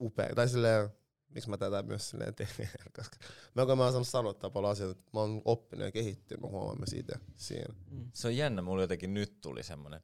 upea. 0.00 0.34
Tai 0.34 0.48
silleen, 0.48 0.88
miksi 1.28 1.50
mä 1.50 1.56
tätä 1.56 1.82
myös 1.82 2.10
silleen 2.10 2.34
teen, 2.34 2.48
koska 2.96 3.16
mä, 3.54 3.66
kun 3.66 3.78
mä 3.78 3.84
oon 3.84 3.92
saanut 3.92 4.08
sanottaa 4.08 4.50
paljon 4.50 4.72
asioita, 4.72 5.02
mä 5.12 5.20
oon 5.20 5.42
oppinut 5.44 5.84
ja 5.84 5.92
kehittynyt, 5.92 6.42
mä 6.42 6.48
huomaan 6.48 6.78
myös 6.78 6.90
siitä 6.90 7.18
siinä. 7.34 7.74
Se 8.12 8.28
on 8.28 8.36
jännä, 8.36 8.62
mulla 8.62 8.82
jotenkin 8.82 9.14
nyt 9.14 9.40
tuli 9.40 9.62
semmonen, 9.62 10.00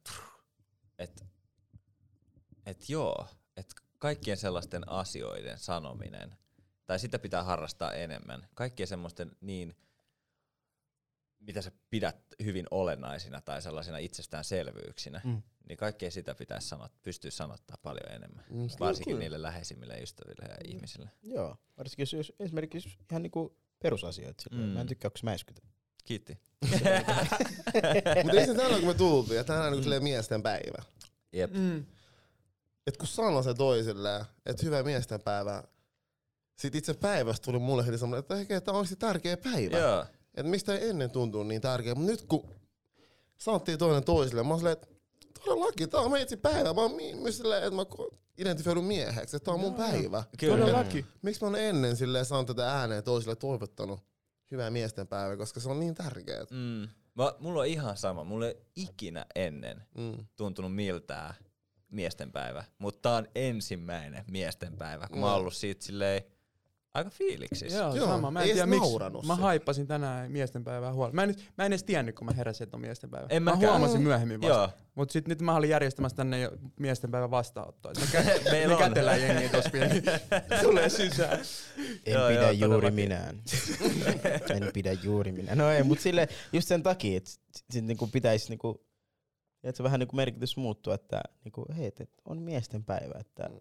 että 0.99 1.25
et 2.65 2.89
joo, 2.89 3.27
että 3.57 3.75
kaikkien 4.01 4.37
sellaisten 4.37 4.89
asioiden 4.89 5.57
sanominen, 5.57 6.35
tai 6.85 6.99
sitä 6.99 7.19
pitää 7.19 7.43
harrastaa 7.43 7.93
enemmän, 7.93 8.47
kaikkien 8.53 8.87
semmoisten 8.87 9.31
niin, 9.41 9.75
mitä 11.39 11.61
sä 11.61 11.71
pidät 11.89 12.15
hyvin 12.43 12.65
olennaisina 12.71 13.41
tai 13.41 13.61
sellaisina 13.61 13.97
itsestäänselvyyksinä, 13.97 15.21
Mm. 15.23 15.41
niin 15.67 15.77
kaikkea 15.77 16.11
sitä 16.11 16.35
pitäisi 16.35 16.67
sanot, 16.67 16.91
pystyä 17.01 17.31
sanottaa 17.31 17.77
paljon 17.83 18.11
enemmän. 18.11 18.45
Mm, 18.49 18.67
Varsinkin 18.79 19.11
kyllä. 19.11 19.19
niille 19.19 19.41
läheisimmille 19.41 19.99
ystäville 20.01 20.45
ja 20.49 20.57
ihmisille. 20.67 21.09
Joo, 21.23 21.57
varsinkin 21.77 22.01
jos, 22.03 22.13
jos 22.13 22.33
esimerkiksi 22.39 22.97
ihan 23.11 23.23
niinku 23.23 23.57
perusasioita. 23.83 24.43
Mm. 24.51 24.57
Mm. 24.57 24.63
Mä 24.63 24.81
en 24.81 24.87
tykkää, 24.87 25.09
kun 25.11 25.19
mä 25.23 25.31
äskytän. 25.31 25.71
Kiitti. 26.05 26.37
Mutta 28.23 28.39
ei 28.39 28.45
se 28.45 28.53
tänään, 28.55 28.79
kun 28.79 28.87
me 28.87 28.93
tultiin, 28.93 29.37
ja 29.37 29.43
tänään 29.43 29.73
on 29.73 29.81
niinku 29.81 30.03
miesten 30.03 30.43
päivä. 30.43 30.83
Jep. 31.33 31.51
Mm. 31.53 31.85
Et 32.87 32.97
kun 32.97 33.07
sanoi 33.07 33.43
se 33.43 33.53
toisilleen, 33.53 34.25
että 34.45 34.65
hyvää 34.65 34.83
miesten 34.83 35.21
päivää, 35.21 35.63
sit 36.59 36.75
itse 36.75 36.93
päivästä 36.93 37.45
tuli 37.45 37.59
mulle 37.59 37.85
heti 37.85 37.97
semmoinen, 37.97 38.19
että 38.19 38.35
ehkä 38.35 38.61
tämä 38.61 38.77
olisi 38.77 38.95
tärkeä 38.95 39.37
päivä. 39.37 39.77
Joo. 39.77 40.05
Että 40.35 40.43
mistä 40.51 40.75
ei 40.77 40.89
ennen 40.89 41.11
tuntunut 41.11 41.47
niin 41.47 41.61
tärkeä, 41.61 41.95
mutta 41.95 42.11
nyt 42.11 42.21
kun 42.21 42.49
sanottiin 43.37 43.77
toinen 43.79 44.03
toiselle, 44.03 44.43
mä 44.43 44.55
silleen, 44.57 44.73
että 44.73 44.87
todellakin, 45.45 45.89
tää 45.89 45.99
on 46.01 46.11
meitsi 46.11 46.37
päivä. 46.37 46.73
Mä 46.73 46.81
oon 46.81 46.91
myös 47.21 47.37
silleen, 47.37 47.63
että 47.63 47.75
mä 47.75 47.85
identifioidun 48.37 48.83
mieheksi, 48.85 49.35
että 49.35 49.45
tää 49.45 49.53
on 49.53 49.59
mun 49.59 49.73
päivä. 49.73 50.23
Kyllä. 50.39 50.57
Todellakin. 50.57 51.05
Miksi 51.21 51.41
mä 51.41 51.47
oon 51.47 51.55
ennen 51.55 51.95
silleen 51.95 52.25
saanut 52.25 52.47
tätä 52.47 52.71
ääneen 52.71 53.03
toisille 53.03 53.35
toivottanut 53.35 53.99
hyvää 54.51 54.69
miesten 54.69 55.07
päivää, 55.07 55.37
koska 55.37 55.59
se 55.59 55.69
on 55.69 55.79
niin 55.79 55.95
tärkeää. 55.95 56.45
Mm. 56.51 56.89
Mä, 57.15 57.33
mulla 57.39 57.59
on 57.59 57.67
ihan 57.67 57.97
sama. 57.97 58.23
Mulla 58.23 58.47
ei 58.47 58.61
ikinä 58.75 59.25
ennen 59.35 59.83
Mm. 59.97 60.25
tuntunut 60.35 60.75
miltään 60.75 61.33
miestenpäivä, 61.91 62.63
mutta 62.79 63.01
tää 63.09 63.17
on 63.17 63.27
ensimmäinen 63.35 64.23
miestenpäivä, 64.31 65.07
kun 65.07 65.19
mä 65.19 65.25
No. 65.25 65.31
oon 65.31 65.39
ollut 65.39 65.53
siitä 65.53 65.83
silleen 65.85 66.21
aika 66.93 67.09
fiiliksissä. 67.09 67.77
Joo, 67.77 67.95
Joo, 67.95 68.07
sama. 68.07 68.31
Mä 68.31 68.41
en 68.41 68.45
tiedä 68.49 68.65
miksi. 68.65 68.89
Mä 69.27 69.35
haippasin 69.35 69.87
tänään 69.87 70.31
miestenpäivää 70.31 70.93
huolella. 70.93 71.15
Mä 71.15 71.23
en, 71.23 71.27
nyt- 71.29 71.51
mä 71.57 71.65
en 71.65 71.71
edes 71.71 71.83
tiennyt, 71.83 72.15
kun 72.15 72.25
mä 72.25 72.31
heräsin, 72.33 72.63
että 72.63 72.77
on 72.77 72.81
miestenpäivä. 72.81 73.27
En 73.29 73.43
mä 73.43 73.51
mäkään. 73.51 73.71
huomasin 73.71 74.01
myöhemmin 74.01 74.41
vasta. 74.41 74.55
Joo. 74.57 74.69
Mut 74.95 75.09
sit 75.09 75.27
nyt 75.27 75.41
mä 75.41 75.55
olin 75.55 75.69
järjestämässä 75.69 76.15
tänne 76.15 76.39
jo 76.39 76.51
miestenpäivän 76.79 77.31
vastaanottoa. 77.31 77.91
Me, 77.99 78.19
kä- 78.19 78.51
Meillä 78.51 78.67
me 78.77 78.83
on. 78.83 78.89
kätellään 78.89 79.21
jengiä 79.21 79.49
tossa 79.49 79.69
pieni. 79.69 80.01
Tulee 80.63 80.89
sisään. 80.89 81.39
En 82.05 82.13
Joo, 82.13 82.27
pidä 82.29 82.51
joo, 82.51 82.71
juuri 82.71 82.91
minään. 82.91 83.41
en 84.49 84.71
pidä 84.73 84.91
juuri 84.91 85.31
minään. 85.31 85.57
No 85.57 85.69
ei, 85.71 85.83
mutta 85.83 86.03
sille 86.03 86.27
just 86.53 86.67
sen 86.67 86.83
takia, 86.83 87.17
että 87.17 87.31
sit 87.71 87.85
niinku 87.85 88.07
pitäisi 88.07 88.49
niinku, 88.49 88.85
että 89.63 89.77
se 89.77 89.83
vähän 89.83 89.99
niinku 89.99 90.15
merkitys 90.15 90.57
muuttua, 90.57 90.93
että 90.93 91.21
niinku, 91.43 91.65
hei, 91.77 91.85
et, 91.87 92.01
et 92.01 92.11
on 92.25 92.41
miesten 92.41 92.83
päivä, 92.83 93.19
että 93.19 93.49
Mm. 93.49 93.59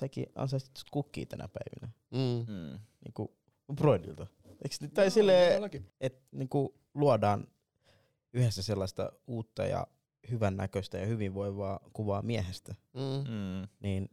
säkin 0.00 0.26
ansaisit 0.34 0.70
kukkia 0.90 1.26
tänä 1.26 1.48
päivinä. 1.48 1.92
Mm. 2.10 2.52
Mm. 2.54 2.78
Niinku 3.04 3.36
broidilta. 3.74 4.26
Eiks, 4.64 4.80
nyt- 4.80 4.94
tai 4.94 5.10
silleen, 5.10 5.48
Todellakin. 5.48 5.90
että 6.00 6.22
niinku 6.32 6.74
luodaan 6.94 7.46
yhdessä 8.32 8.62
sellaista 8.62 9.12
uutta 9.26 9.64
ja 9.66 9.86
hyvän 10.30 10.56
näköistä 10.56 10.98
ja 10.98 11.06
hyvinvoivaa 11.06 11.80
kuvaa 11.92 12.22
miehestä, 12.22 12.74
Mm. 12.94 13.30
Mm. 13.32 13.68
niin 13.80 14.08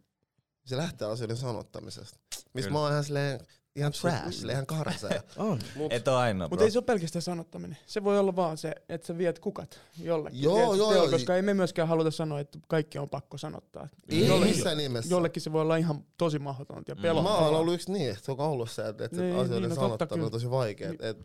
Se 0.65 0.77
lähtee 0.77 1.07
asioiden 1.07 1.37
sanottamisesta. 1.37 2.19
Missä 2.53 2.71
mä 2.71 2.79
oon 2.79 2.91
ihan 2.91 3.03
silleen, 3.03 3.39
ihan 3.79 3.91
trash, 3.91 4.45
ihan 4.51 4.65
karsea. 4.65 5.23
on. 5.37 5.59
Mut, 5.75 5.93
Et 5.93 6.07
oo 6.07 6.15
ainoa, 6.17 6.47
Mutta 6.49 6.65
ei 6.65 6.71
se 6.71 6.77
ole 6.77 6.85
pelkästään 6.85 7.21
sanottaminen. 7.21 7.77
Se 7.85 8.03
voi 8.03 8.19
olla 8.19 8.35
vaan 8.35 8.57
se, 8.57 8.73
että 8.89 9.07
sä 9.07 9.17
viet 9.17 9.39
kukat 9.39 9.79
jollekin. 10.01 10.41
Joo, 10.41 10.55
tiedätkö, 10.55 10.77
joo, 10.77 10.89
teolla, 10.91 11.03
joo. 11.05 11.11
Koska 11.11 11.35
ei 11.35 11.41
me 11.41 11.53
myöskään 11.53 11.87
haluta 11.87 12.11
sanoa, 12.11 12.39
että 12.39 12.59
kaikki 12.67 12.97
on 12.99 13.09
pakko 13.09 13.37
sanottaa. 13.37 13.87
ei 14.09 14.27
Jolle- 14.27 14.45
missään 14.45 14.77
nimessä. 14.77 15.13
Jollekin 15.13 15.41
se 15.41 15.51
voi 15.51 15.61
olla 15.61 15.75
ihan 15.77 16.05
tosi 16.17 16.39
mahdotonta 16.39 16.91
ja 16.91 16.95
Mm. 16.95 17.01
pelottavaa. 17.01 17.39
Mä 17.41 17.47
oon 17.47 17.55
ollut 17.59 17.73
yksi 17.73 17.91
niin, 17.91 18.09
että 18.11 18.25
se 18.25 18.31
on 18.31 18.39
ollut 18.39 18.71
se, 18.71 18.87
että, 18.87 19.05
että 19.05 19.21
Niin, 19.21 19.35
asioiden 19.35 19.61
niin, 19.61 19.69
no 19.69 19.75
sanottaminen 19.75 20.25
on 20.25 20.31
tosi 20.31 20.49
vaikea. 20.49 20.93
Et, 20.99 21.17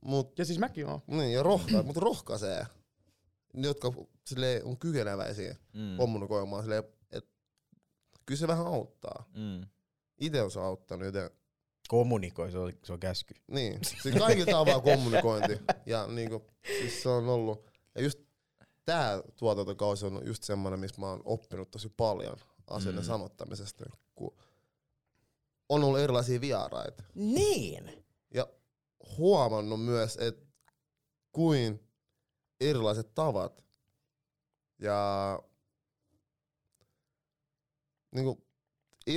mut, 0.00 0.38
Ja 0.38 0.44
siis 0.44 0.58
mäkin 0.58 0.86
oon. 0.86 1.00
niin, 1.06 1.32
ja 1.32 1.42
rohka, 1.42 1.82
mut 1.82 1.96
rohkaisee. 1.96 2.66
Ne, 3.54 3.66
jotka 3.66 3.92
silleen, 4.26 4.64
on 4.64 4.78
kykeneväisiä 4.78 5.56
Mm. 5.74 5.96
kommunikoimaan, 5.96 6.62
silleen, 6.62 6.84
että 7.12 7.30
kyllä 8.26 8.38
se 8.38 8.48
vähän 8.48 8.66
auttaa. 8.66 9.24
Mm. 9.36 9.60
Itse 10.20 10.42
on 10.42 10.50
se 10.50 10.60
auttanut, 10.60 11.04
joten 11.06 11.30
Kommunikoi, 11.90 12.52
se 12.52 12.58
on, 12.58 12.72
se 12.84 12.92
on 12.92 13.00
käsky. 13.00 13.34
niin. 13.46 13.78
Siis 14.02 14.14
kaikilta 14.18 14.60
on 14.60 14.66
vaan 14.66 14.82
kommunikointi. 14.82 15.58
Ja 15.86 16.06
niinku, 16.06 16.46
siis 16.78 17.02
se 17.02 17.08
on 17.08 17.28
ollut, 17.28 17.70
ja 17.94 18.02
just 18.02 18.18
tää 18.84 19.22
tuotantokausi 19.36 20.06
on 20.06 20.20
just 20.26 20.42
semmoinen, 20.42 20.80
missä 20.80 21.00
mä 21.00 21.06
oon 21.06 21.22
oppinut 21.24 21.70
tosi 21.70 21.88
paljon 21.88 22.36
asioiden 22.66 23.02
Mm. 23.02 23.06
sanottamisesta, 23.06 23.84
kun 24.14 24.36
on 25.68 25.84
ollut 25.84 26.00
erilaisia 26.00 26.40
vieraita. 26.40 27.02
Niin! 27.14 28.04
Ja 28.34 28.46
huomannut 29.18 29.84
myös, 29.84 30.16
että 30.16 30.46
kuin 31.32 31.80
erilaiset 32.60 33.14
tavat 33.14 33.64
ja 34.78 35.42
niinku, 38.14 38.30
ei 38.30 38.49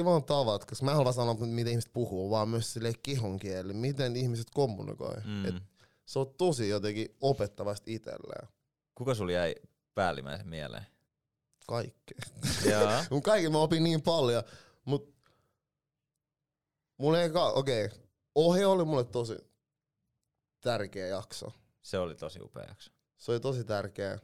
vaan 0.05 0.23
tavat, 0.23 0.65
koska 0.65 0.85
mä 0.85 0.91
en 0.91 0.97
halua 0.97 1.11
sanoa, 1.11 1.33
miten 1.33 1.71
ihmiset 1.71 1.93
puhuu, 1.93 2.29
vaan 2.29 2.49
myös 2.49 2.73
sille 2.73 2.93
kehonkieli, 3.03 3.73
miten 3.73 4.15
ihmiset 4.15 4.47
kommunikoi. 4.53 5.15
Mm. 5.25 5.45
Et 5.45 5.55
se 6.05 6.19
on 6.19 6.33
tosi 6.37 6.69
jotenkin 6.69 7.15
opettavasti 7.21 7.93
itselleen. 7.93 8.47
Kuka 8.95 9.15
sulla 9.15 9.31
jäi 9.31 9.55
päällimmäisen 9.95 10.47
mieleen? 10.47 10.85
Kaikki. 11.67 12.13
Mun 13.11 13.21
kaikki 13.21 13.49
mä 13.49 13.57
opin 13.57 13.83
niin 13.83 14.01
paljon, 14.01 14.43
mut 14.85 15.15
mulla 16.97 17.21
ei 17.21 17.29
ka- 17.29 17.51
okei, 17.51 17.85
okay. 17.85 17.97
ohje 18.35 18.65
oli 18.65 18.85
mulle 18.85 19.03
tosi 19.03 19.37
tärkeä 20.61 21.07
jakso. 21.07 21.53
Se 21.81 21.99
oli 21.99 22.15
tosi 22.15 22.41
upea 22.41 22.63
jakso. 22.63 22.91
Se 23.17 23.31
oli 23.31 23.39
tosi 23.39 23.63
tärkeä 23.63 24.19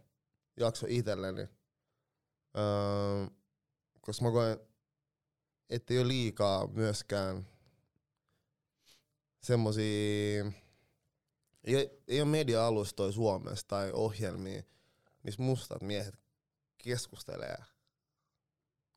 jakso 0.60 0.86
itselleni. 0.89 1.41
Öö, 2.57 3.28
koska 4.01 4.26
mä 4.26 4.32
koen, 4.32 4.60
ettei 5.70 5.99
ole 5.99 6.07
liikaa 6.07 6.67
myöskään 6.67 7.47
semmosia, 9.41 10.45
ei, 11.63 11.89
ei 12.07 12.22
ole 12.22 12.30
media-alustoja 12.30 13.11
Suomessa 13.11 13.67
tai 13.67 13.91
ohjelmia, 13.91 14.63
missä 15.24 15.41
mustat 15.41 15.82
miehet 15.82 16.15
keskustelee 16.78 17.57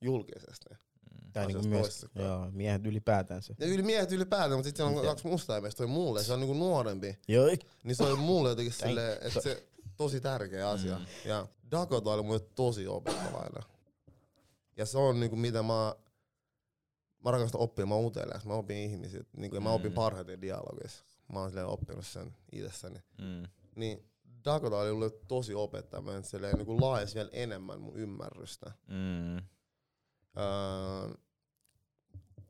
julkisesti. 0.00 0.68
Mm. 0.70 1.32
Tai 1.32 1.46
niinku 1.46 1.68
myös 1.68 2.06
joo, 2.14 2.50
miehet 2.50 2.86
ylipäätänsä. 2.86 3.54
Ja 3.58 3.66
yli 3.66 3.82
miehet 3.82 4.12
ylipäätään, 4.12 4.52
mutta 4.52 4.64
sitten 4.64 4.86
on 4.86 4.92
Miten? 4.92 5.08
kaksi 5.08 5.26
mustaa 5.26 5.60
miestä, 5.60 5.78
toi 5.78 5.86
mulle, 5.86 6.24
se 6.24 6.32
on 6.32 6.40
niinku 6.40 6.54
nuorempi. 6.54 7.18
Joo, 7.28 7.46
Niin 7.84 7.96
se 7.96 8.02
oli 8.02 8.16
mulle 8.16 8.48
jotenkin 8.48 8.72
silleen, 8.82 9.18
että 9.22 9.40
se 9.40 9.66
tosi 9.96 10.20
tärkeä 10.20 10.70
asia. 10.70 10.98
Mm. 10.98 11.06
Ja 11.24 11.46
Dakota 11.70 12.10
oli 12.10 12.22
mulle 12.22 12.40
tosi 12.40 12.86
opettavainen. 12.86 13.62
Ja 14.76 14.86
se 14.86 14.98
on 14.98 15.20
niinku 15.20 15.36
mitä 15.36 15.62
mä, 15.62 15.94
mä 17.24 17.30
rakastan 17.30 17.60
oppia, 17.60 17.86
mä 17.86 17.94
oon 17.94 18.04
utelias, 18.06 18.46
mä 18.46 18.54
opin 18.54 18.76
ihmisiä, 18.76 19.24
niinku, 19.36 19.56
ja 19.56 19.60
mä 19.60 19.70
opin 19.72 19.90
Mm. 19.90 19.94
parhaiten 19.94 20.40
dialogissa. 20.42 21.04
Mä 21.32 21.38
oon 21.40 21.50
silleen 21.50 21.66
oppinut 21.66 22.06
sen 22.06 22.36
itsessäni. 22.52 22.98
Mm. 23.18 23.42
Niin 23.76 24.08
Dakota 24.44 24.76
oli 24.78 24.92
mulle 24.92 25.10
tosi 25.28 25.54
opettavainen, 25.54 26.24
silleen 26.24 26.56
niinku 26.56 26.80
laajasi 26.80 27.14
vielä 27.14 27.30
enemmän 27.32 27.80
mun 27.80 27.96
ymmärrystä. 27.96 28.72
Mm. 28.88 29.36
Öö, 30.36 31.14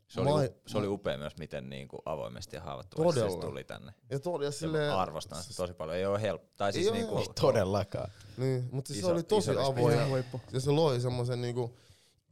Se, 0.06 0.20
oli, 0.20 0.28
Mä- 0.30 0.44
up- 0.44 0.56
se 0.68 0.78
oli 0.78 0.86
upea 0.86 1.18
myös, 1.18 1.36
miten 1.38 1.70
niinku 1.70 2.02
avoimesti 2.04 2.56
ja 2.56 2.62
haavoittuvaisesti 2.62 3.20
se 3.20 3.26
Todella. 3.26 3.50
tuli 3.50 3.64
tänne. 3.64 3.92
ja, 4.10 4.20
to, 4.20 4.42
ja 4.42 4.50
Se 4.50 4.58
silleen, 4.58 4.92
arvostan 4.92 5.42
sitä 5.42 5.54
tosi 5.56 5.72
paljon. 5.72 5.96
Ei 5.96 6.06
ole 6.06 6.20
helppo. 6.22 6.48
Tai 6.56 6.72
siis 6.72 6.86
Ei 6.86 6.92
niinku, 6.92 7.16
helppo. 7.16 7.32
todellakaan. 7.40 8.10
niin, 8.36 8.68
mutta 8.72 8.88
siis 8.88 8.98
Iso- 9.04 9.06
se 9.06 9.12
oli 9.12 9.22
tosi 9.22 9.50
avoin. 9.50 9.96
ja-. 9.98 10.06
Ja 10.52 10.60
se 10.60 10.70
loi 10.70 11.00
semmoisen 11.00 11.40
niinku 11.40 11.76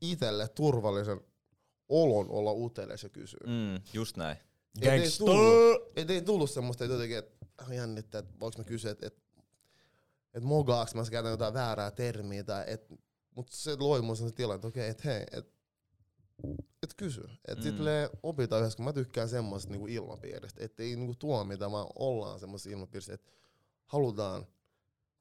itelle 0.01 0.49
turvallisen 0.49 1.21
olon 1.91 2.31
olla 2.31 2.53
utelias 2.53 3.03
ja 3.03 3.09
kysyä. 3.09 3.41
Mm, 3.47 3.83
just 3.93 4.17
näin. 4.17 4.37
Et 4.81 4.93
ei 4.93 5.11
tullut, 5.19 5.93
et 5.97 6.11
ei 6.11 6.23
tullut 6.23 6.51
semmoista, 6.51 6.85
että 6.85 6.95
jotenkin, 6.95 7.19
että 7.19 7.47
ah, 7.59 7.73
jännittää, 7.73 8.19
että 8.19 8.35
voiko 8.41 8.59
mä 8.59 8.65
kysyä, 8.65 8.91
että 8.91 9.07
et, 9.07 9.23
et 10.35 10.43
mogaaks 10.43 10.95
mä 10.95 11.03
käytän 11.11 11.31
jotain 11.31 11.55
väärää 11.55 11.91
termiä, 11.91 12.45
tai 12.45 12.65
et, 12.67 12.87
mut 13.37 13.49
se 13.49 13.77
loi 13.79 14.03
mun 14.03 14.17
sellaisen 14.17 14.37
tilan, 14.37 14.55
että 14.55 14.69
okei, 14.69 14.89
että 14.89 15.03
hei, 15.09 15.25
et, 15.33 15.55
et 16.83 16.95
kysy. 16.97 17.23
Et 17.49 17.59
Mm. 17.59 17.63
sitten 17.63 18.11
opitaan 18.23 18.61
yhdessä, 18.63 18.77
kun 18.77 18.85
mä 18.85 18.93
tykkään 18.93 19.29
semmoisesta 19.29 19.73
niinku 19.73 19.87
ilmapiiristä, 19.87 20.65
että 20.65 20.83
ei 20.83 20.97
niinku 20.97 21.15
tuomita, 21.19 21.71
vaan 21.71 21.87
ollaan 21.99 22.41
semmoisessa 22.41 22.71
ilmapiirissä, 22.71 23.15
että 23.15 23.33
halutaan 23.87 24.47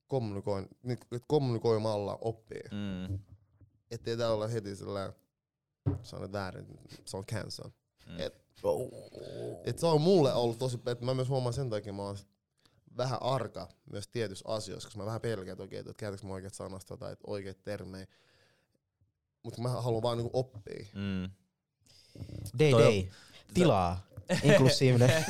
kommunikoin, 0.07 0.67
niinku, 0.83 1.05
että 1.15 1.25
kommunikoimalla 1.27 2.17
oppii. 2.21 2.63
Mm, 2.71 3.19
Ettei 3.91 4.17
tää 4.17 4.33
olla 4.33 4.47
heti 4.47 4.75
sellainen, 4.75 5.13
se 6.03 6.15
on 6.15 6.21
nyt 6.21 6.31
väärin, 6.31 6.67
se 7.05 7.17
on 7.17 7.25
cancel. 7.25 7.69
mm. 8.07 8.19
Et- 8.19 8.49
Et 9.65 9.79
se 9.79 9.85
on 9.85 10.01
mulle 10.01 10.33
ollut 10.33 10.57
tosi, 10.59 10.79
että 10.85 11.05
mä 11.05 11.13
myös 11.13 11.29
huomaan 11.29 11.53
sen 11.53 11.69
takia, 11.69 11.93
mä 11.93 12.01
oon 12.01 12.17
vähän 12.97 13.23
arka 13.23 13.69
myös 13.91 14.07
tietyissä 14.07 14.45
asioissa, 14.47 14.87
koska 14.87 14.99
mä 14.99 15.05
vähän 15.05 15.21
pelkään, 15.21 15.53
että 15.53 15.63
okei, 15.63 15.79
että 15.79 15.93
käytätkö 15.97 16.27
mä 16.27 16.33
oikeat 16.33 16.53
sanasta 16.53 16.97
tai 16.97 17.11
että 17.13 17.23
oikeat 17.27 17.63
termejä. 17.63 18.07
Mutta 19.43 19.61
mä 19.61 19.69
haluan 19.69 20.03
vaan 20.03 20.17
niinku 20.17 20.39
oppia. 20.39 20.85
Mm. 20.95 21.29
Day 22.59 22.71
day. 22.71 23.03
Tilaa. 23.53 24.01
Inklusiivinen. 24.43 25.09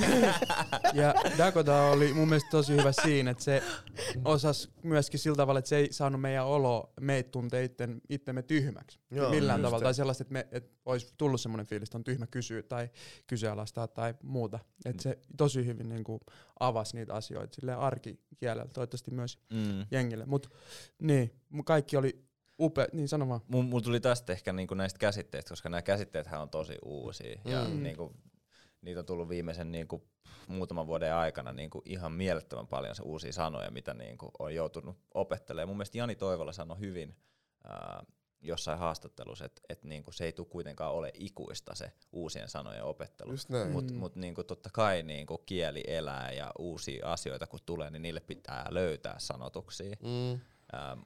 Ja 0.94 1.14
Dakota 1.38 1.82
oli 1.84 2.14
mun 2.14 2.28
mielestä 2.30 2.50
tosi 2.52 2.74
hyvä 2.74 2.92
siinä, 2.92 3.32
että 3.32 3.44
se 3.44 3.64
osas 4.26 4.70
myöskin 4.84 5.20
sillä 5.20 5.36
tavalla, 5.36 5.60
että 5.60 5.70
se 5.70 5.78
ei 5.78 5.88
saanut 5.94 6.22
meidän 6.22 6.46
olo, 6.46 6.94
meitä 7.02 7.30
tuntee 7.32 7.64
itten, 7.64 8.02
itsemme 8.10 8.42
tyhmäksi. 8.42 9.00
Joo, 9.12 9.30
millään 9.30 9.60
just 9.60 9.66
tavalla. 9.68 9.80
se. 9.80 9.84
Tai 9.84 9.94
sellaista, 9.94 10.22
että, 10.22 10.34
me, 10.34 10.48
että 10.52 10.72
olisi 10.86 11.14
tullut 11.18 11.42
semmoinen 11.42 11.66
fiilis, 11.68 11.88
että 11.90 11.98
on 11.98 12.04
tyhmä 12.04 12.28
kysyä 12.28 12.64
tai 12.64 12.90
kyseenalaistaa 13.28 13.88
tai 13.88 14.14
muuta. 14.24 14.60
Että 14.86 15.04
se 15.04 15.18
tosi 15.38 15.66
hyvin 15.66 15.90
niin 15.90 16.04
kuin, 16.04 16.20
avasi 16.60 16.96
niitä 16.98 17.14
asioita 17.14 17.56
sille 17.56 17.74
arkikielellä, 17.74 18.66
toivottavasti 18.74 19.12
myös 19.12 19.40
Mm. 19.54 19.86
jengille. 19.92 20.26
Mutta 20.26 20.50
niin, 21.02 21.34
kaikki 21.66 21.98
oli 21.98 22.24
upea, 22.60 22.88
niin 22.94 23.08
sano 23.08 23.30
vaan. 23.30 23.42
Mun, 23.48 23.66
mulla 23.66 23.84
tuli 23.84 24.00
tästä 24.00 24.34
ehkä 24.34 24.54
niinku 24.54 24.74
näistä 24.74 25.00
käsitteistä, 25.00 25.50
koska 25.50 25.70
nämä 25.70 25.82
käsitteethän 25.82 26.42
on 26.42 26.50
tosi 26.50 26.76
uusia. 26.86 27.42
Ja 27.46 27.64
Mm. 27.66 27.84
niinku, 27.84 28.16
niitä 28.82 29.00
on 29.00 29.06
tullut 29.06 29.30
viimeisen 29.30 29.72
niinku, 29.72 30.08
muutaman 30.48 30.88
vuoden 30.88 31.14
aikana 31.16 31.54
niinku, 31.54 31.82
ihan 31.86 32.12
mielettömän 32.12 32.68
paljon 32.68 32.96
se 32.96 33.02
uusia 33.04 33.34
sanoja, 33.34 33.72
mitä 33.72 33.94
niinku, 33.94 34.32
on 34.40 34.56
joutunut 34.56 34.98
opettelemaan. 35.14 35.68
Mun 35.70 35.78
mielestä 35.78 35.98
Jani 35.98 36.16
Toivola 36.16 36.54
sanoi 36.54 36.80
hyvin 36.80 37.16
ää, 37.64 38.04
jossain 38.42 38.80
haastattelussa, 38.80 39.46
että 39.46 39.62
et, 39.70 39.84
niinku, 39.84 40.12
se 40.12 40.26
ei 40.26 40.34
tule 40.34 40.48
kuitenkaan 40.50 40.94
ole 40.94 41.12
ikuista 41.14 41.76
se 41.76 41.92
uusien 42.12 42.50
sanojen 42.50 42.84
opettelu. 42.84 43.32
Mutta 43.72 43.94
Mm. 43.94 44.00
mut 44.00 44.16
niinku 44.16 44.44
totta 44.44 44.70
kai 44.74 45.04
niinku 45.04 45.38
kieli 45.38 45.84
elää 45.88 46.32
ja 46.32 46.52
uusia 46.60 47.08
asioita 47.12 47.48
kun 47.48 47.60
tulee, 47.66 47.90
niin 47.90 48.02
niille 48.02 48.20
pitää 48.20 48.68
löytää 48.70 49.16
sanotuksia. 49.20 49.96
Mm, 50.04 50.40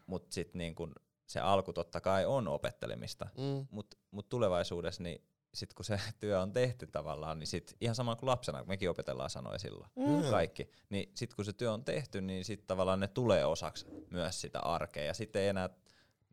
Mutta 0.06 0.34
sitten 0.34 0.58
niinku 0.60 0.90
se 1.28 1.40
alku 1.40 1.74
totta 1.74 2.02
kai 2.02 2.26
on 2.26 2.48
opettelemista. 2.48 3.28
mm, 3.38 3.68
Mutta 3.72 3.98
mut 4.12 4.30
tulevaisuudessa, 4.30 5.04
niin 5.04 5.22
sit 5.54 5.74
kun 5.74 5.86
se 5.86 6.00
työ 6.20 6.42
on 6.42 6.54
tehty 6.54 6.88
tavallaan, 6.88 7.40
niin 7.40 7.48
sit 7.48 7.76
ihan 7.82 7.96
sama 7.96 8.16
kuin 8.16 8.28
lapsena, 8.30 8.60
kun 8.60 8.68
mekin 8.68 8.90
opetellaan 8.90 9.30
sanoja 9.30 9.60
silloin, 9.60 9.90
Mm. 9.96 10.30
kaikki, 10.32 10.70
niin 10.90 11.12
sit 11.16 11.34
kun 11.34 11.46
se 11.46 11.54
työ 11.54 11.72
on 11.74 11.86
tehty, 11.86 12.22
niin 12.22 12.46
sit 12.46 12.68
tavallaan 12.68 13.00
ne 13.00 13.08
tulee 13.08 13.46
osaksi 13.46 13.86
myös 14.10 14.42
sitä 14.42 14.60
arkea 14.60 15.04
ja 15.04 15.14
sitten 15.14 15.42
ei 15.42 15.48
enää 15.48 15.70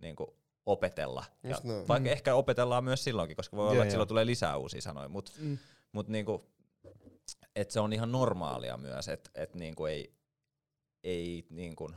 niinku 0.01 0.37
opetella. 0.67 1.25
Ja 1.43 1.57
näin. 1.65 1.89
vaikka 1.89 2.09
Mm. 2.09 2.13
ehkä 2.13 2.35
opetellaan 2.35 2.85
myös 2.85 3.05
silloinkin, 3.05 3.37
koska 3.37 3.57
voi 3.57 3.65
olla, 3.65 3.75
Joo, 3.75 3.83
että 3.83 3.91
silloin 3.91 4.09
tulee 4.09 4.27
lisää 4.27 4.57
uusia 4.57 4.81
sanoja, 4.83 5.09
mutta 5.09 5.33
Mm. 5.39 5.59
mut 5.93 6.09
niinku, 6.09 6.51
et 7.57 7.71
se 7.71 7.81
on 7.81 7.93
ihan 7.93 8.13
normaalia 8.13 8.77
myös, 8.77 9.09
että 9.09 9.31
et 9.35 9.55
niinku 9.55 9.87
ei, 9.87 10.15
ei 11.05 11.47
niinku 11.51 11.91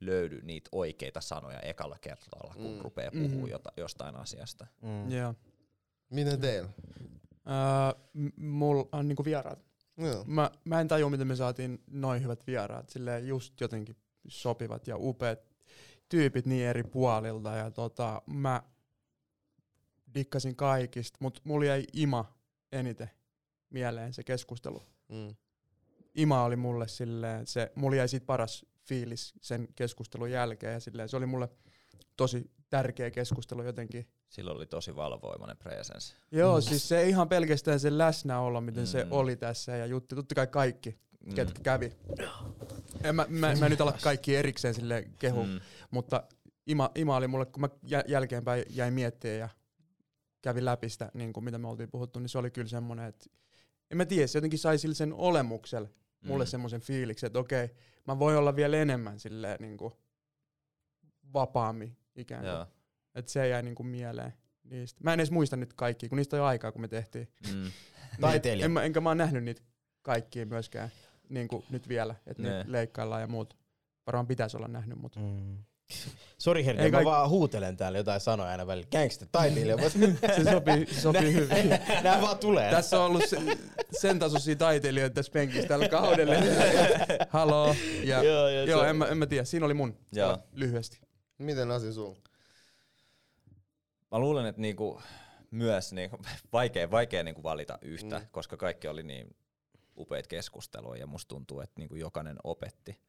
löydy 0.00 0.40
niitä 0.42 0.68
oikeita 0.72 1.20
sanoja 1.20 1.60
ekalla 1.60 1.96
kerralla, 2.00 2.54
kun 2.54 2.72
Mm. 2.74 2.80
rupeaa 2.80 3.10
puhua 3.10 3.42
Mhm. 3.42 3.46
jota, 3.50 3.72
jostain 3.76 4.16
asiasta. 4.16 4.66
Mm. 4.82 5.10
Joo. 5.10 5.34
Miten 6.10 6.40
teillä? 6.40 6.68
Öö, 7.46 8.04
m- 8.12 8.44
mulla 8.46 8.88
on 8.92 9.08
niinku 9.08 9.24
vieraat. 9.24 9.64
Joo. 9.96 10.24
Mä, 10.26 10.50
mä 10.64 10.80
en 10.80 10.88
tajua, 10.88 11.10
miten 11.10 11.26
me 11.26 11.36
saatiin 11.36 11.82
noin 11.90 12.22
hyvät 12.22 12.46
vieraat. 12.46 12.90
Silleen 12.90 13.26
just 13.28 13.60
jotenkin 13.60 13.96
sopivat 14.28 14.86
ja 14.86 14.96
upeat 14.98 15.38
tyypit 16.08 16.46
niin 16.46 16.66
eri 16.66 16.82
puolilta. 16.82 17.56
Ja 17.56 17.70
tota, 17.70 18.22
mä 18.26 18.62
dikkasin 20.14 20.56
kaikista, 20.56 21.18
mutta 21.20 21.40
mulla 21.44 21.64
jäi 21.66 21.84
Ima 21.92 22.38
eniten 22.72 23.10
mieleen 23.70 24.12
se 24.12 24.22
keskustelu. 24.22 24.82
Mm. 25.08 25.36
Ima 26.14 26.44
oli 26.44 26.56
mulle 26.56 26.88
silleen, 26.88 27.46
se, 27.46 27.72
mulla 27.74 27.96
jäi 27.96 28.08
siitä 28.08 28.26
paras 28.26 28.66
fiilis 28.84 29.34
sen 29.40 29.68
keskustelun 29.74 30.30
jälkeen 30.30 30.72
ja 30.72 30.80
silleen, 30.80 31.08
se 31.08 31.16
oli 31.16 31.26
mulle 31.26 31.48
tosi 32.16 32.50
tärkeä 32.70 33.10
keskustelu 33.10 33.62
jotenkin. 33.62 34.06
Silloin 34.28 34.56
oli 34.56 34.66
tosi 34.66 34.96
valovoimainen 34.96 35.56
presence. 35.56 36.14
Joo, 36.32 36.56
Mm. 36.56 36.62
siis 36.62 36.88
se 36.88 37.08
ihan 37.08 37.28
pelkästään 37.28 37.80
se 37.80 37.98
läsnäolo, 37.98 38.60
miten 38.60 38.86
se 38.86 39.04
Mm. 39.04 39.12
oli 39.12 39.36
tässä 39.36 39.76
ja 39.76 39.86
jutti, 39.86 40.14
totta 40.14 40.34
kai 40.34 40.46
kaikki, 40.46 40.98
Mm. 41.26 41.34
ketkä 41.34 41.60
kävi. 41.62 41.92
En 43.04 43.14
mä, 43.14 43.26
mä, 43.28 43.54
mä 43.58 43.66
en 43.66 43.70
nyt 43.70 43.80
ala 43.80 43.92
kaikki 44.02 44.36
erikseen 44.36 44.74
sille 44.74 45.04
kehu, 45.18 45.44
mm. 45.46 45.60
Mutta 45.90 46.22
Ima, 46.66 46.90
Ima 46.94 47.16
oli 47.16 47.28
mulle, 47.28 47.46
kun 47.46 47.60
mä 47.60 47.68
jä- 47.82 48.04
jälkeenpäin 48.08 48.64
jäin 48.70 48.94
miettimään 48.94 49.38
ja 49.38 49.48
kävin 50.42 50.64
läpi 50.64 50.88
sitä, 50.88 51.10
niin 51.14 51.32
kuin 51.32 51.44
mitä 51.44 51.58
me 51.58 51.68
oltiin 51.68 51.90
puhuttu, 51.90 52.18
niin 52.18 52.28
se 52.28 52.38
oli 52.38 52.50
kyllä 52.50 52.68
semmoinen, 52.68 53.06
että 53.06 53.26
en 53.90 53.96
mä 53.96 54.04
tiedä, 54.04 54.26
se 54.26 54.38
jotenkin 54.38 54.58
sai 54.58 54.78
sille 54.78 54.94
sen 54.94 55.12
olemukselle 55.12 55.90
mulle 56.24 56.44
Mm. 56.44 56.48
semmoisen 56.48 56.80
fiiliksen, 56.80 57.26
että 57.26 57.38
okei, 57.38 57.68
mä 58.06 58.18
voin 58.18 58.36
olla 58.36 58.56
vielä 58.56 58.76
enemmän 58.76 59.20
silleen 59.20 59.56
niin 59.60 59.76
kuin 59.76 59.94
vapaammin 61.32 61.96
ikään 62.16 62.40
kuin. 62.42 62.50
Joo. 62.52 62.66
Että 63.14 63.32
se 63.32 63.48
jäi 63.48 63.62
niin 63.62 63.74
kuin 63.74 63.86
mieleen 63.86 64.32
niistä. 64.64 65.00
Mä 65.04 65.12
en 65.12 65.20
edes 65.20 65.30
muista 65.30 65.56
nyt 65.56 65.72
kaikkia, 65.72 66.08
kun 66.08 66.16
niistä 66.16 66.36
on 66.36 66.38
jo 66.38 66.44
aikaa, 66.44 66.72
kun 66.72 66.80
me 66.80 66.88
tehtiin. 66.88 67.28
Mm. 67.54 67.70
Taiteilija. 68.20 68.64
En, 68.64 68.70
mä- 68.70 68.82
enkä 68.82 69.00
mä 69.00 69.10
oon 69.10 69.18
nähnyt 69.18 69.44
niitä 69.44 69.62
kaikkia 70.02 70.46
myöskään 70.46 70.88
niin 71.28 71.48
kuin 71.48 71.64
nyt 71.70 71.88
vielä, 71.88 72.14
että 72.26 72.42
ne 72.42 72.48
Ne. 72.50 72.64
leikkaillaan 72.68 73.20
ja 73.20 73.26
muut. 73.26 73.56
Varmaan 74.06 74.26
pitäisi 74.26 74.56
olla 74.56 74.68
nähnyt, 74.68 74.98
mutta 74.98 75.20
Mm. 75.20 75.58
Sori 76.38 76.66
Ei 76.68 76.90
mä 76.90 76.98
kaik- 76.98 77.04
vaan 77.04 77.30
huutelen 77.30 77.76
täällä 77.76 77.98
jotain 77.98 78.20
sanoja 78.20 78.50
aina 78.50 78.66
välillä. 78.66 78.88
Gangsta, 78.92 79.26
taiteilija. 79.32 79.76
se 80.36 80.44
sopii, 80.50 80.86
sopii 80.94 81.32
hyvin. 81.34 81.68
Nää 82.04 82.20
vaan 82.22 82.38
tulee. 82.38 82.70
Tässä 82.70 83.00
on 83.00 83.06
ollut 83.06 83.24
se, 83.28 83.36
sen 84.00 84.18
tasoisia 84.18 84.56
taiteilijoita 84.56 85.14
tässä 85.14 85.32
penkissä 85.32 85.68
tällä 85.68 85.88
kaudella. 85.88 86.34
Haloo. 87.28 87.74
Ja, 88.04 88.22
Joo, 88.22 88.48
joo, 88.48 88.64
joo, 88.64 88.84
en, 88.84 88.96
mä, 88.96 89.06
en 89.06 89.18
mä 89.18 89.26
tiedä. 89.26 89.44
Siinä 89.44 89.66
oli 89.66 89.74
mun 89.74 89.98
Joo. 90.12 90.38
lyhyesti. 90.52 91.00
Miten 91.38 91.70
asia 91.70 91.92
sun? 91.92 92.16
Mä 94.12 94.18
luulen, 94.18 94.46
että 94.46 94.60
niinku 94.60 95.02
myös 95.50 95.92
niinku, 95.92 96.18
vaikea, 96.52 96.90
vaikea 96.90 97.22
niinku 97.22 97.42
valita 97.42 97.78
yhtä, 97.82 98.18
Mm. 98.18 98.26
koska 98.30 98.56
kaikki 98.56 98.88
oli 98.88 99.02
niin 99.02 99.36
upeita 99.96 100.28
keskusteluja 100.28 101.00
ja 101.00 101.06
musta 101.06 101.28
tuntuu, 101.28 101.60
että 101.60 101.80
niinku 101.80 101.94
jokainen 101.94 102.36
opetti 102.44 103.00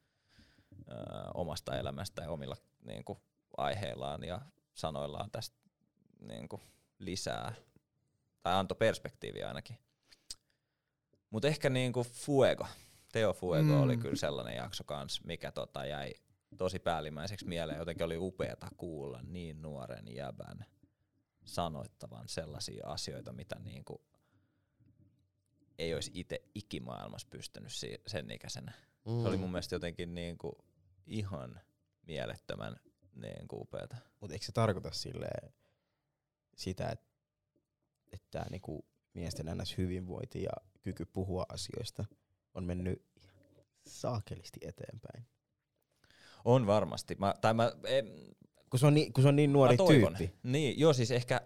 ö, 0.90 0.94
omasta 1.34 1.78
elämästä 1.80 2.22
ja 2.22 2.32
omilla 2.32 2.58
niinku, 2.86 3.22
aiheillaan 3.58 4.24
ja 4.24 4.42
sanoillaan 4.74 5.32
tästä 5.32 5.58
niinku, 6.20 6.62
lisää. 7.00 7.54
Tai 8.44 8.54
antoi 8.54 8.76
perspektiiviä 8.80 9.48
ainakin. 9.48 9.78
Mutta 11.30 11.48
ehkä 11.48 11.70
niinku 11.70 12.04
Fuego, 12.04 12.68
Teo 13.12 13.34
Fuego 13.34 13.74
mm. 13.74 13.82
oli 13.82 13.98
kyllä 13.98 14.16
sellainen 14.16 14.56
jakso 14.56 14.84
kans, 14.84 15.24
mikä 15.24 15.52
tota 15.52 15.86
jäi 15.86 16.14
tosi 16.58 16.80
päällimmäiseksi 16.80 17.48
mieleen. 17.48 17.80
Jotenkin 17.80 18.06
oli 18.06 18.18
upeata 18.18 18.68
kuulla 18.78 19.22
niin 19.28 19.62
nuoren 19.62 20.16
jäbän 20.16 20.66
sanoittavan 21.46 22.28
sellaisia 22.28 22.88
asioita, 22.88 23.34
mitä 23.34 23.60
niinku 23.60 24.02
ei 25.78 25.94
olisi 25.94 26.12
itse 26.14 26.42
ikimaailmassa 26.56 27.28
pystynyt 27.32 27.72
sen 28.08 28.32
ikäisenä. 28.32 28.72
Mm. 29.06 29.22
Se 29.22 29.28
oli 29.28 29.38
mun 29.38 29.52
mielestä 29.52 29.76
jotenkin 29.76 30.16
niinku 30.16 30.66
ihan 31.08 31.62
mielettömän 32.08 32.76
niinku 33.16 33.62
upeata. 33.62 33.96
Mutta 34.20 34.34
eikö 34.34 34.46
se 34.46 34.52
tarkoita 34.52 34.92
silleen 34.92 35.54
sitä, 36.56 36.90
että, 36.90 37.08
että 38.12 38.46
niinku 38.50 38.86
miesten 39.14 39.58
ns. 39.58 39.78
hyvinvointi 39.78 40.44
ja 40.44 40.52
kyky 40.82 41.06
puhua 41.06 41.46
asioista 41.50 42.06
on 42.54 42.64
mennyt 42.64 43.06
saakelisti 43.88 44.60
eteenpäin? 44.62 45.26
On 46.48 46.68
varmasti. 46.68 47.16
Mä, 47.20 47.34
tai 47.42 47.54
mä, 47.54 47.72
en, 47.84 48.08
Kun 48.70 48.80
se 48.80 48.88
on 48.88 48.94
niin, 48.94 49.14
kun 49.14 49.22
se 49.22 49.28
on 49.28 49.36
niin 49.36 49.54
nuori 49.54 49.78
tyyppi. 49.78 50.34
Niin, 50.44 50.80
joo 50.80 50.94
siis 50.94 51.12
ehkä, 51.12 51.42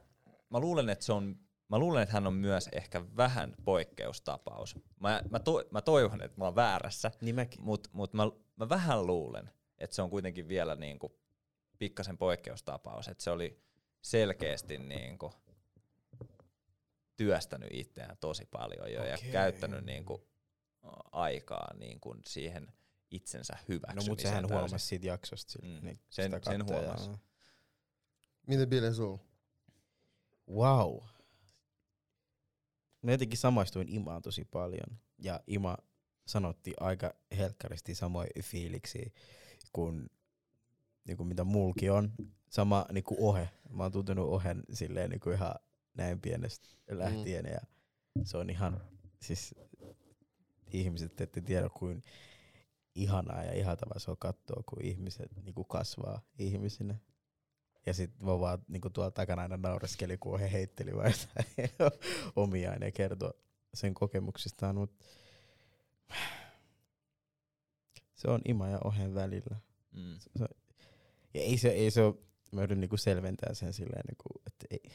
mä 0.50 0.60
luulen, 0.60 0.90
että 0.90 1.06
se 1.06 1.14
on, 1.14 1.36
mä 1.70 1.80
luulen, 1.80 2.04
että 2.04 2.14
hän 2.14 2.28
on 2.28 2.34
myös 2.34 2.70
ehkä 2.72 3.06
vähän 3.18 3.56
poikkeustapaus. 3.66 4.76
Mä, 5.00 5.22
mä, 5.30 5.40
to, 5.40 5.64
mä 5.72 5.82
toivon, 5.82 6.22
että 6.22 6.38
mä 6.38 6.46
oon 6.46 6.56
väärässä, 6.56 7.12
Niin 7.22 7.36
mutta 7.60 7.90
mut 7.94 8.14
mä, 8.14 8.24
mä 8.56 8.70
vähän 8.70 9.08
luulen, 9.08 9.50
että 9.78 9.96
se 9.96 10.02
on 10.02 10.10
kuitenkin 10.10 10.48
vielä 10.48 10.76
niinku 10.76 11.20
pikkasen 11.80 12.18
poikkeustapaus. 12.18 13.08
Että 13.08 13.24
se 13.24 13.32
oli 13.32 13.62
selkeästi 14.02 14.78
niinku 14.78 15.34
työstänyt 17.16 17.70
itseään 17.72 18.18
tosi 18.18 18.46
paljon 18.46 18.92
jo 18.92 19.04
ja 19.04 19.16
Okei. 19.16 19.32
käyttänyt 19.32 19.86
niinku 19.86 20.28
aikaa 21.12 21.74
niinku 21.74 22.16
siihen 22.26 22.68
itsensä 23.12 23.54
No 23.54 23.60
hyväksymiseen. 23.70 24.12
mut 24.12 24.20
sehän 24.20 24.44
täysin. 24.44 24.58
huomasi 24.58 24.88
siitä 24.88 25.08
jaksosta. 25.08 25.52
Sille, 25.52 25.80
Mm. 25.80 25.86
niin 25.86 26.00
Sen- 26.10 26.32
sitä 26.32 26.52
sen 26.52 26.60
kattoo 26.60 26.82
ja- 26.82 26.84
huomasi. 26.98 27.10
Miten 28.48 28.70
Bille 28.70 28.94
sulla? 28.94 29.20
Wow. 30.50 31.00
Mä 33.02 33.12
jotenkin 33.12 33.38
samaistuin 33.40 33.90
Imaan 33.90 34.22
tosi 34.22 34.46
paljon. 34.46 34.98
Ja 35.18 35.40
Ima 35.48 35.78
sanotti 36.28 36.74
aika 36.80 37.14
helkkaristi 37.38 37.96
samoja 37.96 38.30
fiiliksi 38.44 39.14
kuin, 39.74 40.10
niin 41.08 41.18
kuin 41.18 41.28
mitä 41.28 41.44
mulki 41.44 41.90
on. 41.90 42.12
Sama 42.50 42.86
niin 42.92 43.04
kuin 43.04 43.18
Ohe. 43.22 43.50
Mä 43.70 43.84
oon 43.84 43.92
tuntenut 43.92 44.30
Ohen 44.30 44.64
silleen 44.74 45.10
niin 45.10 45.20
kuin 45.20 45.36
ihan 45.36 45.56
näin 45.94 46.22
pienestä 46.22 46.68
lähtien. 46.90 47.46
Ja 47.46 47.60
se 48.24 48.38
on 48.38 48.50
ihan, 48.50 48.82
siis 49.22 49.56
ihmiset 50.74 51.22
ette 51.22 51.42
tiedä 51.42 51.70
kuin 51.70 52.02
ihanaa 52.96 53.44
ja 53.44 53.54
ihaltavaa 53.54 54.00
se 54.00 54.12
on 54.12 54.18
katsoa, 54.18 54.64
kun 54.66 54.82
ihmiset 54.86 55.32
niin 55.44 55.56
kuin 55.56 55.68
kasvaa 55.68 56.22
ihmisinä. 56.40 56.96
Ja 57.86 57.94
sit 57.94 58.24
mä 58.24 58.40
vaan 58.40 58.60
niinku 58.68 58.90
tuolla 58.90 59.12
takana 59.12 59.42
aina 59.42 59.58
naureskeli, 59.58 60.18
kun 60.18 60.40
he 60.40 60.52
heitteli 60.52 60.96
vaan 60.96 61.12
jotain 61.12 61.92
omiaan 62.36 62.82
ja 62.82 62.92
kertoi 62.92 63.34
sen 63.74 63.94
kokemuksistaan, 63.94 64.76
mut 64.76 64.92
se 68.16 68.28
on 68.28 68.42
ima 68.46 68.68
ja 68.68 68.80
ohen 68.84 69.14
välillä. 69.14 69.58
Mm. 69.92 70.20
Ja 71.34 71.42
ei 71.42 71.58
se, 71.58 71.70
ei 71.70 71.92
se 71.92 72.02
ole, 72.02 72.16
mä 72.52 72.62
yritän 72.62 72.80
niinku 72.80 72.98
selventää 72.98 73.54
sen 73.54 73.74
silleen, 73.74 74.04
niinku, 74.08 74.30
että 74.48 74.66
ei, 74.70 74.92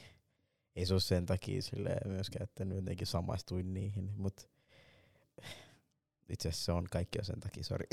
ei 0.75 0.85
se 0.85 0.93
ole 0.93 1.01
sen 1.01 1.25
takia 1.25 1.61
silleen 1.61 2.11
myöskään, 2.11 2.43
että 2.43 2.65
nyt 2.65 2.75
jotenkin 2.75 3.07
samaistuin 3.07 3.73
niihin, 3.73 4.11
mut 4.15 4.49
itse 6.29 6.49
asiassa 6.49 6.65
se 6.65 6.71
on 6.71 6.85
kaikki 6.91 7.19
sen 7.21 7.39
takia, 7.39 7.63
sori. 7.63 7.85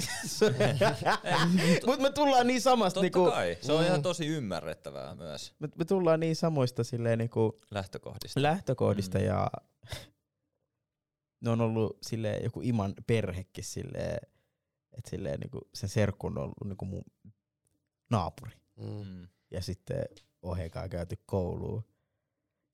mut 1.86 2.00
me 2.00 2.10
tullaan 2.12 2.46
niin 2.46 2.60
samasta, 2.60 3.00
Totta 3.00 3.18
niinku, 3.18 3.30
kai, 3.30 3.58
se 3.60 3.72
on 3.72 3.80
Mm. 3.80 3.86
ihan 3.86 4.02
tosi 4.02 4.26
ymmärrettävää 4.26 5.14
myös 5.14 5.54
me, 5.58 5.68
me 5.78 5.84
tullaan 5.84 6.20
niin 6.20 6.36
samoista 6.36 6.84
silleen 6.84 7.18
niinku, 7.18 7.58
lähtökohdista. 7.70 8.42
lähtökohdista 8.42 9.18
Mm. 9.18 9.24
ja 9.24 9.50
ne 11.40 11.50
on 11.50 11.60
ollut 11.60 11.98
silleen 12.02 12.44
joku 12.44 12.60
Iman 12.60 12.94
perhekin 13.06 13.64
silleen, 13.64 14.18
että 14.98 15.10
silleen 15.10 15.40
niinku 15.40 15.60
sen 15.74 15.88
serkku 15.88 16.26
on 16.26 16.38
ollut 16.38 16.54
niinku 16.64 16.84
mun 16.84 17.04
naapuri. 18.10 18.52
Mm. 18.76 19.06
Mm. 19.06 19.28
Ja 19.50 19.62
sitten 19.62 20.04
Ohekaa 20.42 20.88
käyty 20.88 21.16
kouluun. 21.26 21.84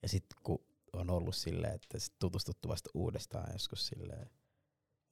Ja 0.02 0.08
sitten 0.08 0.38
kun 0.42 0.64
on 0.92 1.11
ollut 1.11 1.34
silleen, 1.36 1.74
että 1.74 1.98
sit 1.98 2.14
tutustuttu 2.18 2.68
vasta 2.68 2.90
uudestaan 2.94 3.52
joskus 3.52 3.86
silleen 3.86 4.30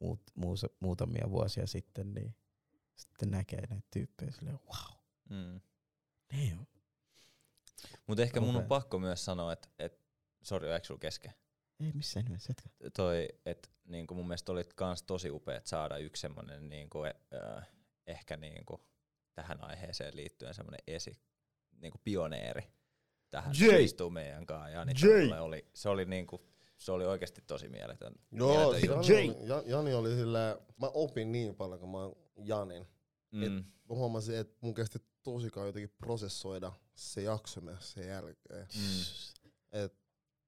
muut, 0.00 0.20
muus, 0.34 0.66
muutamia 0.80 1.30
vuosia 1.30 1.66
sitten, 1.66 2.14
niin 2.14 2.34
sitten 2.96 3.30
näkee 3.30 3.66
näitä 3.66 3.86
tyyppejä 3.90 4.30
silleen, 4.30 4.58
wow, 4.66 4.98
Mm. 5.30 5.60
damn. 6.34 6.66
Mutta 8.06 8.22
ehkä 8.22 8.40
mun 8.40 8.56
on 8.56 8.64
pakko 8.64 8.98
myös 8.98 9.24
sanoa, 9.24 9.52
että 9.52 9.68
et, 9.78 10.00
sori, 10.42 10.72
eikö 10.72 10.86
sulla 10.86 10.98
kesken? 11.00 11.34
Ei 11.80 11.92
missään 11.92 12.24
nimessä, 12.24 12.50
jatka. 12.50 12.68
Toi, 12.96 13.28
että 13.46 13.68
niinku 13.84 14.14
mun 14.14 14.26
mielestä 14.26 14.52
oli 14.52 14.64
kans 14.76 15.02
tosi 15.02 15.30
upeat 15.30 15.66
saada 15.66 15.96
yksi 15.98 16.20
semmonen 16.20 16.68
niinku, 16.68 16.98
äh, 17.04 17.68
ehkä 18.06 18.36
niinku 18.36 18.80
tähän 19.34 19.64
aiheeseen 19.64 20.16
liittyen 20.16 20.54
semmonen 20.54 20.80
esi, 20.86 21.12
niinku 21.80 21.98
pioneeri 22.04 22.62
tähän 23.30 23.54
Jay! 23.60 24.10
meidän 24.10 24.46
kanssa. 24.46 25.06
Jay! 25.06 25.20
Tammela 25.20 25.42
oli, 25.42 25.66
se 25.74 25.88
oli 25.88 26.04
niinku, 26.04 26.46
se 26.78 26.92
oli 26.92 27.06
oikeasti 27.06 27.40
tosi 27.46 27.68
mieletön. 27.68 28.14
Joo, 28.32 28.48
mieletön 28.72 28.90
Jani, 28.90 29.30
oli, 29.30 29.48
Ja- 29.48 29.62
Jani 29.66 29.94
oli 29.94 30.10
sillä, 30.14 30.58
mä 30.80 30.86
opin 30.86 31.32
niin 31.32 31.54
paljon, 31.54 31.80
kun 31.80 31.90
mä 31.90 31.98
oon 31.98 32.16
Janin. 32.36 32.86
Mm, 33.32 33.64
Mä 33.88 33.94
huomasin, 33.94 34.36
että 34.36 34.56
mun 34.60 34.74
kesti 34.74 34.98
tosi 35.22 35.50
kauan 35.50 35.66
jotenkin 35.68 35.94
prosessoida 35.98 36.72
se 36.94 37.22
jakso 37.22 37.60
myös 37.60 37.92
sen 37.92 38.06
jälkeen. 38.08 38.66
mm, 38.76 39.02
Et 39.72 39.94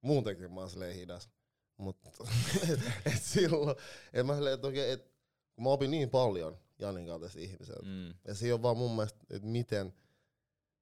muutenkin 0.02 0.52
mä 0.52 0.60
oon 0.60 0.70
silleen 0.70 0.94
hidas. 0.94 1.30
Mutta 1.76 2.10
et, 2.72 2.80
et 3.06 3.22
silloin, 3.22 3.76
et 4.12 4.26
mä 4.26 4.34
silleen, 4.34 4.54
että 4.54 4.66
okei, 4.66 4.90
et, 4.90 5.12
kun 5.54 5.64
mä 5.64 5.70
opin 5.70 5.90
niin 5.90 6.10
paljon 6.10 6.58
Janin 6.78 7.06
kaltaista 7.06 7.38
ihmiseltä. 7.40 7.82
mm, 7.86 8.14
Ja 8.26 8.34
se 8.34 8.46
ei 8.46 8.52
ole 8.52 8.62
vaan 8.62 8.76
mun 8.76 8.96
mielestä, 8.96 9.18
että 9.30 9.48
miten, 9.48 9.94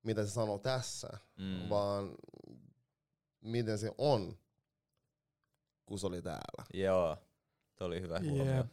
miten 0.03 0.27
se 0.27 0.33
sanoo 0.33 0.59
tässä, 0.59 1.09
mm. 1.37 1.69
vaan 1.69 2.15
miten 3.41 3.79
se 3.79 3.93
on, 3.99 4.39
kun 5.89 5.99
se 5.99 6.07
oli 6.07 6.23
täällä. 6.23 6.65
Joo, 6.75 7.17
toi 7.77 7.87
oli 7.87 8.01
hyvä 8.01 8.21
huomio. 8.21 8.65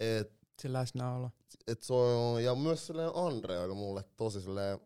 Et, 0.00 0.32
Se 0.62 0.72
läsnäolo. 0.72 1.30
et 1.66 1.82
se 1.82 1.92
on, 1.92 2.44
ja 2.44 2.54
myös 2.54 2.86
silleen 2.86 3.10
Andre 3.14 3.58
oli 3.58 3.74
mulle 3.74 4.04
tosi 4.16 4.40
silleen 4.40 4.78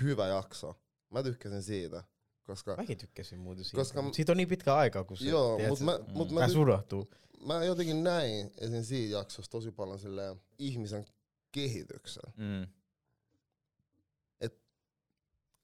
hyvä 0.00 0.26
jakso. 0.26 0.80
Mä 1.10 1.22
tykkäsin 1.22 1.62
siitä, 1.62 2.04
koska 2.42 2.76
Mäkin 2.76 2.98
tykkäsin 2.98 3.38
muuten 3.38 3.64
siitä. 3.64 3.76
Koska- 3.76 4.04
siitä 4.12 4.32
on 4.32 4.36
niin 4.36 4.48
pitkä 4.48 4.74
aika, 4.74 5.04
kun 5.04 5.16
se, 5.16 5.24
joo, 5.28 5.56
tiedät, 5.56 5.68
mut 5.70 5.78
se- 5.78 5.84
mä, 5.84 5.98
Mm. 5.98 6.12
mut 6.12 6.30
mä, 6.30 6.40
Pääs 6.40 6.52
ty- 6.52 6.58
unohtuu. 6.58 7.10
mä 7.46 7.64
jotenkin 7.64 8.04
näin 8.04 8.50
esim. 8.58 8.82
siinä 8.84 9.16
jaksossa 9.18 9.50
tosi 9.50 9.70
paljon 9.72 9.98
silleen 9.98 10.40
ihmisen 10.58 11.04
kehityksen. 11.52 12.32
Mm, 12.36 12.66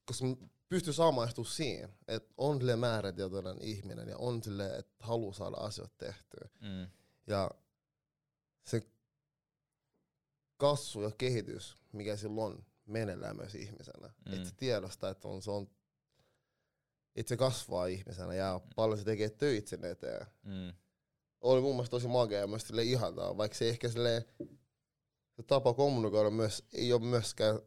Koska 0.04 0.26
mä 0.70 0.76
pystyn 0.76 0.94
samaistumaan 0.94 1.52
siihen, 1.52 1.94
että 2.08 2.34
on 2.36 2.58
silleen 2.58 2.78
määrätietoinen 2.78 3.62
ihminen 3.62 4.08
ja 4.08 4.16
on 4.18 4.42
silleen, 4.42 4.78
että 4.78 5.04
haluaa 5.04 5.32
saada 5.34 5.56
asioita 5.56 5.94
tehtyä. 5.98 6.48
mm, 6.60 6.88
Ja 7.26 7.50
se 8.66 8.82
kasvu 10.56 11.02
ja 11.02 11.10
kehitys, 11.18 11.76
mikä 11.92 12.16
sillä 12.16 12.42
on, 12.44 12.64
meneillään 12.86 13.36
myös 13.36 13.54
ihmisenä. 13.54 14.08
Mm. 14.26 14.32
Että 14.34 14.48
se 14.48 14.54
tiedostaa, 14.54 15.10
että 15.10 15.28
on, 15.28 15.42
se 15.42 15.50
on, 15.50 15.70
että 17.16 17.28
se 17.28 17.36
kasvaa 17.36 17.86
ihmisenä 17.86 18.34
ja 18.34 18.60
paljon 18.76 18.98
se 18.98 19.04
tekee 19.04 19.30
töitä 19.30 19.68
sen 19.70 19.84
eteen. 19.84 20.26
mm, 20.42 20.72
Oli 21.40 21.60
mun 21.60 21.74
mielestä 21.74 21.90
tosi 21.90 22.08
magea 22.08 22.40
ja 22.40 22.46
myös 22.46 22.62
sille 22.62 22.82
ihantaa, 22.82 23.36
vaikka 23.36 23.58
se 23.58 23.68
ehkä 23.68 23.88
sille 23.88 24.26
se 25.36 25.42
tapa 25.42 25.74
kommunikoida 25.74 26.30
myös, 26.30 26.64
ei 26.72 26.92
ole 26.92 27.02
myöskään 27.02 27.60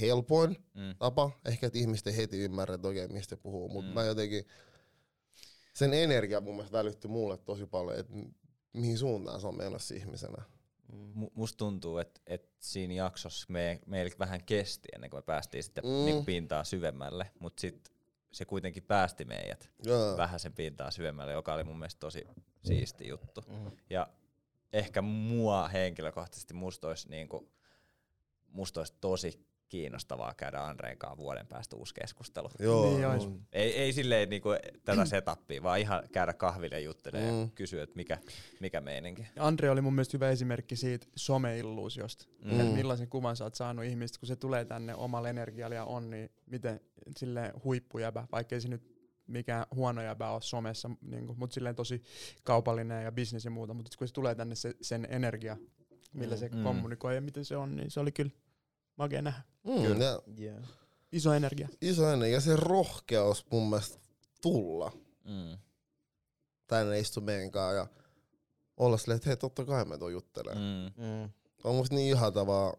helpoin 0.00 0.56
mm. 0.74 0.94
tapa. 0.98 1.30
Ehkä 1.44 1.66
että 1.66 1.78
ihmiset 1.78 2.06
ei 2.06 2.16
heti 2.16 2.38
ymmärrä, 2.38 2.74
että 2.74 2.88
oikein 2.88 3.12
mistä 3.12 3.36
puhuu, 3.36 3.68
mutta 3.68 3.82
Mm. 3.88 3.88
mm. 3.88 3.94
mä 3.94 4.04
jotenkin, 4.04 4.44
sen 5.74 5.94
energia 5.94 6.40
mun 6.40 6.54
mielestä 6.54 6.78
välittyi 6.78 7.10
mulle 7.10 7.38
tosi 7.38 7.66
paljon, 7.66 7.98
että 7.98 8.12
mihin 8.72 8.98
suuntaan 8.98 9.40
se 9.40 9.46
on 9.46 9.56
menossa 9.56 9.94
ihmisenä. 9.94 10.42
Mu- 10.92 11.30
musta 11.34 11.56
tuntuu, 11.56 11.98
että 11.98 12.20
et 12.26 12.48
siinä 12.60 12.94
jaksossa 12.94 13.46
me, 13.48 13.80
meillä 13.86 14.14
vähän 14.18 14.44
kesti 14.44 14.88
ennen 14.94 15.10
kuin 15.10 15.18
me 15.18 15.22
päästiin 15.22 15.62
sitten 15.64 15.84
Mm. 15.84 15.90
mm. 15.90 16.04
niinku 16.04 16.24
pintaa 16.24 16.64
syvemmälle, 16.64 17.30
mutta 17.40 17.60
sitten 17.60 17.94
se 18.32 18.44
kuitenkin 18.44 18.82
päästi 18.82 19.24
meidät 19.24 19.70
Joo. 19.84 20.16
vähän 20.16 20.40
sen 20.40 20.52
pintaa 20.52 20.90
syvemmälle, 20.90 21.32
joka 21.32 21.54
oli 21.54 21.64
mun 21.64 21.78
mielestä 21.78 21.98
tosi 22.00 22.24
siisti 22.64 23.08
juttu. 23.08 23.40
Mm. 23.48 23.70
Ja 23.90 24.08
ehkä 24.72 25.02
mua 25.02 25.68
henkilökohtaisesti 25.68 26.54
musta 26.54 26.88
olisi, 26.88 27.08
niinku, 27.08 27.50
musta 28.48 28.80
olisi 28.80 28.94
tosi 29.00 29.47
kiinnostavaa 29.68 30.34
käydä 30.34 30.64
Andreen 30.64 30.98
kanssa 30.98 31.16
vuoden 31.16 31.46
päästä 31.46 31.76
uusi 31.76 31.94
keskustelu. 31.94 32.50
Joo. 32.58 33.16
Niin 33.16 33.30
mm. 33.30 33.40
Ei, 33.52 33.74
ei 33.78 33.92
silleen 33.92 34.30
niinku 34.30 34.48
tätä 34.84 35.04
setupia, 35.04 35.62
vaan 35.62 35.78
ihan 35.78 36.02
käydä 36.12 36.32
kahville 36.32 36.76
ja 36.76 36.80
juttelemaan 36.84 37.34
mm. 37.34 37.40
ja 37.40 37.48
kysyä, 37.54 37.82
että 37.82 37.96
mikä, 37.96 38.18
mikä 38.60 38.80
meininki. 38.80 39.26
Andre 39.38 39.70
oli 39.70 39.80
mun 39.80 39.94
mielestä 39.94 40.16
hyvä 40.16 40.30
esimerkki 40.30 40.76
siitä 40.76 41.06
someilluusiosta. 41.16 42.26
Mm. 42.44 42.54
Mm. 42.54 42.60
Että 42.60 42.74
millaisen 42.74 43.08
kuvan 43.08 43.36
sä 43.36 43.44
oot 43.44 43.54
saanut 43.54 43.84
ihmistä, 43.84 44.18
kun 44.20 44.26
se 44.26 44.36
tulee 44.36 44.64
tänne 44.64 44.94
omalla 44.94 45.28
energialla 45.28 45.74
ja 45.74 45.84
on, 45.84 46.10
niin 46.10 46.30
miten 46.46 46.80
sille 47.16 47.52
huippujäbä, 47.64 48.26
vaikkei 48.32 48.60
se 48.60 48.68
nyt 48.68 48.98
mikään 49.26 49.66
huono 49.74 50.02
jäbä 50.02 50.30
ole 50.30 50.42
somessa, 50.42 50.90
niin 51.02 51.26
kuin, 51.26 51.38
mutta 51.38 51.54
silleen 51.54 51.74
tosi 51.74 52.02
kaupallinen 52.44 53.04
ja 53.04 53.12
bisnes 53.12 53.44
ja 53.44 53.50
muuta, 53.50 53.74
mutta 53.74 53.90
kun 53.98 54.08
se 54.08 54.14
tulee 54.14 54.34
tänne 54.34 54.54
se, 54.54 54.74
sen 54.80 55.06
energia, 55.10 55.56
millä 56.12 56.34
Mm. 56.34 56.38
se 56.38 56.48
Mm. 56.48 56.62
kommunikoi 56.62 57.14
ja 57.14 57.20
miten 57.20 57.44
se 57.44 57.56
on, 57.56 57.76
niin 57.76 57.90
se 57.90 58.00
oli 58.00 58.12
kyllä 58.12 58.30
makea 58.98 59.22
nähdä. 59.22 59.42
Mm, 59.64 59.82
Kyllä. 59.82 60.04
ja 60.04 60.22
Yeah. 60.40 60.64
Iso 61.12 61.32
energia. 61.32 61.68
iso 61.80 62.02
ja 62.26 62.40
se 62.40 62.56
rohkeus 62.56 63.46
mun 63.52 63.70
mielestä 63.70 63.98
tulla 64.42 64.92
Mm. 65.24 65.58
tänne 66.66 66.98
istu 66.98 67.20
meidän 67.20 67.50
ja 67.76 67.86
olla 68.76 68.96
silleen, 68.96 69.16
että 69.16 69.28
hei 69.30 69.36
totta 69.36 69.64
kai 69.64 69.84
me 69.84 69.98
tuon 69.98 70.12
juttelemaan. 70.12 70.92
Mm. 70.96 71.04
Mm. 71.04 71.30
On 71.64 71.74
musta 71.74 71.94
niin 71.94 72.08
ihaltavaa 72.16 72.74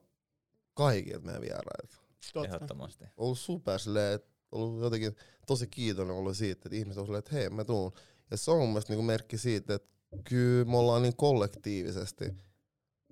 kaikilta 0.73 1.25
meidän 1.25 1.41
vierailta. 1.41 1.97
Totta. 2.33 2.47
Ehdottomasti. 2.55 3.05
ollut 3.17 3.39
super 3.39 3.79
silleen, 3.79 4.13
että 4.15 4.29
ollut 4.51 4.81
jotenkin 4.81 5.15
tosi 5.47 5.67
kiitollinen 5.67 6.17
ollut 6.17 6.37
siitä, 6.37 6.61
että 6.65 6.75
ihmiset 6.77 6.97
on 6.99 7.05
silleen, 7.05 7.19
että 7.19 7.35
hei 7.35 7.49
mä 7.49 7.63
tuun. 7.65 7.91
Ja 8.31 8.37
se 8.37 8.51
on 8.51 8.57
mun 8.59 8.69
mielestä 8.69 8.93
niinku 8.93 9.03
merkki 9.03 9.37
siitä, 9.37 9.73
että 9.75 9.89
kyllä 10.23 10.65
me 10.65 10.77
ollaan 10.77 11.01
niin 11.01 11.15
kollektiivisesti 11.15 12.25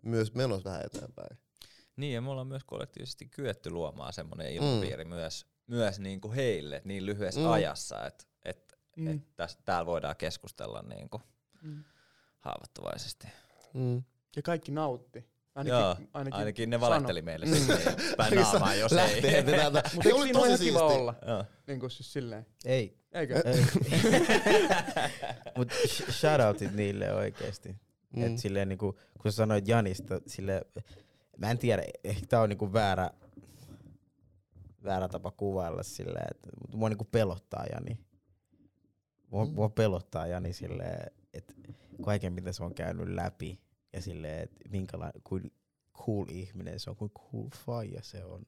myös 0.02 0.34
menossa 0.34 0.70
vähän 0.70 0.86
eteenpäin. 0.86 1.38
Niin, 1.98 2.14
ja 2.14 2.22
me 2.22 2.30
ollaan 2.30 2.48
myös 2.48 2.64
kollektiivisesti 2.64 3.26
kyetty 3.28 3.70
luomaan 3.70 4.14
semmoinen 4.14 4.54
ilmapiiri 4.54 5.04
mm. 5.06 5.10
myös 5.10 5.46
myös 5.68 6.00
niinku 6.00 6.32
heille 6.32 6.82
niin 6.86 7.06
lyhyessä 7.06 7.40
Mm. 7.40 7.46
mm. 7.46 7.52
ajassa, 7.52 8.06
että 8.06 8.26
et, 8.46 8.78
Mm. 8.98 9.04
mm. 9.04 9.16
et 9.16 9.36
täs, 9.36 9.58
täällä 9.66 9.86
voidaan 9.86 10.16
keskustella 10.16 10.82
niinku 10.82 11.22
Mm. 11.62 11.84
haavoittuvaisesti. 12.40 13.28
Mm. 13.74 14.04
Ja 14.36 14.42
kaikki 14.42 14.72
nautti. 14.72 15.26
Ainakin, 15.56 15.80
Joo, 15.80 15.96
ainakin, 16.14 16.40
ainakin, 16.40 16.70
ne 16.70 16.76
sano. 16.80 16.86
valehteli 16.90 17.22
meille 17.22 17.46
sitten 17.46 17.78
päin 18.18 18.36
naamaa, 18.36 18.76
jos 18.76 18.92
Lähtee 18.92 19.38
ei. 19.38 19.44
täältä. 19.44 19.82
Mutta 19.96 20.04
Se 20.04 20.10
eikö 20.10 20.20
oli 20.22 20.32
tosi 20.52 20.64
kiva 20.64 20.80
olla? 20.80 21.14
Joo. 21.28 21.46
Niin 21.68 21.80
kuin 21.80 21.92
siis 21.92 22.14
silleen. 22.14 22.46
Ei. 22.66 22.98
Eikö? 23.12 23.42
Ei. 23.46 23.66
Mut 25.58 25.72
sh- 25.72 26.12
shoutoutit 26.12 26.74
niille 26.74 27.14
oikeesti. 27.14 27.70
Mm. 28.16 28.24
Et 28.24 28.32
Mm. 28.32 28.38
silleen 28.38 28.70
niinku, 28.70 29.00
kun 29.22 29.32
sä 29.32 29.36
sanoit 29.36 29.68
Janista, 29.68 30.22
sille 30.28 30.62
mä 31.38 31.52
en 31.52 31.58
tiedä, 31.58 31.84
ehkä 32.04 32.26
tää 32.28 32.42
on 32.42 32.50
niinku 32.50 32.74
väärä, 32.74 33.10
väärä 34.84 35.08
tapa 35.08 35.32
kuvailla 35.32 35.84
silleen, 35.84 36.28
että 36.32 36.50
mua 36.74 36.90
niinku 36.90 37.06
pelottaa 37.06 37.66
Jani. 37.72 37.98
Mua, 39.32 39.46
Mm. 39.46 39.52
mua 39.54 39.70
pelottaa 39.70 40.28
Jani 40.28 40.54
silleen, 40.54 41.12
että 41.34 41.54
kaiken 42.06 42.34
mitä 42.34 42.52
se 42.52 42.64
on 42.64 42.74
käynyt 42.74 43.08
läpi 43.08 43.60
ja 43.94 44.02
silleen, 44.02 44.44
että 44.44 44.70
minkälainen, 44.70 45.22
kuin 45.24 45.52
cool 45.94 46.26
ihminen 46.30 46.80
se 46.80 46.90
on, 46.90 46.96
kuin 46.96 47.12
cool 47.12 47.50
faija 47.66 48.04
se 48.04 48.24
on. 48.24 48.46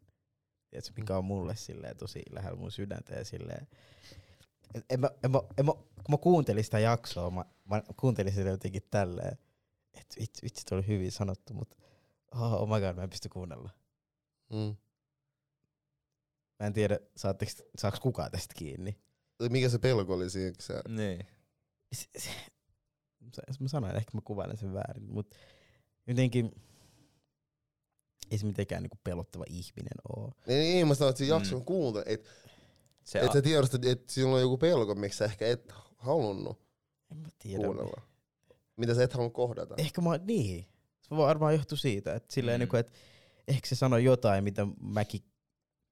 Tiedätkö, 0.70 0.94
mikä 0.98 1.18
on 1.18 1.26
mulle 1.26 1.56
silleen 1.56 1.98
tosi 1.98 2.22
lähellä 2.30 2.60
mun 2.60 2.72
sydäntä 2.72 3.16
ja 3.16 3.26
silleen, 3.26 3.68
en, 4.90 5.00
mä, 5.00 5.10
en, 5.24 5.32
mä, 5.32 5.42
en 5.58 5.66
mä, 5.66 5.72
kun 5.74 6.10
mä 6.10 6.18
kuuntelin 6.18 6.64
sitä 6.64 6.80
jaksoa, 6.80 7.30
mä, 7.32 7.46
mä 7.66 7.82
kuuntelin 7.98 8.34
sitä 8.34 8.50
jotenkin 8.50 8.84
tälleen, 8.92 9.38
että 9.94 10.16
vitsi, 10.20 10.44
vitsi, 10.44 10.76
oli 10.76 10.88
hyvin 10.88 11.12
sanottu, 11.12 11.54
mutta 11.54 11.76
oh, 12.36 12.53
oh 12.53 12.67
my 12.69 12.80
god, 12.86 12.95
mä 12.95 13.03
en 13.03 13.09
pysty 13.09 13.30
kuunnella. 13.30 13.69
Mm. 14.49 14.75
Mä 16.59 16.67
en 16.67 16.73
tiedä, 16.73 16.99
saatteko, 17.15 17.51
saaks 17.77 17.99
kukaan 17.99 18.32
tästä 18.32 18.53
kiinni. 18.57 18.99
Mikä 19.49 19.69
se 19.69 19.80
pelko 19.80 20.13
oli 20.13 20.30
siinä? 20.30 20.55
Sä... 20.59 20.82
Niin. 20.88 21.19
Se, 21.95 22.07
se, 22.17 22.30
se, 23.51 23.57
mä 23.63 23.67
sanoin, 23.67 23.95
ehkä 23.95 24.11
mä 24.13 24.21
kuvailen 24.21 24.57
sen 24.57 24.73
väärin, 24.73 25.13
mutta 25.13 25.38
jotenkin 26.07 26.51
ei 28.32 28.38
se 28.38 28.45
mitenkään 28.45 28.84
niinku 28.84 28.97
pelottava 29.03 29.43
ihminen 29.49 29.97
oo. 30.09 30.32
Niin, 30.47 30.59
niin, 30.59 30.88
mä 30.88 30.93
sanoin, 30.95 31.09
että 31.09 31.17
siinä 31.17 31.36
jakson 31.36 31.59
Mm. 31.59 31.65
kuuntelin, 31.65 32.07
että 32.09 32.30
Se 33.03 33.19
et 33.19 33.32
sä 33.34 33.41
tiedostat, 33.41 33.86
että 33.86 34.13
sinulla 34.13 34.36
on 34.36 34.41
joku 34.41 34.57
pelko, 34.57 34.95
miksi 34.95 35.17
sä 35.17 35.25
ehkä 35.25 35.47
et 35.47 35.71
halunnut 35.97 36.61
En 37.11 37.17
mä 37.17 37.27
tiedä. 37.39 37.63
kuunnella. 37.63 38.01
Mitä 38.77 38.95
sä 38.95 39.03
et 39.03 39.13
halunnut 39.13 39.34
kohdata. 39.34 39.75
Ehkä 39.77 40.01
mä, 40.01 40.17
niin. 40.17 40.65
Se 41.10 41.16
varmaan 41.16 41.53
johtuu 41.53 41.78
siitä, 41.78 42.16
että 42.16 42.34
silleen 42.34 42.57
Mm. 42.57 42.60
niinku, 42.60 42.78
että 42.78 42.91
ehkä 43.47 43.68
se 43.68 43.76
sanoi 43.76 44.03
jotain, 44.03 44.43
mitä 44.43 44.68
mäkin, 44.82 45.22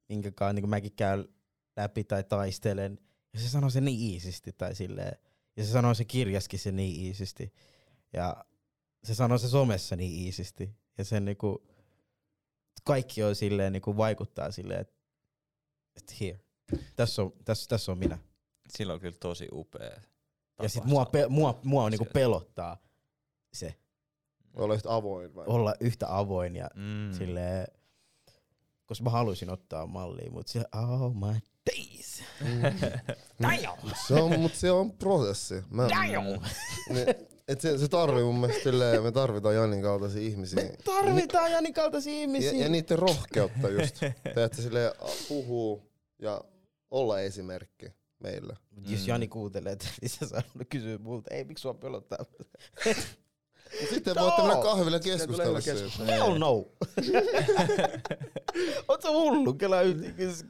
minkä 0.09 0.31
kanssa 0.31 0.53
niin 0.53 0.69
mäkin 0.69 0.91
käyn 0.95 1.27
läpi 1.75 2.03
tai 2.03 2.23
taistelen. 2.23 2.99
Ja 3.33 3.39
se 3.39 3.49
sanoi 3.49 3.71
se 3.71 3.81
niin 3.81 3.99
iisisti 4.13 4.53
tai 4.53 4.75
silleen. 4.75 5.17
Ja 5.57 5.63
se 5.63 5.71
sanoi 5.71 5.95
se 5.95 6.05
kirjaskin 6.05 6.59
se 6.59 6.71
niin 6.71 7.05
iisisti. 7.05 7.53
Ja 8.13 8.45
se 9.03 9.15
sanoi 9.15 9.39
se 9.39 9.49
somessa 9.49 9.95
niin 9.95 10.25
iisisti. 10.25 10.69
Ja 10.97 11.05
sen 11.05 11.25
niinku, 11.25 11.67
kaikki 12.83 13.23
on 13.23 13.35
silleen 13.35 13.73
niinku 13.73 13.97
vaikuttaa 13.97 14.51
silleen, 14.51 14.81
että 14.81 14.93
et 15.95 16.19
here. 16.21 16.39
Tässä 16.95 17.21
on, 17.21 17.33
tässä, 17.45 17.65
tässä 17.69 17.91
on 17.91 17.97
minä. 17.97 18.17
Sillä 18.77 18.93
on 18.93 18.99
kyllä 18.99 19.17
tosi 19.19 19.47
upea. 19.51 20.01
Ja 20.61 20.69
sit 20.69 20.85
mua, 20.85 21.05
pe, 21.05 21.27
mua, 21.27 21.59
mua 21.63 21.83
on 21.83 21.91
niinku 21.91 22.07
pelottaa 22.13 22.77
se. 23.53 23.75
Olla 24.57 24.73
yhtä 24.73 24.93
avoin 24.95 25.35
vai? 25.35 25.45
Olla 25.47 25.73
yhtä 25.79 26.17
avoin 26.17 26.55
ja 26.55 26.69
Mm. 26.75 27.11
Silleen, 27.17 27.67
koska 28.85 29.03
mä 29.03 29.09
haluaisin 29.09 29.49
ottaa 29.49 29.85
mallia, 29.87 30.31
mutta 30.31 30.51
se, 30.51 30.59
oh 30.59 31.13
my 31.15 31.39
days. 31.65 32.23
Mut 33.83 33.93
se 34.07 34.13
on, 34.13 34.39
mut 34.39 34.53
se 34.55 34.71
on 34.71 34.91
prosessi. 34.91 35.63
Mä, 35.69 35.87
ne, 36.89 37.05
et 37.47 37.61
se, 37.61 37.77
se 37.77 37.87
tarvii 37.87 38.23
mun 38.23 38.39
mielestä 38.39 38.63
silleen, 38.63 39.03
me 39.03 39.11
tarvitaan 39.11 39.55
Janin 39.55 39.81
kaltaisia 39.81 40.21
ihmisiä. 40.21 40.63
Me 40.63 40.73
tarvitaan 40.85 41.51
Janin 41.51 41.73
kaltaisia 41.73 42.13
ja, 42.13 42.19
ihmisiä. 42.19 42.51
ja 42.51 42.69
niiden 42.69 42.99
rohkeutta 42.99 43.69
just. 43.69 43.95
Teette 44.35 44.61
silleen 44.61 44.91
puhuu 45.27 45.91
ja 46.19 46.41
olla 46.91 47.19
esimerkki 47.21 47.85
meille. 48.19 48.57
Mut 48.71 48.89
Jos 48.89 49.01
Mm. 49.01 49.07
Jani 49.07 49.27
kuuntelee, 49.27 49.73
että 49.73 49.87
niin 50.01 50.09
se 50.09 50.27
sanoo, 50.27 50.43
kysyy 50.69 50.97
multa, 50.97 51.33
ei 51.33 51.43
miksi 51.43 51.61
sua 51.61 51.73
pelottaa? 51.73 52.25
Mut 53.81 53.89
sitten 53.89 54.15
No! 54.15 54.21
voitte 54.21 54.41
mennä 54.41 54.61
kahville 54.63 54.99
keskustella 54.99 55.61
siitä. 55.61 56.05
Hell 56.05 56.37
no. 56.37 56.51
Oot 58.87 59.01
sä 59.01 59.09
hullu? 59.09 59.53
Kela 59.53 59.77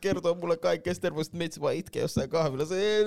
kertoo 0.01 0.35
mulle 0.35 0.57
kaikkea, 0.57 0.93
sitten 0.93 1.09
tervoiset 1.09 1.33
metsi 1.33 1.61
vaan 1.61 1.73
itkee 1.75 2.01
jossain 2.01 2.29
kahvilla. 2.29 2.65
Se, 2.65 3.05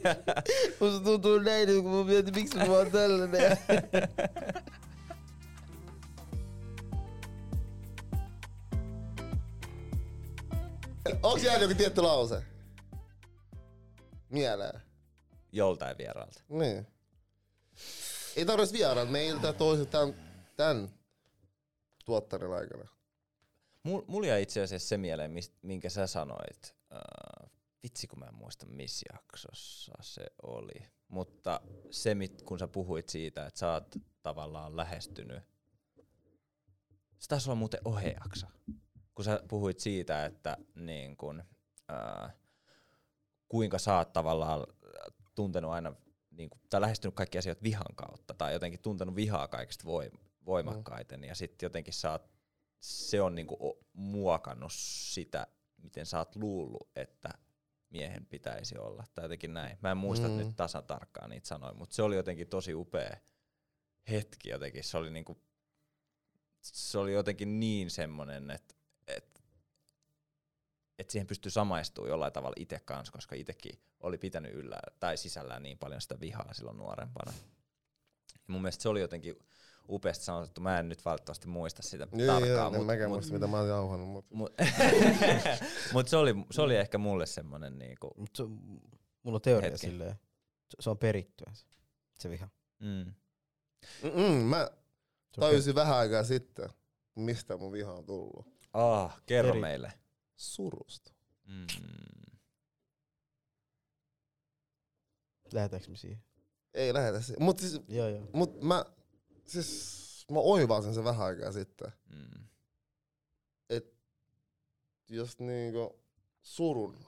musta 0.80 1.00
tuntuu 1.00 1.38
näin, 1.38 1.82
kun 1.82 1.92
mä 1.92 2.04
mietin, 2.04 2.34
miksi 2.34 2.56
mä 2.56 2.64
oon 2.64 2.90
tällainen. 2.90 3.58
Onks 11.22 11.44
jäänyt 11.44 11.62
joku 11.62 11.74
tietty 11.74 12.00
lause? 12.00 12.42
Mieleen. 14.30 14.80
Joltain 15.52 15.98
vieraalta. 15.98 16.40
Niin. 16.48 16.86
Ei 18.36 18.44
tarvitsisi 18.44 18.78
vieraat 18.78 19.10
meiltä 19.10 19.52
toiset 19.52 19.90
tämän, 19.90 20.14
tämän 20.56 20.88
tuottarin 22.04 22.52
aikana. 22.52 22.88
Mul, 23.82 24.02
mulla 24.06 24.26
jäi 24.26 24.42
itse 24.42 24.62
asiassa 24.62 24.88
se 24.88 24.96
mieleen, 24.96 25.32
minkä 25.62 25.88
sä 25.88 26.06
sanoit. 26.06 26.76
Uh, 26.92 27.50
vitsi, 27.82 28.06
kun 28.06 28.18
mä 28.18 28.26
en 28.26 28.34
muista, 28.34 28.66
missä 28.66 29.06
jaksossa 29.12 29.92
se 30.00 30.26
oli. 30.42 30.86
Mutta 31.08 31.60
se, 31.90 32.14
mit, 32.14 32.42
kun 32.42 32.58
sä 32.58 32.68
puhuit 32.68 33.08
siitä, 33.08 33.46
että 33.46 33.58
sä 33.58 33.72
oot 33.72 33.96
tavallaan 34.22 34.76
lähestynyt. 34.76 35.42
Se 37.18 37.28
taisi 37.28 37.50
olla 37.50 37.58
muuten 37.58 37.80
ohjejakso. 37.84 38.46
Kun 39.14 39.24
sä 39.24 39.40
puhuit 39.48 39.80
siitä, 39.80 40.24
että 40.24 40.56
niin 40.74 41.16
kun, 41.16 41.44
uh, 41.92 42.30
kuinka 43.48 43.78
sä 43.78 43.96
oot 43.96 44.12
tavallaan 44.12 44.66
tuntenut 45.34 45.70
aina, 45.70 45.94
niin 46.36 46.50
kun, 46.50 46.60
tai 46.70 46.80
lähestynyt 46.80 47.14
kaikki 47.14 47.38
asiat 47.38 47.62
vihan 47.62 47.94
kautta, 47.96 48.34
tai 48.34 48.52
jotenkin 48.52 48.80
tuntenut 48.80 49.16
vihaa 49.16 49.48
kaikista 49.48 49.84
voim- 49.84 50.18
voimakkaiten, 50.46 51.20
mm. 51.20 51.24
ja 51.24 51.34
sitten 51.34 51.66
jotenkin 51.66 51.94
sä 51.94 52.10
oot 52.12 52.30
se 52.80 53.20
on 53.22 53.34
niinku 53.34 53.56
o- 53.68 53.78
muokannut 53.92 54.72
sitä, 54.74 55.46
miten 55.82 56.06
sä 56.06 56.18
oot 56.18 56.36
luullut, 56.36 56.90
että 56.96 57.28
miehen 57.90 58.26
pitäisi 58.26 58.78
olla. 58.78 59.04
Tai 59.14 59.24
jotenkin 59.24 59.54
näin. 59.54 59.78
Mä 59.82 59.90
en 59.90 59.96
muista 59.96 60.28
Mm. 60.28 60.36
nyt 60.36 60.56
tasan 60.56 60.84
tarkkaan 60.84 61.30
niitä 61.30 61.48
sanoja, 61.48 61.74
mutta 61.74 61.94
se 61.94 62.02
oli 62.02 62.16
jotenkin 62.16 62.48
tosi 62.48 62.74
upea 62.74 63.16
hetki 64.10 64.48
jotenkin. 64.48 64.84
Se 64.84 64.98
oli 64.98 65.10
niinku, 65.10 65.38
se 66.62 66.98
oli 66.98 67.12
jotenkin 67.12 67.60
niin 67.60 67.90
semmonen, 67.90 68.50
että 68.50 68.73
et, 68.73 68.73
et 70.98 71.10
siihen 71.10 71.26
pystyy 71.26 71.50
samaistumaan 71.50 72.10
jollain 72.10 72.32
tavalla 72.32 72.54
itse 72.58 72.80
kanssa, 72.84 73.12
koska 73.12 73.34
itsekin 73.34 73.78
oli 74.00 74.18
pitänyt 74.18 74.54
yllä 74.54 74.78
tai 75.00 75.16
sisällään 75.16 75.62
niin 75.62 75.78
paljon 75.78 76.00
sitä 76.00 76.20
vihaa 76.20 76.52
silloin 76.54 76.76
nuorempana. 76.76 77.32
Ja 78.34 78.38
mun 78.52 78.62
mielestä 78.62 78.82
se 78.82 78.88
oli 78.88 79.00
jotenkin 79.00 79.34
upeasti 79.88 80.24
sanottu. 80.24 80.60
Mä 80.60 80.78
en 80.78 80.88
nyt 80.88 81.04
valitettavasti 81.04 81.48
muista 81.48 81.82
sitä 81.82 82.08
Joo, 82.12 82.26
tarkkaan. 82.26 82.48
joo, 82.48 82.66
en 82.66 82.74
mut- 82.80 82.86
mäkään 82.86 83.10
mut- 83.10 83.16
muista, 83.16 83.32
mitä 83.34 83.46
mä 83.46 83.58
oon 83.58 83.68
jauhannut. 83.68 84.08
Mut. 84.08 84.26
Mut, 84.30 84.52
mut 85.92 86.08
se, 86.08 86.16
oli, 86.16 86.34
se 86.50 86.62
oli 86.62 86.76
ehkä 86.76 86.98
mulle 86.98 87.26
semmonen 87.26 87.78
niinku, 87.78 88.14
Mut 88.16 88.30
se, 88.36 88.42
mulla 89.22 89.36
on 89.36 89.40
teoria 89.42 89.70
Hetki. 89.70 89.86
silleen, 89.86 90.14
se, 90.68 90.76
se 90.80 90.90
on 90.90 90.98
perittyä 90.98 91.50
se, 91.54 91.66
se 92.18 92.30
viha. 92.30 92.48
mm, 92.78 93.14
Mm-mm, 94.02 94.32
mä 94.44 94.70
tajusin 95.40 95.74
vähän 95.74 95.96
aikaa 95.96 96.24
sitten, 96.24 96.68
mistä 97.14 97.56
mun 97.56 97.72
viha 97.72 97.92
on 97.92 98.06
tullut. 98.06 98.46
ah, 98.72 99.20
kerro 99.26 99.50
Eri- 99.50 99.60
meille. 99.60 99.92
Surusta. 100.36 101.12
Mm, 101.44 101.66
Lähetäänkö 105.52 105.90
me 105.90 105.96
siihen? 105.96 106.22
Ei 106.74 106.94
lähetä 106.94 107.20
se. 107.20 107.34
Mut, 107.40 107.58
siis, 107.58 107.80
Joo, 107.88 108.08
joo. 108.08 108.26
mut 108.32 108.60
mä, 108.62 108.84
siis, 109.46 110.26
mä 110.30 110.38
oivasin 110.38 110.94
sen 110.94 111.04
vähän 111.04 111.26
aikaa 111.26 111.52
sitten. 111.52 111.92
mm, 112.14 112.44
Jos 115.08 115.38
niinku 115.38 116.00
surun, 116.42 116.98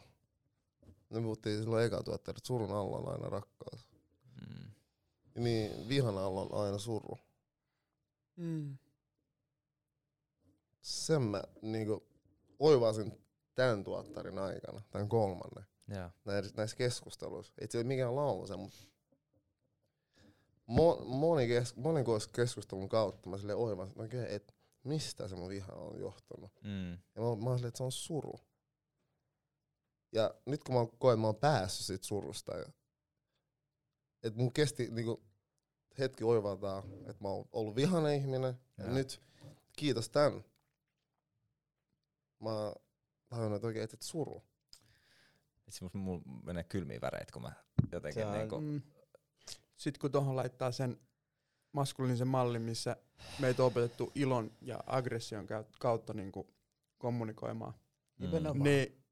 ne 1.11 1.21
puhuttiin 1.21 1.59
silloin 1.59 1.85
eka 1.85 2.03
tuotteella, 2.03 2.39
että 2.39 2.47
surun 2.47 2.71
alla 2.71 2.97
on 2.97 3.13
aina 3.13 3.29
rakkaus. 3.29 3.89
mm, 4.41 4.71
Niin 5.43 5.89
vihan 5.89 6.19
alla 6.19 6.41
on 6.41 6.65
aina 6.67 6.79
suru. 6.79 7.19
Mm. 8.37 8.79
Sen 10.83 11.23
mä 11.23 11.43
niinku 11.63 12.07
oivasin 12.59 13.13
tämän 13.55 13.85
tuottarin 13.85 14.39
aikana, 14.39 14.81
tämän 14.91 15.09
kolmannen. 15.09 15.65
joo. 15.89 16.11
näissä, 16.57 16.77
keskusteluissa. 16.77 17.53
Ei 17.59 17.69
ole 17.75 17.85
mikään 17.85 18.17
lause, 18.17 18.57
mutta 18.57 18.79
mo, 20.67 21.05
moni, 21.05 21.47
kes, 21.49 21.77
monen 21.77 22.05
kes- 22.05 22.29
keskustelun 22.29 22.89
kautta 22.89 23.31
mä 23.31 23.39
silleen 23.39 23.59
oivasin, 23.59 23.91
että 23.93 24.03
okei, 24.19 24.35
et 24.35 24.55
mistä 24.85 25.29
se 25.29 25.37
mun 25.37 25.49
viha 25.49 25.73
on 25.73 26.01
johtunut. 26.01 26.53
Mm, 26.65 26.91
Ja 26.93 27.23
mä, 27.23 27.37
mä 27.45 27.51
olin 27.51 27.67
että 27.67 27.79
se 27.79 27.85
on 27.85 27.93
suru. 27.93 28.35
Ja 30.13 30.35
nyt 30.47 30.65
kun 30.65 30.75
mä 30.75 30.87
koen, 30.99 31.13
että 31.15 31.21
mä 31.21 31.27
oon 31.27 31.37
päässyt 31.37 31.87
siitä 31.87 32.07
surusta, 32.07 32.57
ja, 32.57 32.67
että 34.23 34.39
mun 34.39 34.53
kesti 34.53 34.89
niinku, 34.91 35.23
hetki 35.99 36.25
oivaltaa, 36.25 36.83
että 37.01 37.23
mä 37.23 37.29
oon 37.29 37.45
ollut 37.53 37.77
vihainen 37.77 38.15
ihminen, 38.17 38.61
ja, 38.79 38.85
Joo. 38.85 38.95
nyt 38.95 39.21
kiitos 39.77 40.09
tän. 40.09 40.45
Mä 42.41 42.73
tajunnut, 43.29 43.57
että 43.57 43.67
oikein 43.67 43.85
et, 43.85 43.95
et 43.95 44.03
suru. 44.03 44.45
Itse 45.69 45.85
musta 45.85 45.99
mulla 45.99 46.23
menee 46.45 46.65
kylmiä 46.65 47.01
väreitä, 47.01 47.33
kun 47.33 47.43
mä 47.43 47.53
jotenkin 47.93 48.23
Se 48.23 48.27
on- 48.27 48.33
niinku, 48.39 48.61
Mm. 48.61 48.83
Sitten 49.77 50.01
kun 50.01 50.13
tuohon 50.13 50.37
laittaa 50.37 50.73
sen 50.73 51.01
maskuliinisen 51.73 52.29
mallin, 52.29 52.63
missä 52.63 52.97
meitä 53.39 53.63
on 53.63 53.67
opetettu 53.67 54.13
ilon 54.15 54.57
ja 54.61 54.81
aggression 54.87 55.47
kautta 55.79 56.15
niin 56.15 56.33
kuin 56.33 56.47
kommunikoimaan, 56.99 57.75
Nimenomaan. 58.19 58.63
niin 58.65 59.05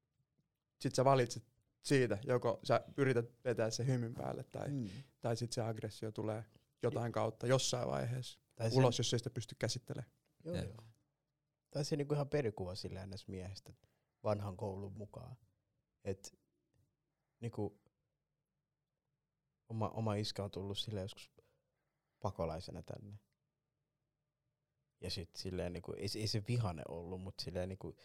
sit 0.81 0.95
sä 0.95 1.05
valitset 1.05 1.45
siitä, 1.83 2.19
joko 2.27 2.61
sä 2.63 2.85
yrität 2.97 3.33
vetää 3.45 3.71
se 3.71 3.87
hymyn 3.87 4.15
päälle 4.15 4.45
tai, 4.45 4.69
Mm. 4.69 4.89
tai 5.21 5.37
sit 5.37 5.53
se 5.53 5.63
aggressio 5.63 6.13
tulee 6.13 6.45
jotain 6.83 7.13
kautta 7.13 7.47
jossain 7.47 7.89
vaiheessa 7.89 8.39
Tai 8.55 8.71
se, 8.71 8.77
ulos, 8.77 8.99
jos 8.99 9.13
ei 9.13 9.19
sitä 9.19 9.31
pysty 9.31 9.55
käsittelemään. 9.59 10.13
Joo, 10.45 10.57
joo. 10.57 10.85
Tai 11.75 11.85
se 11.85 11.97
niinku 11.97 12.15
ihan 12.15 12.29
perikuva 12.29 12.75
sillä 12.75 13.07
ns. 13.07 13.29
miehestä 13.29 13.73
vanhan 14.25 14.57
koulun 14.57 14.93
mukaan. 14.93 15.37
Et 16.05 16.39
niinku 17.41 17.81
oma, 19.69 19.89
oma 19.89 20.15
iskä 20.15 20.45
on 20.45 20.51
tullut 20.51 20.79
sille 20.79 21.01
joskus 21.01 21.31
pakolaisena 22.21 22.83
tänne. 22.83 23.19
Ja 25.01 25.11
sit 25.11 25.37
silleen 25.37 25.73
niinku, 25.73 25.93
ei, 25.93 26.09
ei 26.17 26.27
se 26.27 26.43
vihane 26.49 26.83
ollut, 26.89 27.21
mut 27.21 27.35
silleen 27.41 27.69
niinku 27.69 27.97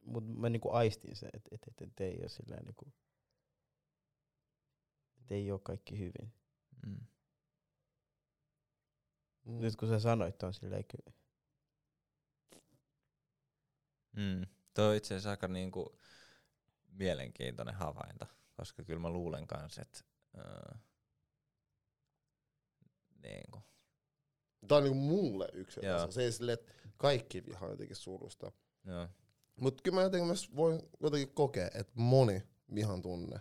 mut 0.00 0.36
mä 0.36 0.48
niinku 0.48 0.70
aistin 0.70 1.16
sen, 1.16 1.30
että 1.32 1.48
et, 1.52 1.62
et, 1.68 1.82
et 1.82 2.00
ei 2.00 2.22
oo 2.22 2.28
silleen 2.28 2.64
niinku, 2.64 2.92
et 5.20 5.32
ei 5.32 5.50
oo 5.50 5.58
kaikki 5.58 5.98
hyvin. 5.98 6.32
mm. 6.86 7.06
Mm. 9.48 9.60
Nyt 9.60 9.76
kun 9.76 9.88
sä 9.88 9.98
sanoit 10.00 10.42
on 10.42 10.54
silleen 10.54 10.84
kyllä. 10.84 11.16
Mm. 14.16 14.46
Tuo 14.74 14.84
on 14.84 14.96
itse 14.96 15.14
asiassa 15.14 15.30
aika 15.30 15.48
niinku 15.48 15.98
mielenkiintoinen 16.92 17.74
havainto, 17.74 18.26
koska 18.56 18.84
kyllä 18.84 19.00
mä 19.00 19.10
luulen 19.10 19.46
kans, 19.46 19.78
että 19.78 20.00
äh, 20.38 20.80
niinku, 23.22 23.62
Tää 24.68 24.78
on 24.78 24.84
niinku 24.84 24.98
mulle 24.98 25.48
yksilö. 25.52 25.86
Joo. 25.88 26.10
Se 26.10 26.22
ei 26.22 26.32
silleen, 26.32 26.58
että 26.58 26.72
kaikki 26.96 27.46
vihaa 27.46 27.68
jotenkin 27.70 27.96
surusta. 27.96 28.52
joo. 28.84 29.08
Mut 29.60 29.80
kyllä 29.82 29.94
mä 29.94 30.02
jotenkin 30.02 30.26
myös 30.26 30.56
voin 30.56 30.82
jotenkin 31.00 31.34
kokea, 31.34 31.70
että 31.74 31.92
moni 31.94 32.42
vihan 32.74 33.02
tunne 33.02 33.40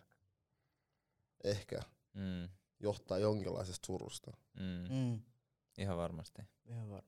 ehkä 1.44 1.80
Mm. 2.14 2.50
johtaa 2.80 3.18
jonkinlaisesta 3.18 3.86
surusta. 3.86 4.32
Mm. 4.54 4.94
Mm. 4.96 5.22
Ihan 5.78 5.98
varmasti. 5.98 6.42
Ihan 6.70 6.90
varmasti. 6.90 7.08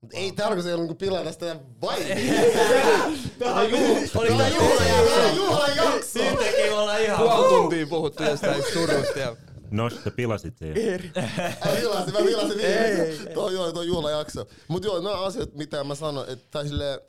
Mut 0.00 0.14
ei 0.14 0.32
tarkoita 0.32 0.62
se 0.62 0.76
niinku 0.76 0.94
pilata 0.94 1.32
sitä 1.32 1.56
vai. 1.80 1.98
Tää 3.38 3.54
on 3.54 3.70
juhla. 3.70 4.20
Oli 4.20 4.28
tää 4.28 4.48
juhlajakso? 4.48 5.36
juhlajakso! 5.36 6.06
Siitäkin 6.12 6.72
ollaan 6.72 7.02
ihan... 7.02 7.18
Puoli 7.18 7.48
tuntia 7.48 7.86
puhuttu 7.86 8.22
jostain 8.22 8.62
surusta 8.72 9.18
ja 9.18 9.36
No, 9.70 9.90
sä 9.90 10.10
pilasit 10.10 10.58
sen. 10.58 10.68
Mä 10.68 11.72
vilasin, 11.80 12.12
mä 12.12 12.18
vilasin 12.24 12.60
Ei, 12.60 12.90
viimeisen. 12.90 13.28
ei. 13.28 13.34
Tuo 13.34 13.50
joo, 13.50 13.72
tuo 13.72 13.82
juhlajakso. 13.82 14.46
Mut 14.68 14.84
joo, 14.84 15.00
nämä 15.00 15.20
asiat, 15.24 15.54
mitä 15.54 15.84
mä 15.84 15.94
sanoin, 15.94 16.30
että 16.30 16.46
tai 16.50 16.68
silleen 16.68 17.00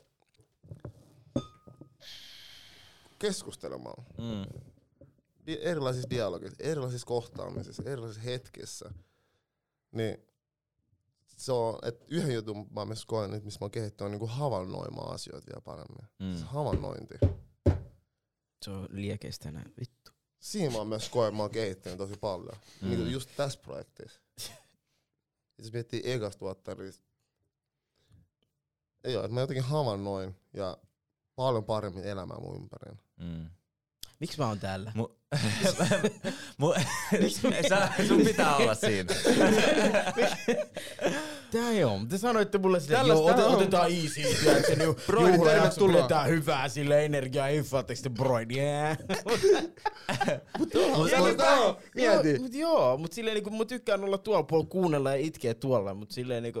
keskustelemaan. 3.18 4.04
Mm. 4.18 4.60
Di- 5.46 5.58
erilaisissa 5.62 6.10
dialogissa, 6.10 6.56
erilaisissa 6.60 7.06
kohtaamisissa, 7.06 7.82
erilaisissa 7.86 8.22
hetkissä. 8.22 8.90
Niin 9.92 10.18
se 11.26 11.52
on, 11.52 11.78
että 11.82 12.04
yhden 12.08 12.34
jutun 12.34 12.66
mä 12.70 12.84
myös 12.84 13.06
koen 13.06 13.30
nyt, 13.30 13.44
missä 13.44 13.58
mä 13.60 13.64
oon 13.64 13.70
kehittynyt, 13.70 14.06
on 14.06 14.10
niinku 14.10 14.26
havainnoimaan 14.26 15.14
asioita 15.14 15.46
vielä 15.46 15.60
paremmin. 15.60 16.08
Mm. 16.18 16.36
Se 16.36 16.44
havainnointi. 16.44 17.14
Se 18.62 18.70
on 18.70 18.88
liekeistä 18.90 19.50
näin. 19.52 19.74
Vittu. 19.80 20.12
Siinä 20.40 20.72
mä 20.72 20.78
oon 20.78 20.88
myös 20.88 21.08
koen, 21.08 21.28
että 21.28 21.36
mä 21.36 21.42
oon 21.42 21.50
kehittynyt 21.50 21.98
tosi 21.98 22.14
paljon. 22.20 22.56
Mm. 22.82 22.88
Mm. 22.88 22.96
Niin 22.96 23.12
just 23.12 23.30
tässä 23.36 23.60
projektissa. 23.62 24.20
Jos 25.58 25.72
miettii 25.72 26.02
ekasta 26.04 26.40
vuotta, 26.40 26.74
niin 26.74 26.94
ei 29.04 29.16
oo, 29.16 29.24
että 29.24 29.34
mä 29.34 29.40
jotenkin 29.40 29.64
havainnoin 29.64 30.36
ja 30.52 30.78
paljon 31.36 31.64
paremmin 31.64 32.04
elämää 32.04 32.38
mun 32.40 32.56
ympärillä. 32.56 33.02
Mm. 33.16 33.50
Miksi 34.22 34.38
mä 34.38 34.46
oon 34.48 34.58
täällä? 34.58 34.92
Mu- 34.96 35.14
Mu- 36.62 36.80
sä, 37.68 37.88
sun 38.08 38.20
pitää 38.24 38.56
olla 38.56 38.74
siinä. 38.74 39.14
Tää 41.52 41.72
joo, 41.72 42.00
te 42.08 42.18
sanoitte 42.18 42.58
mulle 42.58 42.80
silleen, 42.80 43.00
että 43.00 43.12
joo, 43.12 43.26
ote, 43.26 43.44
on. 43.44 43.54
otetaan 43.54 43.90
easy, 43.90 44.22
tiedätkö, 44.44 44.76
niin 44.76 44.94
juhlajakso 45.32 45.86
pidetään 45.86 46.28
hyvää 46.28 46.68
sille 46.68 47.04
energiaa, 47.04 47.48
infaatteko 47.48 48.00
te. 48.02 48.10
Tällaista 51.10 51.50
on. 51.54 51.76
Mieti. 51.94 52.38
Mut 52.38 52.54
joo, 52.54 52.98
mut 52.98 53.12
silleen 53.12 53.34
niinku, 53.34 53.50
mä 53.50 53.64
tykkään 53.64 54.04
olla 54.04 54.18
tuolla 54.18 54.42
puolella 54.42 54.70
kuunnella 54.70 55.10
ja 55.10 55.16
itkeä 55.16 55.54
tuolla, 55.54 55.94
mut 55.94 56.10
silleen 56.10 56.42
niinku, 56.42 56.60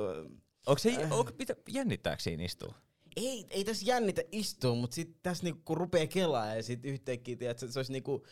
Onko 0.66 0.78
se, 0.78 0.98
onko, 1.10 1.32
pitä, 1.38 1.54
jännittääkö 1.68 2.22
siinä 2.22 2.44
istua? 2.44 2.74
Ei, 3.16 3.46
ei 3.50 3.64
tässä 3.64 3.84
jännitä 3.86 4.22
istua, 4.32 4.74
mut 4.74 4.92
sit 4.92 5.22
tässä 5.22 5.44
niinku 5.44 5.60
kun 5.64 5.76
rupee 5.76 6.06
kelaa 6.06 6.54
ja 6.54 6.62
sit 6.62 6.84
yhtäkkiä, 6.84 7.36
tiedätkö, 7.36 7.68
se 7.68 7.78
olisi 7.78 7.92
niinku, 7.92 8.26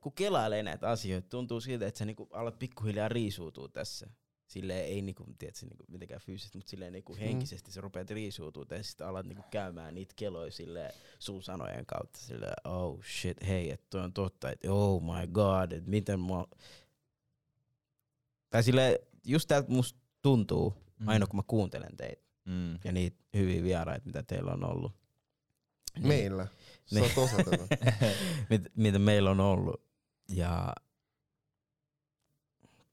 kun 0.00 0.12
kelailee 0.12 0.62
näitä 0.62 0.90
asioita, 0.90 1.28
tuntuu 1.28 1.60
siltä, 1.60 1.86
että 1.86 1.98
sä 1.98 2.04
niinku 2.04 2.28
alat 2.32 2.58
pikkuhiljaa 2.58 3.08
riisuutua 3.08 3.68
tässä. 3.68 4.10
Silleen 4.46 4.84
ei 4.84 5.02
niinku, 5.02 5.26
tiedätkö, 5.38 5.66
niinku 5.66 5.84
mitenkään 5.88 6.20
fyysisesti, 6.20 6.58
mutta 6.58 6.70
silleen 6.70 6.92
niinku 6.92 7.16
henkisesti 7.16 7.72
sä 7.72 7.80
rupeat 7.80 8.10
riisuutua 8.10 8.64
ja 8.70 8.82
sitten 8.82 9.06
alat 9.06 9.26
niinku 9.26 9.44
käymään 9.50 9.94
niitä 9.94 10.14
keloja 10.16 10.50
silleen 10.50 10.92
sun 11.18 11.42
sanojen 11.42 11.86
kautta. 11.86 12.18
Silleen, 12.18 12.54
oh 12.64 13.04
shit, 13.04 13.36
hei, 13.46 13.70
että 13.70 13.86
toi 13.90 14.00
on 14.00 14.12
totta, 14.12 14.50
että 14.50 14.72
oh 14.72 15.02
my 15.02 15.26
god, 15.26 15.72
että 15.72 15.90
miten 15.90 16.20
mä... 16.20 16.44
Tai 18.50 18.62
silleen, 18.62 18.98
just 19.24 19.48
tältä 19.48 19.70
musta 19.70 19.98
tuntuu, 20.22 20.74
aina 21.06 21.26
kun 21.26 21.36
mä 21.36 21.42
kuuntelen 21.46 21.96
teitä 21.96 22.23
Mm. 22.44 22.78
ja 22.84 22.92
niitä 22.92 23.16
hyviä 23.34 23.62
vieraita, 23.62 24.06
mitä 24.06 24.22
teillä 24.22 24.52
on 24.52 24.64
ollut. 24.64 24.92
Niin, 25.96 26.08
Meillä. 26.08 26.46
Se 26.86 27.00
on 27.00 27.06
Niin. 27.08 27.18
osa 27.18 27.36
tätä. 27.36 27.76
mit, 28.50 28.62
mitä 28.76 28.98
meillä 28.98 29.30
on 29.30 29.40
ollut. 29.40 29.82
Ja... 30.28 30.74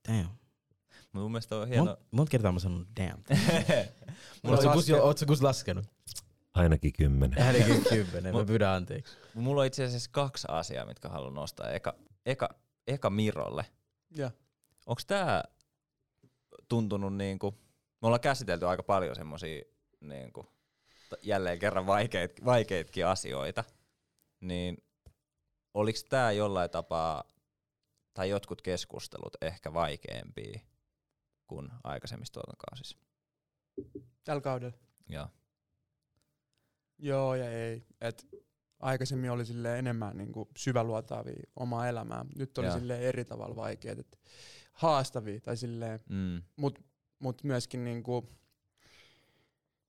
Damn. 0.08 0.30
Mun 1.14 1.32
mielestä 1.32 1.56
on 1.56 1.68
hieno. 1.68 1.86
Mont, 1.86 2.00
monta 2.12 2.30
kertaa 2.30 2.52
mä 2.52 2.60
sanon 2.60 2.88
damn. 3.00 3.24
Mulla 4.44 4.58
on, 4.58 4.74
kus, 4.74 5.24
kus 5.28 5.42
laskenut? 5.42 5.86
Ainakin 6.54 6.94
kymmenen. 6.94 7.44
Ainakin 7.48 7.84
kymmenen, 7.90 8.36
mä 8.36 8.46
pyydän 8.46 8.70
anteeksi. 8.76 9.18
mulla 9.34 9.62
on 9.62 9.68
itse 9.68 9.84
asiassa 9.84 10.10
kaksi 10.14 10.48
asiaa, 10.50 10.86
mitkä 10.86 11.10
haluan 11.10 11.34
nostaa. 11.34 11.70
Eka, 11.70 11.96
eka, 12.26 12.50
eka 12.88 13.10
Mirolle. 13.10 13.66
Ja. 14.16 14.32
Onko 14.86 15.02
tää 15.08 15.44
tuntunut 16.68 17.16
niinku, 17.16 17.58
me 18.02 18.06
ollaan 18.08 18.22
käsitelty 18.22 18.66
aika 18.66 18.84
paljon 18.84 19.16
semmosia 19.16 19.64
niinku, 20.02 20.44
t- 21.10 21.24
jälleen 21.26 21.60
kerran 21.60 21.86
vaikeit, 21.86 22.46
vaikeitkin 22.46 23.06
asioita, 23.06 23.64
niin 24.42 24.78
oliko 25.74 26.00
tää 26.10 26.32
jollain 26.32 26.70
tapaa, 26.70 27.24
tai 28.14 28.30
jotkut 28.30 28.62
keskustelut 28.62 29.38
ehkä 29.42 29.74
vaikeampia 29.74 30.60
kuin 31.48 31.70
aikaisemmissa 31.84 32.34
tuotantokausissa? 32.34 32.98
Tällä 34.24 34.42
kaudella. 34.42 34.78
Joo. 35.10 35.28
Joo 37.00 37.36
ja 37.36 37.52
ei. 37.52 37.84
Et 38.02 38.28
aikaisemmin 38.80 39.32
oli 39.32 39.46
sille 39.46 39.80
enemmän 39.80 40.18
niinku 40.18 40.50
syväluotaavia 40.58 41.44
omaa 41.56 41.88
elämää. 41.88 42.26
Nyt 42.36 42.58
oli 42.58 42.72
sille 42.72 43.00
eri 43.00 43.26
tavalla 43.26 43.56
vaikeet. 43.56 44.00
Et 44.00 44.20
haastavia 44.74 45.40
tai 45.40 45.58
silleen, 45.58 46.00
Mm. 46.10 46.42
mut, 46.56 46.80
mut 47.22 47.44
myöskin 47.44 47.84
niinku, 47.84 48.30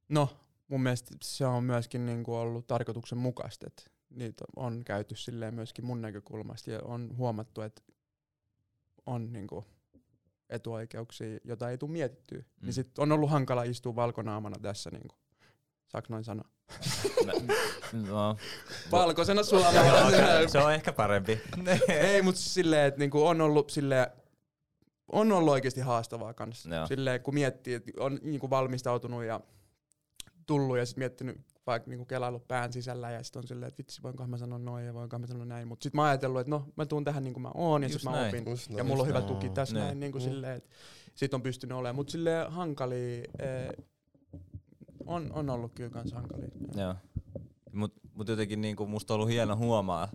no 0.09 0.29
mun 0.69 0.83
mielestä 0.83 1.15
se 1.23 1.47
on 1.47 1.65
myöskin 1.65 2.07
niinku 2.07 2.35
ollut 2.35 2.67
tarkoituksenmukaista, 2.67 3.67
että 3.67 3.83
niitä 4.11 4.45
on 4.57 4.85
käyty 4.85 5.17
silleen 5.17 5.55
myöskin 5.55 5.85
mun 5.85 6.03
näkökulmasta 6.03 6.71
ja 6.71 6.81
on 6.85 7.17
huomattu, 7.17 7.61
että 7.61 7.83
on 9.07 9.33
niinku 9.33 9.65
etuoikeuksia, 10.51 11.39
jota 11.45 11.71
ei 11.71 11.79
tule 11.79 11.91
mietittyä. 11.91 12.39
Mm. 12.39 12.45
Mm. 12.61 12.67
Niin 12.67 12.73
sit 12.73 12.99
on 12.99 13.13
ollut 13.13 13.31
hankala 13.31 13.63
istua 13.63 13.97
valkonaamana 13.97 14.57
tässä 14.63 14.91
niinku. 14.91 15.15
Saaks 15.89 16.09
noin 16.09 16.25
sanoa? 16.25 16.49
No, 17.93 18.37
Valkoisena 18.91 19.43
se- 19.45 19.57
se 20.49 20.59
on 20.59 20.73
ehkä 20.73 20.93
parempi. 20.93 21.41
ei, 21.89 22.23
mutta 22.23 22.41
silleen, 22.41 22.87
että 22.87 22.99
niinku 22.99 23.27
on 23.27 23.41
ollut 23.41 23.71
silleen 23.71 24.07
on 25.13 25.33
ollut 25.33 25.53
oikeasti 25.53 25.81
haastavaa 25.81 26.35
kanssa. 26.35 26.75
Joo. 26.75 26.87
Silleen, 26.87 27.21
kun 27.21 27.35
miettii, 27.35 27.75
että 27.75 27.93
on 28.01 28.19
niinku 28.23 28.51
valmistautunut 28.51 29.25
ja 29.25 29.41
tullut 30.47 30.79
ja 30.79 30.87
sitten 30.87 31.01
miettinyt 31.01 31.41
vaikka 31.67 31.91
niinku 31.91 32.05
kelaillut 32.05 32.49
pään 32.49 32.73
sisällä 32.73 33.11
ja 33.11 33.23
sitten 33.23 33.41
on 33.41 33.49
silleen, 33.49 33.69
että 33.69 33.79
vitsi, 33.79 34.03
voinkohan 34.03 34.31
mä 34.31 34.37
sanoa 34.37 34.59
noin 34.59 34.87
ja 34.87 34.95
voinkohan 34.95 35.21
mä 35.21 35.27
sanoa 35.27 35.45
näin. 35.45 35.69
Mutta 35.69 35.83
sitten 35.83 35.97
mä 36.01 36.05
ajatellut, 36.05 36.41
että 36.41 36.51
no, 36.51 36.69
mä 36.77 36.87
tuun 36.87 37.05
tähän 37.05 37.25
niin 37.25 37.35
kuin 37.35 37.43
mä 37.43 37.51
oon 37.55 37.83
ja 37.83 37.87
Just 37.89 37.93
sitten 37.93 38.13
mä 38.13 38.19
näin. 38.21 38.29
opin. 38.41 38.51
Just 38.51 38.71
Ja 38.71 38.77
näin, 38.77 38.87
mulla 38.87 39.03
on 39.03 39.09
hyvä 39.09 39.19
näin. 39.19 39.29
tuki 39.29 39.49
tässä 39.49 39.75
Niin. 39.75 39.85
näin, 39.85 40.01
niin 40.01 40.13
kuin 40.13 40.23
Mm. 40.25 40.29
silleen, 40.31 40.57
että 40.57 40.71
sit 41.15 41.35
on 41.35 41.43
pystynyt 41.43 41.77
olemaan. 41.79 41.97
Mutta 41.97 42.11
silleen 42.11 42.53
hankalia, 42.53 43.23
eh, 43.39 43.85
on, 45.07 45.33
on 45.33 45.51
ollut 45.51 45.73
kyllä 45.75 45.91
kans 45.91 46.13
hankalia. 46.13 46.49
Joo. 46.75 46.95
Mut, 47.73 47.95
mut 48.15 48.29
jotenkin 48.29 48.61
niinku 48.61 48.87
musta 48.87 49.15
on 49.15 49.17
ollut 49.17 49.31
hieno 49.31 49.57
huomaa, 49.57 50.09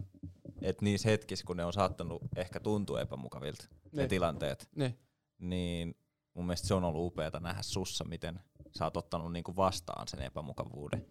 että 0.61 0.85
niissä 0.85 1.09
hetkissä, 1.09 1.45
kun 1.45 1.57
ne 1.57 1.65
on 1.65 1.73
saattanut 1.73 2.21
ehkä 2.35 2.59
tuntua 2.59 3.01
epämukavilta, 3.01 3.65
ne 3.91 4.01
Niin. 4.01 4.09
tilanteet, 4.09 4.69
Niin. 4.75 4.99
niin 5.39 5.95
mun 6.33 6.45
mielestä 6.45 6.67
se 6.67 6.73
on 6.73 6.83
ollut 6.83 7.05
upeata 7.07 7.39
nähdä 7.39 7.61
sussa, 7.61 8.03
miten 8.03 8.39
sä 8.77 8.85
oot 8.85 8.97
ottanut 8.97 9.33
niinku 9.33 9.55
vastaan 9.55 10.07
sen 10.07 10.21
epämukavuuden. 10.21 11.05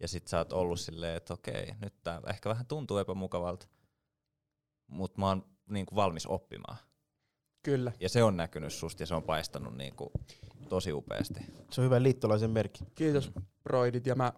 Ja 0.00 0.08
sit 0.08 0.28
sä 0.28 0.38
oot 0.38 0.52
ollut 0.52 0.80
silleen, 0.80 1.16
että 1.16 1.34
okei, 1.34 1.74
nyt 1.80 1.94
tää 2.02 2.20
ehkä 2.28 2.48
vähän 2.48 2.66
tuntuu 2.66 2.98
epämukavalta, 2.98 3.66
mutta 4.86 5.20
mä 5.20 5.28
oon 5.28 5.44
niinku 5.70 5.94
valmis 5.96 6.26
oppimaan. 6.26 6.76
Kyllä. 7.62 7.92
Ja 8.00 8.08
se 8.08 8.22
on 8.22 8.36
näkynyt 8.36 8.72
susta 8.72 9.02
ja 9.02 9.06
se 9.06 9.14
on 9.14 9.22
paistanut 9.22 9.76
niinku 9.76 10.10
tosi 10.68 10.92
upeasti. 10.92 11.40
Se 11.70 11.80
on 11.80 11.84
hyvä 11.84 12.02
liittolaisen 12.02 12.50
merkki. 12.50 12.84
Kiitos 12.94 13.32
broidit 13.62 14.06
ja 14.06 14.14
mä 14.14 14.32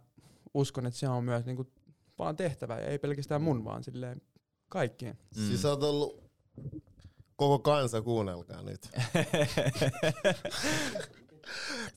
uskon, 0.55 0.86
että 0.86 0.99
se 1.01 1.09
on 1.09 1.24
myös 1.24 1.45
niinku 1.47 1.72
vaan 2.18 2.36
tehtävä 2.36 2.80
ja 2.80 2.86
ei 2.86 2.99
pelkästään 2.99 3.43
mun, 3.43 3.64
vaan 3.64 3.84
silleen 3.84 4.22
kaikkien. 4.72 5.18
Mm. 5.36 5.46
Siis 5.46 5.62
sä 5.62 5.68
oot 5.68 5.82
ollut 5.82 6.22
koko 7.36 7.58
kansa, 7.58 8.02
kuunnelkaa 8.02 8.62
nyt. 8.62 8.88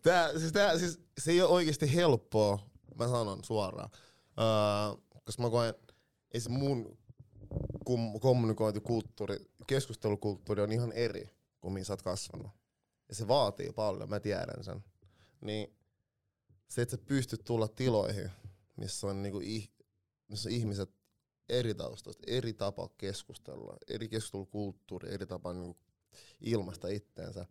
Tää, 0.03 0.39
siis 0.39 0.51
tää, 0.51 0.77
siis 0.79 0.99
se 1.17 1.31
ei 1.31 1.41
ole 1.41 1.49
oikeasti 1.49 1.95
helppoa, 1.95 2.59
mä 2.95 3.07
sanon 3.07 3.43
suoraan. 3.43 3.89
Öö, 4.39 5.03
koska 5.25 5.43
mä 5.43 5.49
koen, 5.49 5.73
ei 6.33 6.39
se 6.39 6.49
mun 6.49 6.97
kom- 7.85 8.19
kommunikointikulttuuri, 8.19 9.37
keskustelukulttuuri 9.67 10.61
on 10.61 10.71
ihan 10.71 10.91
eri 10.91 11.29
kuin 11.61 11.73
mihin 11.73 11.85
sä 11.85 11.93
oot 11.93 12.01
kasvanut. 12.01 12.51
Ja 13.09 13.15
se 13.15 13.27
vaatii 13.27 13.71
paljon, 13.71 14.09
mä 14.09 14.19
tiedän 14.19 14.63
sen. 14.63 14.83
Niin 15.41 15.75
se, 16.67 16.81
että 16.81 16.95
sä 16.97 17.03
pystyt 17.05 17.43
tulla 17.43 17.67
tiloihin, 17.67 18.31
missä 18.77 19.07
on, 19.07 19.21
niinku, 19.21 19.39
ih- 19.39 19.85
missä 20.27 20.49
on 20.49 20.53
ihmiset 20.55 20.89
eri 21.49 21.75
taustoista, 21.75 22.23
eri 22.27 22.53
tapa 22.53 22.89
keskustella, 22.97 23.77
eri 23.87 24.09
keskustelukulttuuri, 24.09 25.13
eri 25.13 25.25
tapa 25.25 25.53
niinku 25.53 25.77
ilmaista 26.41 26.87
itteensä. 26.87 27.45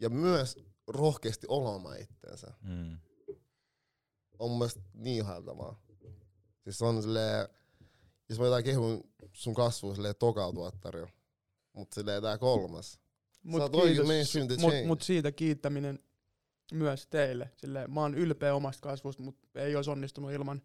Ja 0.00 0.10
myös 0.10 0.56
rohkeasti 0.86 1.46
olemaan 1.50 2.00
itteensä. 2.00 2.54
mm. 2.62 2.98
On 4.38 4.50
mun 4.50 4.58
mielestä 4.58 4.80
niin 4.94 5.16
ihailtavaa. 5.16 5.82
Siis 6.64 6.78
se 6.78 6.84
on 6.84 7.02
silleen, 7.02 7.48
jos 8.28 8.38
mä 8.38 8.44
jotain 8.44 8.64
kehun 8.64 9.04
sun 9.32 9.54
kasvua 9.54 9.94
silleen 9.94 10.14
tokaa 10.18 10.52
tuottarilla, 10.52 11.10
mut 11.72 11.92
silleen 11.92 12.22
tää 12.22 12.38
kolmas. 12.38 13.00
Mut, 13.42 13.62
kiitos. 13.72 14.58
mut, 14.60 14.74
mut 14.86 15.02
siitä 15.02 15.32
kiittäminen 15.32 15.98
myös 16.72 17.06
teille. 17.06 17.50
Silleen, 17.56 17.90
mä 17.90 18.00
oon 18.00 18.14
ylpeä 18.14 18.54
omasta 18.54 18.88
kasvusta, 18.88 19.22
mutta 19.22 19.60
ei 19.60 19.76
olisi 19.76 19.90
onnistunut 19.90 20.32
ilman, 20.32 20.62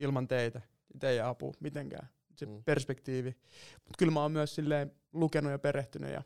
ilman 0.00 0.28
teitä, 0.28 0.60
teidän 0.98 1.26
apua 1.26 1.52
mitenkään. 1.60 2.08
Se 2.36 2.46
Mm. 2.46 2.64
perspektiivi. 2.64 3.36
Mutta 3.74 3.98
kyllä 3.98 4.12
mä 4.12 4.22
oon 4.22 4.32
myös 4.32 4.54
silleen 4.54 4.92
lukenut 5.12 5.52
ja 5.52 5.58
perehtynyt 5.58 6.12
ja 6.12 6.22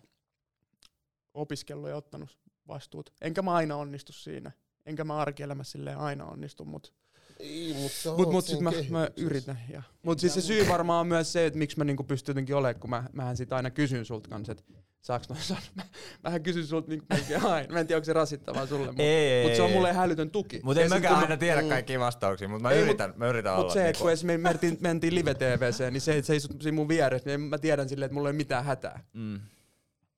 opiskellut 1.34 1.88
ja 1.88 1.96
ottanut 1.96 2.38
vastuut. 2.68 3.12
Enkä 3.20 3.42
mä 3.42 3.52
aina 3.52 3.76
onnistu 3.76 4.12
siinä. 4.12 4.52
Enkä 4.86 5.04
mä 5.04 5.16
arkielämässä 5.16 5.72
silleen 5.72 5.98
aina 5.98 6.24
onnistu, 6.24 6.64
mutta 6.64 6.90
Ei, 7.38 7.74
mut 7.74 7.92
mut, 8.16 8.26
oot 8.26 8.32
mut 8.32 8.44
siinä 8.44 8.70
sit 8.72 8.90
mä, 8.90 8.98
mä 8.98 9.08
yritän. 9.16 9.60
Ja. 9.72 9.82
Mut 10.02 10.18
siis 10.18 10.34
se 10.34 10.40
syy 10.40 10.68
varmaan 10.68 11.00
on 11.00 11.06
myös 11.06 11.32
se, 11.32 11.46
että 11.46 11.58
miksi 11.58 11.78
mä 11.78 11.84
niinku 11.84 12.04
pystyn 12.04 12.32
jotenkin 12.32 12.56
olemaan, 12.56 12.80
kun 12.80 12.90
mä, 12.90 13.04
mähän 13.12 13.36
sit 13.36 13.52
aina 13.52 13.70
kysyn 13.70 14.04
sulta 14.04 14.28
kanssa, 14.28 14.52
että 14.52 14.64
saaks 15.04 15.28
noin 15.28 15.40
sanoa. 15.40 15.62
Mä, 15.76 15.82
mähän 16.22 16.42
kysyn 16.42 16.66
sulta 16.66 16.88
niinku 16.88 17.06
melkein 17.10 17.46
aina. 17.46 17.72
Mä 17.72 17.80
en 17.80 17.86
tiedä, 17.86 17.96
onko 17.98 18.04
se 18.04 18.12
rasittavaa 18.12 18.66
sulle, 18.66 18.86
mutta 18.86 19.02
Ei, 19.02 19.44
mut 19.46 19.54
se 19.56 19.62
on 19.62 19.70
mulle 19.70 19.92
hälytön 19.92 20.30
tuki. 20.30 20.60
Mutta 20.62 20.82
en 20.82 20.88
mäkään 20.90 21.14
aina 21.16 21.36
tiedä 21.36 21.62
Mm. 21.62 21.68
kaikkia 21.68 22.00
vastauksia, 22.00 22.48
mutta 22.48 22.62
mä 22.62 22.70
Ei, 22.70 22.80
yritän, 22.82 23.12
mä 23.16 23.26
yritän 23.26 23.52
Mut 23.54 23.62
olla. 23.62 23.72
se, 23.72 23.80
että 23.80 23.86
niinku- 23.86 24.02
kun 24.02 24.12
esimerkiksi 24.12 24.38
me 24.44 24.48
mentiin, 24.50 24.78
mentiin 24.80 25.14
live 25.14 25.34
TVC, 25.34 25.90
niin 25.90 26.00
se, 26.00 26.12
että 26.16 26.26
se 26.26 26.36
istut 26.36 26.62
siinä 26.62 26.74
mun 26.74 26.88
vieressä, 26.88 27.30
niin 27.30 27.40
mä 27.40 27.58
tiedän 27.58 27.88
silleen, 27.88 28.06
että 28.06 28.14
mulla 28.14 28.28
ei 28.28 28.32
ole 28.32 28.36
mitään 28.36 28.64
hätää. 28.64 29.00
Mm. 29.12 29.40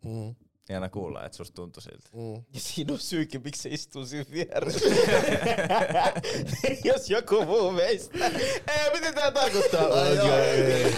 Mm, 0.05 0.34
Ihana 0.71 0.89
kuulla, 0.89 1.25
että 1.27 1.37
susta 1.37 1.55
tuntui 1.55 1.83
siltä. 1.83 2.09
mm. 2.12 2.35
Ja 2.35 2.61
siinä 2.61 2.93
on 2.93 2.99
syykin, 2.99 3.43
miksi 3.45 3.62
se 3.62 3.69
istuu 3.69 4.07
siinä 4.07 4.25
vieressä. 4.31 4.89
Jos 6.85 7.11
joku 7.11 7.45
muu 7.45 7.71
meistä. 7.73 8.27
Ei, 8.27 8.91
mitä 8.95 9.12
tää 9.12 9.31
tarkoittaa? 9.31 9.87
Ai 9.87 10.17
joo, 10.17 10.39
ei, 10.39 10.62
ei, 10.62 10.93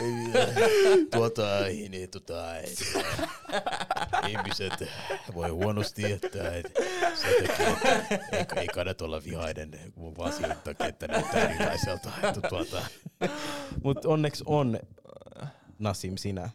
ei. 0.00 1.06
tuota, 1.10 1.66
ei, 1.66 1.88
niin, 1.88 2.10
tota, 2.10 2.56
ei, 2.58 2.74
ihmiset 4.28 4.72
voi 5.34 5.48
huonosti, 5.50 6.12
että 6.12 6.52
et, 6.52 6.72
sen 7.14 7.46
takia 7.46 7.66
ei, 8.32 8.46
ei 8.56 8.66
kannata 8.66 9.04
olla 9.04 9.24
vihainen 9.24 9.70
mun 9.96 10.14
asioiden 10.18 10.56
takia, 10.64 10.86
että 10.86 11.08
näyttää 11.08 11.48
erilaiselta. 11.48 12.10
Tuota, 12.48 12.82
Mut 13.84 14.04
onneksi 14.04 14.44
on, 14.46 14.78
äh, 15.42 15.48
Nasim, 15.78 16.16
sinä, 16.16 16.50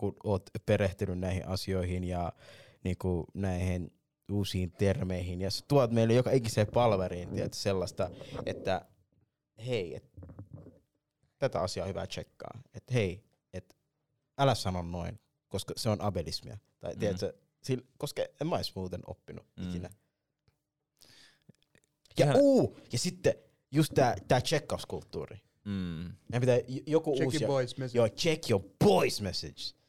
kun 0.00 0.16
oot 0.24 0.50
perehtynyt 0.66 1.18
näihin 1.18 1.48
asioihin 1.48 2.04
ja 2.04 2.32
niinku 2.84 3.24
näihin 3.34 3.92
uusiin 4.32 4.72
termeihin. 4.72 5.40
Ja 5.40 5.50
sä 5.50 5.64
tuot 5.68 5.90
meille 5.90 6.14
joka 6.14 6.30
ikiseen 6.30 6.66
palveriin 6.66 7.28
tiedät, 7.28 7.54
sellaista, 7.54 8.10
että 8.46 8.84
hei, 9.66 9.94
et, 9.94 10.04
tätä 11.38 11.60
asiaa 11.60 11.84
on 11.84 11.88
hyvä 11.88 12.06
tsekkaa. 12.06 12.60
Että 12.74 12.94
hei, 12.94 13.24
et, 13.52 13.76
älä 14.38 14.54
sano 14.54 14.82
noin, 14.82 15.20
koska 15.48 15.74
se 15.76 15.88
on 15.88 16.00
abelismia. 16.02 16.58
Tai 16.80 16.92
Mm. 16.94 16.98
tiedätkö, 16.98 17.32
sil, 17.66 17.80
koska 17.98 18.22
en 18.40 18.46
mä 18.46 18.60
muuten 18.74 19.00
oppinut 19.06 19.46
Mm. 19.56 19.62
mm. 19.64 19.70
ikinä. 19.70 19.90
Ja, 22.18 22.26
Ihan- 22.26 22.36
uu, 22.40 22.78
ja 22.92 22.98
sitten 22.98 23.34
just 23.70 23.92
tää, 23.94 24.16
tää 24.28 24.40
tsekkauskulttuuri. 24.40 25.36
Mm. 25.64 26.12
Meidän 26.28 26.40
pitää 26.40 26.82
joku 26.86 27.14
Check 27.14 27.24
uusi... 27.26 27.44
your 27.44 27.46
boys 27.54 27.76
message. 27.78 27.98
Joo, 27.98 28.08
check 28.08 28.50
your 28.50 28.62
boys 28.84 29.20
message. 29.20 29.79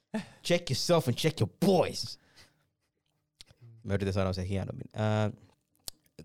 Check 0.48 0.70
yourself 0.72 1.08
and 1.08 1.18
check 1.18 1.42
your 1.42 1.54
boys. 1.66 2.20
Mä 3.84 3.94
yritän 3.94 4.14
sanoa 4.14 4.34
sen 4.34 4.46
hienommin. 4.46 4.86
Ää, 4.94 5.32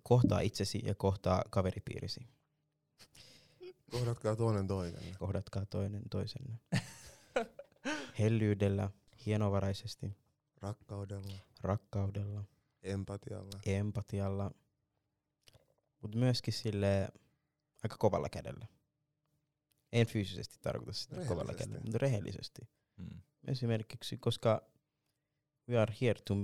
kohtaa 0.02 0.40
itsesi 0.40 0.82
ja 0.84 0.94
kohtaa 0.94 1.44
kaveripiirisi. 1.50 2.20
Kohdatkaa 3.90 4.36
toinen 4.36 4.66
toinen. 4.66 5.02
Kohdatkaa 5.18 5.66
toinen 5.66 6.02
toisenne. 6.10 6.58
Hellyydellä, 8.18 8.90
hienovaraisesti, 9.26 10.16
Rakkaudella, 10.62 11.32
rakkaudella, 11.60 12.44
empatialla. 12.82 13.60
empatialla, 13.66 14.50
mutta 16.02 16.18
myöskin 16.18 16.54
sille 16.54 17.08
aika 17.84 17.96
kovalla 17.98 18.28
kädellä. 18.28 18.66
En 19.92 20.06
fyysisesti 20.06 20.56
tarkoita 20.62 20.92
sitä 20.92 21.16
kovalla 21.28 21.54
kädellä, 21.54 21.80
mutta 21.80 21.98
rehellisesti. 21.98 22.68
Mm. 22.96 23.20
Esimerkiksi, 23.46 24.16
koska 24.18 24.62
we 25.68 25.78
are 25.78 25.94
here 26.00 26.20
to 26.24 26.34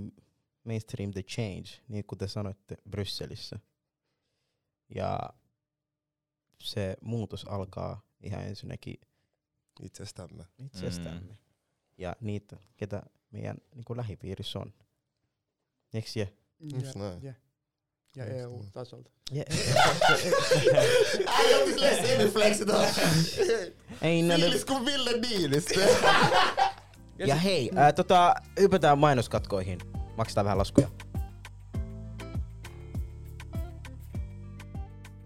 mainstream 0.64 1.12
the 1.12 1.22
change, 1.22 1.68
niin 1.88 2.05
kuin 2.05 2.18
te 2.18 2.28
sanoitte 2.28 2.76
Brysselissä. 2.90 3.59
Ja 4.94 5.18
se 6.62 6.96
muutos 7.00 7.44
alkaa 7.44 8.07
ihan 8.20 8.42
ensinnäkin 8.42 9.00
Itsestämme. 9.82 10.44
itsestämme. 10.59 11.32
Mm. 11.32 11.36
Ja 11.98 12.16
niitä, 12.20 12.57
ketä 12.76 13.03
meidän 13.30 13.57
niin 13.74 13.84
kuin 13.84 13.96
lähipiirissä 13.96 14.59
on. 14.59 14.74
Eiks 15.94 16.16
je? 16.16 16.32
Just 16.74 16.94
näin. 16.94 17.22
ja, 18.16 18.24
EU-tasolta. 18.26 19.11
Ja, 19.32 19.44
Ai, 21.26 21.62
otis 21.62 21.76
läs 21.76 22.07
semiflexit 22.07 22.68
ei 24.03 24.22
näin. 24.22 24.40
Fiilis 24.40 24.64
kuin 24.64 24.84
Ville 24.84 25.20
Niinistö. 25.20 25.86
Ja 27.18 27.34
hei, 27.36 27.70
ää, 27.76 27.92
tota, 27.92 28.34
hypätään 28.60 28.98
mainoskatkoihin. 28.98 29.78
Maksetaan 30.16 30.44
vähän 30.44 30.58
laskuja. 30.58 30.88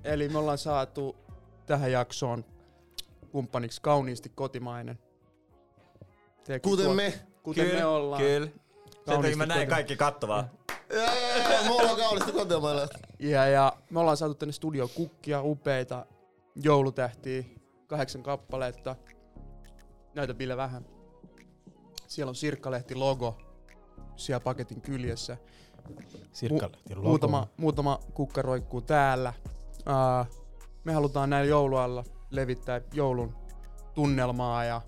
Eli 0.05 0.29
me 0.29 0.39
ollaan 0.39 0.59
saatu 0.59 1.17
tähän 1.67 1.93
jaksoon 1.93 2.45
kumppaniksi 3.33 3.83
kauniisti 3.83 4.29
kotimainen. 4.35 4.99
Tekin 6.45 6.71
Kuten 6.71 6.87
tuot- 6.87 6.95
me. 6.95 7.15
Kuten 7.43 7.75
me 7.75 7.85
ollaan. 7.85 8.23
Kyllä. 8.23 8.47
Sen 8.47 8.55
takia 8.95 9.05
Kauniisti 9.15 9.37
mä 9.37 9.47
näin 9.47 9.69
kaikki 9.69 9.97
kattovaa. 9.97 10.49
Ja, 10.91 10.97
ja, 10.97 11.53
ja, 11.53 11.65
me 11.65 11.71
ollaan 11.71 11.97
kaunista 11.97 12.33
kotimailla. 12.33 12.89
Ja, 13.19 13.47
ja 13.47 13.73
me 13.91 14.01
ollaan 14.01 14.17
saatu 14.17 14.35
tänne 14.35 14.53
studio 14.53 14.89
kukkia, 14.89 15.43
upeita 15.43 16.07
joulutähtiä, 16.57 17.45
kahdeksan 17.87 18.23
kappaletta. 18.23 18.97
Näytä 20.15 20.39
Ville 20.39 20.57
vähän. 20.57 20.87
Siellä 22.07 22.31
on 22.31 22.35
Sirkkalehti 22.35 22.95
logo 22.95 23.39
siellä 24.17 24.41
paketin 24.41 24.81
kyljessä. 24.81 25.37
Sirkkalehti 26.33 26.95
logo. 26.95 27.09
Muutama, 27.09 27.49
muutama 27.57 27.99
kukka 28.15 28.43
roikkuu 28.43 28.81
täällä. 28.81 29.33
Uh, 29.79 30.37
me 30.85 30.93
halutaan 30.93 31.31
näin 31.31 31.49
joulualla 31.49 32.05
levittää 32.31 32.81
joulun 32.93 33.37
tunnelmaa 33.95 34.65
ja 34.65 34.83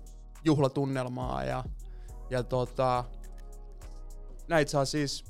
juhlatunnelmaa 0.45 1.43
ja, 1.43 1.63
ja 2.29 2.43
tota, 2.43 3.03
näitä 4.47 4.71
saa 4.71 4.85
siis 4.85 5.23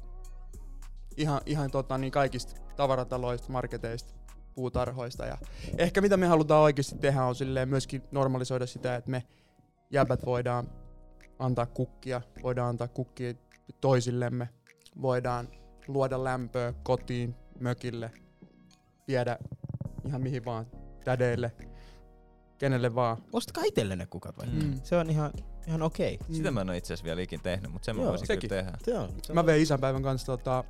ihan, 1.17 1.41
ihan 1.45 1.71
tota, 1.71 1.97
niin 1.97 2.11
kaikista 2.11 2.61
tavarataloista, 2.75 3.51
marketeista, 3.51 4.13
puutarhoista. 4.55 5.25
Ja 5.25 5.37
ehkä 5.77 6.01
mitä 6.01 6.17
me 6.17 6.27
halutaan 6.27 6.63
oikeasti 6.63 6.97
tehdä 6.97 7.23
on 7.23 7.35
silleen 7.35 7.69
myöskin 7.69 8.03
normalisoida 8.11 8.67
sitä, 8.67 8.95
että 8.95 9.09
me 9.11 9.23
jäbät 9.91 10.25
voidaan 10.25 10.78
antaa 11.39 11.65
kukkia, 11.65 12.21
voidaan 12.43 12.69
antaa 12.69 12.87
kukkia 12.87 13.33
toisillemme, 13.81 14.49
voidaan 15.01 15.47
luoda 15.87 16.23
lämpöä 16.23 16.73
kotiin, 16.83 17.35
mökille, 17.59 18.11
viedä 19.07 19.37
ihan 20.05 20.21
mihin 20.21 20.45
vaan, 20.45 20.67
tädeille, 21.05 21.51
kenelle 22.57 22.95
vaan. 22.95 23.17
Ostakaa 23.33 23.63
itselle 23.63 23.95
ne 23.95 24.05
kukat 24.05 24.37
vai? 24.37 24.47
Mm. 24.47 24.79
Se 24.83 24.95
on 24.97 25.09
ihan, 25.09 25.31
ihan 25.67 25.81
okei. 25.81 26.19
Sitä 26.31 26.51
mä 26.51 26.61
en 26.61 26.69
oo 26.69 26.75
itse 26.75 26.87
asiassa 26.93 27.05
vielä 27.05 27.21
ikin 27.21 27.41
tehnyt, 27.41 27.71
mutta 27.71 27.85
sen 27.85 27.95
mä 27.95 28.01
Joo, 28.01 28.09
voisin 28.09 28.27
sekin. 28.27 28.49
kyllä 28.49 28.63
tehdä. 28.63 28.77
Se 28.83 28.97
on. 28.97 29.09
Se 29.23 29.31
on. 29.31 29.35
Mä 29.35 29.45
vein 29.45 29.61
isänpäivän 29.61 30.03
kanssa 30.03 30.25
tota, 30.25 30.63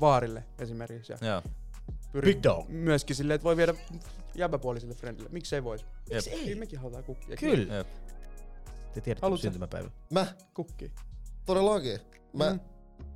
vaarille 0.00 0.44
esimerkiksi. 0.58 1.12
Ja 1.12 1.18
Joo. 1.26 1.42
pyrin 2.12 2.34
Big 2.34 2.42
dog. 2.42 2.68
myöskin 2.68 3.16
silleen, 3.16 3.34
että 3.34 3.44
voi 3.44 3.56
viedä 3.56 3.74
jäbäpuoliselle 4.34 4.94
friendille. 4.94 5.28
Miksi 5.32 5.54
ei 5.54 5.64
voisi? 5.64 5.84
Jep. 6.10 6.24
Kyllä 6.44 6.58
mekin 6.58 6.78
halutaan 6.78 7.04
kukkia. 7.04 7.36
Kyllä. 7.36 7.74
Jep. 7.74 7.86
Te 8.92 9.00
tiedätte 9.00 9.26
Haluatko 9.26 9.36
sä? 9.38 9.42
syntymäpäivä. 9.42 9.90
Mä 10.10 10.26
Kukkia. 10.54 10.88
todellakin. 11.46 12.00
Mä 12.32 12.50
Mm. 12.52 12.60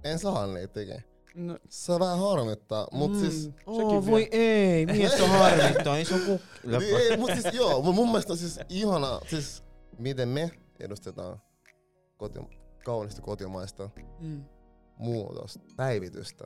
en 0.05 0.19
saa 0.19 0.47
niitä 0.47 0.73
tekee. 0.73 1.05
No, 1.35 1.59
Se 1.69 1.99
vähän 1.99 2.19
harmittaa, 2.19 2.89
mut 2.93 3.13
mm, 3.13 3.21
siis... 3.21 3.51
Oh, 3.67 3.91
vielä. 3.93 4.07
voi 4.07 4.29
ei, 4.31 4.87
mies 4.87 5.21
on 5.21 5.29
harmittaa, 5.31 5.97
ei 5.99 6.05
se 6.05 6.15
on 6.15 6.21
kukki. 6.21 6.47
Niin, 6.79 6.97
ei, 6.97 7.17
mut 7.17 7.31
siis 7.33 7.55
joo, 7.55 7.83
mut 7.83 7.95
mun 7.95 8.09
mielestä 8.09 8.33
on 8.33 8.37
siis 8.37 8.61
ihana, 8.69 9.21
siis 9.31 9.65
miten 9.99 10.29
me 10.29 10.51
edustetaan 10.81 11.43
koti, 12.17 12.39
kaunista 12.85 13.23
kotimaista 13.23 13.91
Mm. 14.21 14.45
muutosta, 14.99 15.61
päivitystä. 15.77 16.45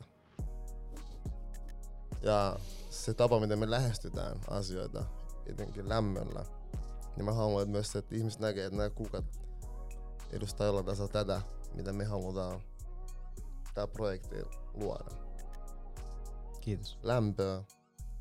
Ja 2.22 2.56
se 2.90 3.14
tapa, 3.14 3.40
miten 3.40 3.58
me 3.58 3.70
lähestytään 3.70 4.36
asioita, 4.50 5.04
etenkin 5.46 5.88
lämmöllä, 5.88 6.44
niin 7.18 7.24
mä 7.24 7.32
haluan 7.32 7.62
että 7.62 7.72
myös, 7.72 7.96
että 7.96 8.14
ihmiset 8.14 8.40
näkee, 8.40 8.64
että 8.66 8.76
nämä 8.76 8.90
kukat 8.90 9.24
edustaa 10.32 10.66
jollain 10.66 10.86
tasolla 10.86 11.12
tätä, 11.12 11.42
mitä 11.74 11.92
me 11.92 12.04
halutaan 12.04 12.60
tää 13.74 13.86
projekti 13.86 14.36
luoda. 14.74 15.10
Kiitos. 16.60 16.98
Lämpöä 17.02 17.62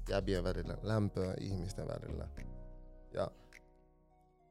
jäbien 0.09 0.43
välillä, 0.43 0.77
lämpöä 0.81 1.33
ihmisten 1.39 1.87
välillä. 1.87 2.27
Ja 3.13 3.31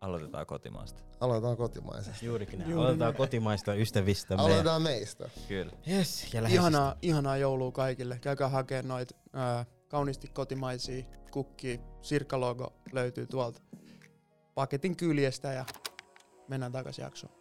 Aloitetaan 0.01 0.47
kotimaasta. 0.47 1.03
aloitetaan 1.21 1.57
kotimaisesti. 1.57 2.27
Juurikin 2.27 2.59
näin. 2.59 2.79
Aloitetaan 2.79 3.15
kotimaista 3.15 3.75
ystävistämme. 3.75 4.43
Aloitetaan 4.43 4.83
meistä. 4.83 5.29
Kyllä. 5.49 5.73
Yes, 5.89 6.35
ja 6.35 6.43
läheisistä. 6.43 6.69
Ihanaa, 6.69 6.95
ihanaa 7.03 7.37
joulua 7.37 7.73
kaikille. 7.73 8.19
Käykää 8.19 8.49
hakemaan 8.49 8.89
noita 8.89 9.15
ää, 9.33 9.67
kauniisti 9.89 10.29
kotimaisia 10.29 11.05
kukkia. 11.31 11.79
Sirkka-logo 12.03 12.73
löytyy 12.93 13.27
tuolta 13.27 13.61
paketin 14.57 14.97
kyljestä 14.97 15.53
ja 15.53 15.65
mennään 16.49 16.73
takaisin 16.73 17.03
jaksoon. 17.03 17.33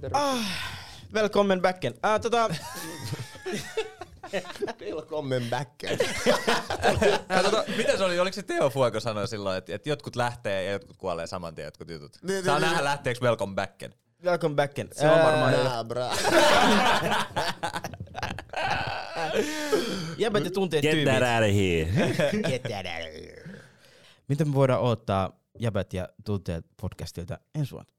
Terve. 0.00 0.18
Ah, 0.18 0.44
välkommen 1.14 1.62
backen. 1.62 1.94
Ah, 2.02 2.20
tota, 2.20 2.50
Welcome 4.80 5.40
back. 5.50 5.70
Ja 7.28 7.42
tota, 7.42 7.64
mitä 7.76 7.96
se 7.96 8.04
oli? 8.04 8.20
Oliko 8.20 8.34
se 8.34 8.42
Teo 8.42 8.70
Fuego 8.70 9.00
sanoi 9.00 9.28
silloin, 9.28 9.58
että, 9.58 9.74
että 9.74 9.88
jotkut 9.88 10.16
lähtee 10.16 10.64
ja 10.64 10.72
jotkut 10.72 10.96
kuolee 10.96 11.26
saman 11.26 11.54
tien 11.54 11.64
jotkut 11.64 11.90
jutut? 11.90 12.18
Niin, 12.22 12.44
Saa 12.44 12.54
niin, 12.54 12.62
nähdä 12.62 12.76
niin. 12.76 12.84
lähteekö 12.84 13.20
Welcome 13.20 13.54
Backen. 13.54 13.94
welcome 14.24 14.54
backen. 14.54 14.88
Se 14.92 15.10
on 15.10 15.18
varmaan 15.24 15.54
Ää, 15.54 15.84
bra. 15.84 16.10
Jäbät 20.18 20.44
ja 20.44 20.50
tunteet 20.50 20.82
Get 20.82 20.90
tyypit. 20.90 21.14
that 21.14 21.22
out 21.22 21.50
of 21.50 21.56
here. 21.56 22.12
Get 22.50 22.62
that 22.62 22.86
out 22.86 23.08
of 23.08 23.14
here. 23.14 23.60
Mitä 24.28 24.44
me 24.44 24.54
voidaan 24.54 24.80
odottaa 24.80 25.40
Jäbät 25.58 25.92
ja 25.92 26.08
tunteet 26.24 26.66
podcastilta 26.80 27.38
ensi 27.54 27.72
vuonna? 27.72 27.92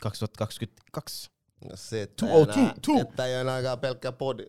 2022. 0.00 1.30
No 1.70 1.76
se, 1.76 2.02
että 2.02 2.26
Two, 2.26 2.34
oh, 2.36 2.42
enää, 2.42 2.54
two, 2.54 2.94
two. 2.94 3.00
että 3.10 3.26
ei 3.26 3.34
enää 3.34 3.76
pelkkä 3.76 4.12
podi. 4.12 4.46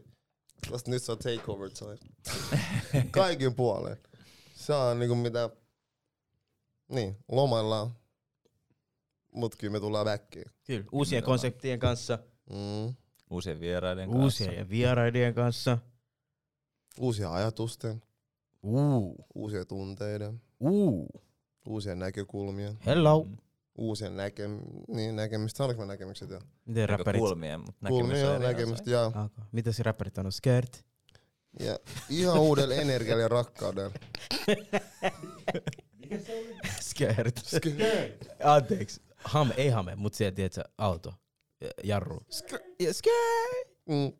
Koska 0.69 0.91
nyt 0.91 1.03
se 1.03 1.11
on 1.11 1.17
takeover 1.17 1.69
time. 1.69 1.97
Kaikin 3.11 3.55
puoleen. 3.55 3.97
Se 4.55 4.73
on 4.73 4.99
niinku 4.99 5.15
mitä... 5.15 5.49
Niin, 6.89 7.17
lomaillaan. 7.31 7.91
Mut 9.33 9.55
kyllä 9.55 9.71
me 9.71 9.79
tullaan 9.79 10.05
backiin. 10.05 10.45
Kyllä. 10.67 10.83
Uusien 10.91 11.23
konseptien 11.23 11.79
kanssa, 11.79 12.19
Mm. 12.49 12.95
Uusien 13.29 13.59
vieraiden 13.59 14.09
kanssa. 14.09 14.23
uusien 14.23 14.69
vieraiden 14.69 15.33
kanssa. 15.33 15.77
Uusia 16.99 17.33
ajatusten, 17.33 18.01
Uu, 18.63 19.25
uusia 19.35 19.65
tunteiden, 19.65 20.41
uu, 20.59 21.07
uusia 21.65 21.95
näkökulmia, 21.95 22.73
hello. 22.85 23.23
Mm. 23.23 23.37
uusia 23.77 24.09
näkem... 24.09 24.59
niin, 24.87 25.15
näkemistä. 25.15 25.57
Sanoinko 25.57 25.81
mä 25.81 25.87
näkemykset 25.87 26.29
jo? 26.29 26.39
Miten 26.65 26.89
räppärit? 26.89 27.21
Näkökulmien, 27.21 27.59
mutta 27.59 27.87
Kulmia, 27.87 28.29
on 28.29 28.35
eri 28.35 28.43
näkemistä 28.43 28.89
ja, 28.89 29.05
Okay. 29.05 29.29
Mitä 29.51 29.71
se 29.71 29.83
räppärit 29.83 30.17
on? 30.17 30.31
Skirt? 30.31 30.83
ja 31.59 31.79
ihan 32.09 32.39
uudella 32.39 32.75
energialla 32.75 33.21
ja 33.21 33.27
rakkaudella. 33.27 33.91
Skirt. 36.81 37.39
Anteeksi. 38.43 39.01
Hame, 39.17 39.53
ei 39.57 39.69
hame, 39.69 39.95
mutta 39.95 40.17
se, 40.17 40.31
tiedätkö, 40.31 40.63
auto. 40.77 41.13
Ja- 41.61 41.69
Jarru. 41.83 42.19
Ja 42.79 42.93
Skirt. 42.93 43.77
Mm. 43.89 44.13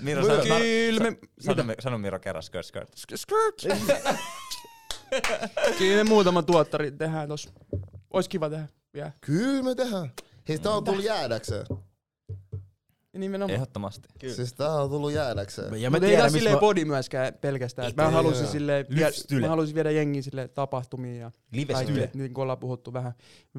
Miro, 0.00 0.26
sano, 0.26 0.42
sano, 0.42 0.58
Kyllä 0.58 1.00
me, 1.00 1.16
sano, 1.40 1.74
sano 1.80 1.98
Miro 1.98 2.18
kerran 2.18 2.42
skirt 2.42 2.66
skirt. 2.96 3.62
kyllä 5.78 6.04
me 6.04 6.08
muutama 6.08 6.42
tuottari 6.42 6.90
tehdään 6.90 7.28
tos. 7.28 7.48
Ois 8.10 8.28
kiva 8.28 8.50
tehdä 8.50 8.68
vielä. 8.94 9.12
Kyllä 9.20 9.62
me 9.62 9.74
tehdään. 9.74 10.12
Hei, 10.48 10.58
tää 10.58 10.72
on 10.72 10.84
tullut 10.84 11.04
jäädäkseen. 11.04 11.66
Nimenomaan. 13.18 13.54
Ehdottomasti. 13.54 14.08
Kyllä. 14.18 14.34
Siis 14.34 14.52
tää 14.54 14.72
on 14.82 14.90
tullut 14.90 15.12
jäädäkseen. 15.12 15.82
Ja 15.82 15.90
mä 15.90 15.94
Mutta 15.96 16.06
ei 16.06 16.10
tiedän, 16.10 16.18
tää 16.22 16.26
missä 16.26 16.38
silleen 16.38 16.56
mä... 16.56 16.60
body 16.60 16.84
myöskään 16.84 17.34
pelkästään. 17.34 17.88
Et 17.88 17.96
Mä 17.96 18.06
Ei, 18.06 18.12
halusin 18.12 18.42
joo. 18.42 18.52
silleen, 18.52 18.86
vie, 18.94 19.40
mä 19.40 19.48
halusin 19.48 19.74
viedä 19.74 19.90
jengiä 19.90 20.22
sille 20.22 20.48
tapahtumiin 20.48 21.18
ja 21.18 21.30
kaikkea. 21.72 22.08
Niin 22.14 22.34
kuin 22.34 22.42
ollaan 22.42 22.58
puhuttu 22.58 22.92
vähän 22.92 23.12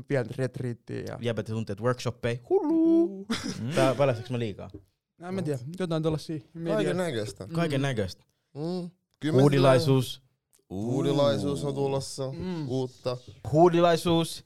pientä 0.07 0.33
retriittiä. 0.37 1.03
Ja... 1.07 1.17
Jäbät 1.21 1.47
ja 1.49 1.55
tunteet 1.55 1.81
workshoppei. 1.81 2.39
Hullu. 2.49 3.25
Mm. 3.61 3.69
Tää 3.75 3.95
paljastaks 3.95 4.29
mä 4.29 4.39
liikaa? 4.39 4.69
No, 5.17 5.27
en 5.27 5.33
mä 5.33 5.41
tiedä, 5.41 5.59
jotain 5.79 6.03
tollasia. 6.03 6.39
Kaiken 6.67 6.97
näköistä. 6.97 7.47
Kaiken 7.47 7.81
näköistä. 7.81 8.23
Mm. 8.53 8.89
Kyllä 9.19 9.35
me 9.35 9.41
Huudilaisuus. 9.41 10.13
sillä- 10.13 10.23
Huudilaisuus 10.69 11.63
on 11.63 11.73
tulossa. 11.73 12.31
Mm. 12.31 12.69
Uutta. 12.69 13.17
Huudilaisuus. 13.51 14.43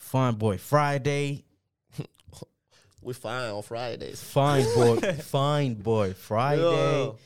Fine 0.00 0.32
Boy 0.38 0.56
Friday. 0.56 1.38
We 3.06 3.12
fine 3.12 3.52
on 3.52 3.62
Fridays. 3.64 4.20
Fine 4.34 4.74
Boy, 4.74 4.98
Fine 5.34 5.82
Boy 5.82 6.14
Friday. 6.14 6.94
Joo. 6.98 7.18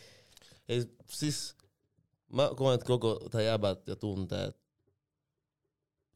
Ei, 0.69 0.85
siis 1.09 1.57
mä 2.33 2.51
koen, 2.57 2.75
että 2.75 2.87
koko 2.87 3.21
tää 3.31 3.43
jäbät 3.43 3.89
ja 3.89 3.97
tunteet 3.97 4.57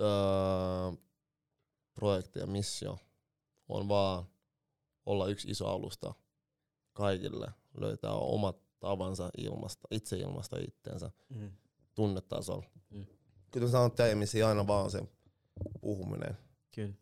öö, 0.00 0.08
projekti 1.94 2.38
ja 2.38 2.46
missio 2.46 2.98
on 3.68 3.88
vaan 3.88 4.24
olla 5.06 5.26
yksi 5.26 5.50
iso 5.50 5.66
alusta 5.68 6.14
kaikille. 6.92 7.48
Löytää 7.76 8.12
omat 8.12 8.56
tavansa 8.80 9.30
ilmasta, 9.38 9.88
itse 9.90 10.16
ilmasta 10.16 10.56
itteensä 10.58 11.10
Mm. 11.28 11.52
tunnetasolla. 11.94 12.66
Mm. 12.90 13.06
Kyllä 13.50 13.66
mä 13.66 13.70
sanon, 13.72 13.86
että 13.86 14.04
aina 14.48 14.66
vaan 14.66 14.90
se 14.90 15.02
puhuminen. 15.80 16.38
Kyllä. 16.74 16.94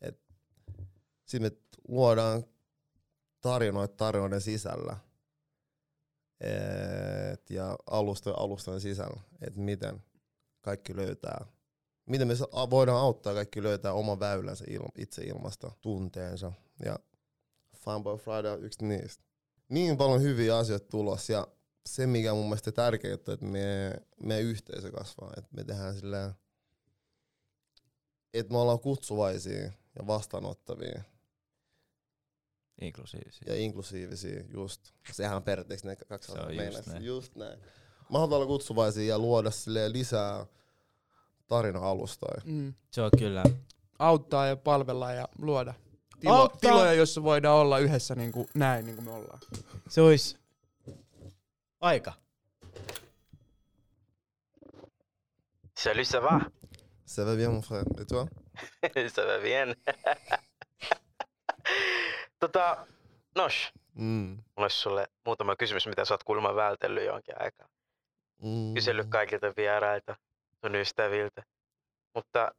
Sitten 1.27 1.53
me 1.53 1.59
luodaan 1.89 2.45
tarinoita 3.41 3.97
tarinoiden 3.97 4.41
sisällä. 4.41 4.97
Et, 7.33 7.51
ja 7.51 7.77
alustojen 7.91 8.39
alustojen 8.39 8.81
sisällä, 8.81 9.21
että 9.41 9.61
miten 9.61 10.03
kaikki 10.61 10.97
löytää, 10.97 11.47
miten 12.07 12.29
me 12.29 12.35
voidaan 12.71 13.01
auttaa 13.01 13.35
kaikki 13.35 13.63
löytää 13.63 13.93
oman 13.93 14.21
väylänsä 14.21 14.65
il, 14.69 14.83
itse 14.99 15.23
ilmasta, 15.23 15.71
tunteensa. 15.81 16.53
Ja 16.85 16.99
Funboy 17.77 18.17
Friday 18.17 18.53
on 18.53 18.65
yksi 18.65 18.85
niistä. 18.85 19.25
Niin 19.69 19.97
paljon 19.97 20.23
hyviä 20.23 20.57
asioita 20.57 20.89
tulossa 20.89 21.33
ja 21.33 21.49
se, 21.87 22.07
mikä 22.07 22.35
mun 22.35 22.45
mielestä 22.45 22.73
tärkeää, 22.73 23.15
että 23.15 23.37
me, 23.41 23.93
meidän 24.23 24.45
yhteisö 24.45 24.91
kasvaa. 24.91 25.33
Että 25.37 25.51
me 25.57 25.65
tehdään 25.65 25.95
silleen, 25.95 26.33
että 28.35 28.53
me 28.53 28.59
ollaan 28.59 28.81
kutsuvaisia 28.81 29.63
ja 29.63 30.07
vastaanottavia 30.07 31.03
Inklusiivisia. 32.81 33.53
ja 33.53 33.57
inklusiivisia 33.57 34.45
just. 34.49 34.81
Sehän 35.13 35.37
on 35.37 35.43
periaatteessa 35.43 35.89
ne 35.89 35.97
kaksi 35.97 36.33
Se 36.33 36.39
on 36.39 36.45
sanaa 36.45 36.65
just 36.65 36.87
näin. 36.87 37.05
Just 37.05 37.37
näin. 37.37 37.59
Mä 38.11 38.19
haluan 38.19 38.37
olla 38.37 38.47
kutsuvaisia 38.47 39.09
ja 39.09 39.19
luoda 39.19 39.51
lisää 39.89 40.47
tarina-alustoja. 41.47 42.43
Mm. 42.45 42.75
Se 42.91 43.03
on 43.03 43.11
kyllä. 43.19 43.45
Auttaa 43.99 44.47
ja 44.47 44.57
palvella 44.57 45.13
ja 45.13 45.29
luoda 45.39 45.75
tilo, 46.23 46.35
Auttaa. 46.35 46.61
tiloja, 46.61 46.93
joissa 46.93 47.23
voidaan 47.23 47.57
olla 47.57 47.79
yhdessä 47.79 48.15
niin 48.15 48.33
kuin 48.33 48.49
näin, 48.55 48.87
niin 48.87 48.95
kuin 48.95 49.05
me 49.05 49.11
ollaan. 49.11 49.41
Se 49.89 50.01
olisi 50.01 50.37
aika. 51.81 52.13
Salut, 55.79 56.07
ça 56.07 56.23
va? 56.23 56.41
Ça 57.07 57.27
va 57.27 57.37
bien 57.37 57.51
mon 57.51 57.63
frère. 57.63 58.01
Et 58.01 58.09
toi? 58.09 58.27
ça 59.17 59.23
va 59.27 59.39
bien. 59.43 59.77
tota, 62.47 62.87
Nosh, 63.37 63.73
Mm. 63.95 64.05
mulla 64.29 64.45
olisi 64.57 64.79
sulle 64.79 65.07
muutama 65.27 65.57
kysymys, 65.57 65.87
mitä 65.87 66.05
sä 66.05 66.15
oot 66.15 66.25
kuulemma 66.25 66.55
vältellyt 66.55 67.05
jonkin 67.07 67.35
aikaa. 67.43 67.69
Mm. 68.43 68.75
Kysellyt 68.75 69.07
kaikilta 69.09 69.53
vierailta, 69.57 70.17
sun 70.61 70.75
ystäviltä. 70.75 71.43
Mutta 72.15 72.53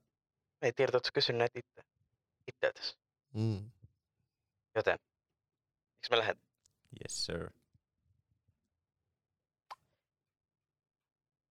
ei 0.62 0.74
tiedä, 0.74 0.98
että 0.98 1.08
sä 1.08 1.12
kysynyt 1.14 1.40
näitä 1.40 1.60
itse, 1.60 1.82
itseltäsi. 2.48 2.98
Mm. 3.34 3.72
Joten, 4.76 5.00
miksi 5.96 6.12
me 6.12 6.18
lähden? 6.18 6.38
Yes 7.04 7.26
sir. 7.26 7.50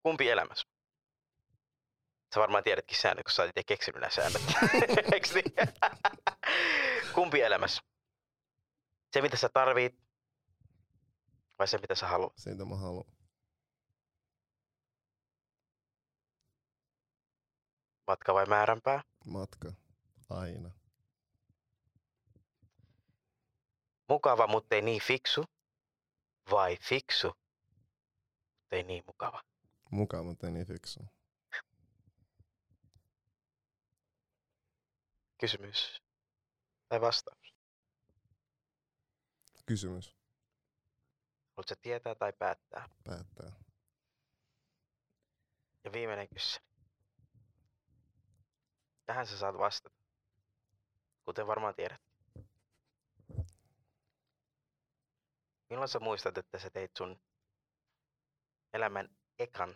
Kumpi 0.03 0.29
elämässä? 0.29 0.67
Sä 2.33 2.39
varmaan 2.39 2.63
tiedätkin 2.63 2.97
säännöt, 2.97 3.23
kun 3.23 3.31
sä 3.31 3.41
oot 3.41 3.49
itse 3.49 3.63
keksinyt 3.63 4.01
nämä 4.01 4.11
säännöt. 4.11 4.41
Niin? 5.33 5.53
Kumpi 7.15 7.41
elämässä? 7.41 7.81
Se, 9.13 9.21
mitä 9.21 9.37
sä 9.37 9.49
tarvit, 9.53 9.99
vai 11.59 11.67
se, 11.67 11.77
mitä 11.77 11.95
sä 11.95 12.07
haluat? 12.07 12.33
Siitä 12.37 12.65
mä 12.65 12.75
haluan. 12.75 13.11
Matka 18.07 18.33
vai 18.33 18.45
määränpää? 18.45 19.03
Matka. 19.25 19.73
Aina. 20.29 20.71
Mukava, 24.09 24.47
mutta 24.47 24.75
ei 24.75 24.81
niin 24.81 25.01
fiksu? 25.01 25.43
Vai 26.51 26.77
fiksu, 26.81 27.27
mutta 27.27 28.75
ei 28.75 28.83
niin 28.83 29.03
mukava? 29.07 29.41
Mukaan, 29.91 30.25
mutta 30.25 30.47
ei 30.47 30.53
niin 30.53 30.67
fiksu. 30.67 30.99
Kysymys 35.39 36.01
tai 36.89 37.01
vastaus? 37.01 37.40
Kysymys. 39.65 40.15
Haluatko 41.51 41.69
sä 41.69 41.75
tietää 41.81 42.15
tai 42.15 42.33
päättää? 42.33 42.89
Päättää. 43.03 43.51
Ja 45.83 45.91
viimeinen 45.91 46.27
kysymys. 46.29 46.61
Tähän 49.05 49.27
sä 49.27 49.37
saat 49.37 49.57
vastata. 49.57 49.99
Kuten 51.25 51.47
varmaan 51.47 51.75
tiedät. 51.75 52.01
Milloin 55.69 55.89
sä 55.89 55.99
muistat, 55.99 56.37
että 56.37 56.59
sä 56.59 56.69
teit 56.69 56.91
sun 56.97 57.19
elämän 58.73 59.09
ekan 59.39 59.75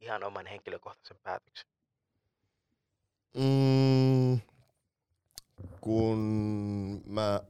ihan 0.00 0.24
oman 0.24 0.46
henkilökohtaisen 0.46 1.18
päätöksen? 1.22 1.68
Mm, 3.34 4.40
kun 5.80 6.18
mä 7.06 7.40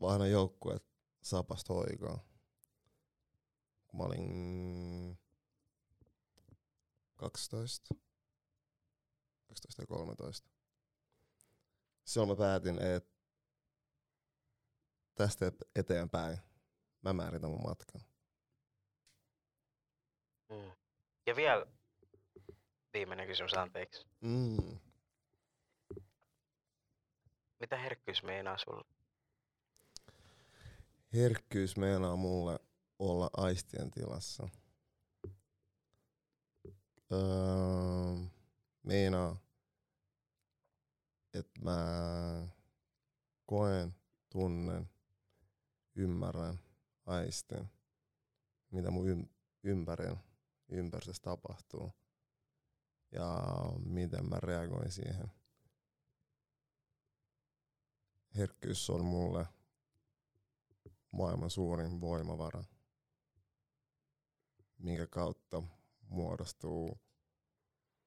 vaihdan 0.00 0.30
joukkueet 0.30 0.84
Sapasta 1.22 1.74
hoikaa. 1.74 2.24
Kun 3.86 4.00
mä 4.00 4.04
olin 4.04 5.18
12, 7.16 7.94
12 9.48 9.82
ja 9.82 9.86
13. 9.86 10.50
Silloin 12.04 12.30
mä 12.30 12.36
päätin, 12.36 12.82
että 12.82 13.18
tästä 15.14 15.52
eteenpäin 15.76 16.38
mä 17.02 17.12
määritän 17.12 17.50
mun 17.50 17.62
matkan. 17.62 18.00
Mm. 20.48 20.72
Ja 21.26 21.36
vielä 21.36 21.66
viimeinen 22.92 23.26
kysymys, 23.26 23.54
anteeksi. 23.54 24.06
Mm. 24.20 24.78
Mitä 27.60 27.76
herkkyys 27.76 28.22
meinaa 28.22 28.58
sulle? 28.58 28.97
Herkkyys 31.12 31.76
meinaa 31.76 32.16
mulle 32.16 32.60
olla 32.98 33.30
aistien 33.36 33.90
tilassa. 33.90 34.48
Öö, 37.12 37.18
meinaa, 38.82 39.36
että 41.34 41.60
mä 41.60 41.78
koen, 43.46 43.94
tunnen, 44.32 44.90
ymmärrän, 45.94 46.58
aistin, 47.06 47.68
mitä 48.70 48.90
mun 48.90 49.06
ym- 49.08 49.28
ympärillä, 49.62 50.16
ympäristössä 50.68 51.22
tapahtuu 51.22 51.92
ja 53.12 53.38
miten 53.84 54.28
mä 54.28 54.36
reagoin 54.40 54.92
siihen. 54.92 55.32
Herkkyys 58.36 58.90
on 58.90 59.04
mulle 59.04 59.46
maailman 61.10 61.50
suurin 61.50 62.00
voimavara, 62.00 62.64
minkä 64.78 65.06
kautta 65.06 65.62
muodostuu 66.08 67.00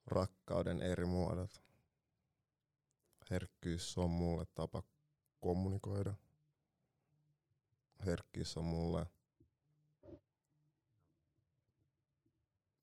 rakkauden 0.08 0.82
eri 0.82 1.06
muodot. 1.06 1.62
Herkkyys 3.30 3.98
on 3.98 4.10
mulle 4.10 4.46
tapa 4.46 4.84
kommunikoida. 5.40 6.14
Herkkyys 8.06 8.58
on 8.58 8.66
mulle 8.66 9.06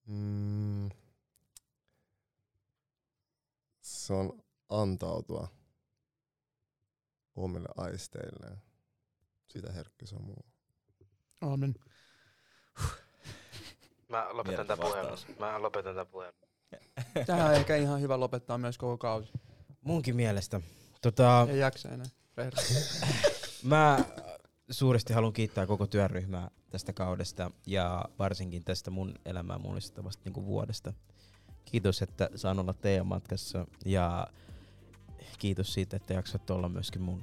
mm, 0.07 0.89
se 3.81 4.13
on 4.13 4.43
antautua 4.69 5.49
omille 7.37 7.69
aisteilleen. 7.77 8.68
Sitä 9.49 9.69
on 10.17 10.23
mulle. 10.23 10.51
Aamen. 11.41 11.75
Mä 14.09 14.27
lopetan 14.31 14.67
tämän 14.67 14.85
vastaus. 14.89 15.27
Mä 15.39 15.63
lopetan 15.63 15.95
tämän 15.95 16.07
puhelun. 16.07 16.35
Tähän 17.27 17.47
on 17.47 17.55
ehkä 17.55 17.77
ihan 17.77 18.01
hyvä 18.01 18.21
lopettaa 18.21 18.59
myös 18.59 18.79
koko 18.79 18.99
kausi. 18.99 19.33
Munkin 19.81 20.17
mielestä. 20.17 20.61
Tota, 21.03 21.47
Ei 21.51 21.59
jaksa 21.59 21.89
enää. 21.89 22.07
Mä 23.63 24.05
suuresti 24.71 25.13
haluan 25.13 25.33
kiittää 25.33 25.67
koko 25.67 25.87
työryhmää 25.87 26.51
tästä 26.71 26.93
kaudesta 26.93 27.51
ja 27.67 28.05
varsinkin 28.19 28.65
tästä 28.65 28.91
mun 28.91 29.15
elämää 29.25 29.59
mullistavasta 29.59 30.23
niin 30.25 30.47
vuodesta. 30.47 30.93
Kiitos, 31.65 32.03
että 32.03 32.31
saan 32.35 32.59
olla 32.59 32.73
teidän 32.73 33.07
matkassa 33.07 33.67
ja 33.85 34.27
kiitos 35.39 35.75
siitä, 35.75 35.97
että 35.97 36.15
jaksat 36.15 36.51
olla 36.51 36.69
myöskin 36.69 37.03
mun, 37.03 37.23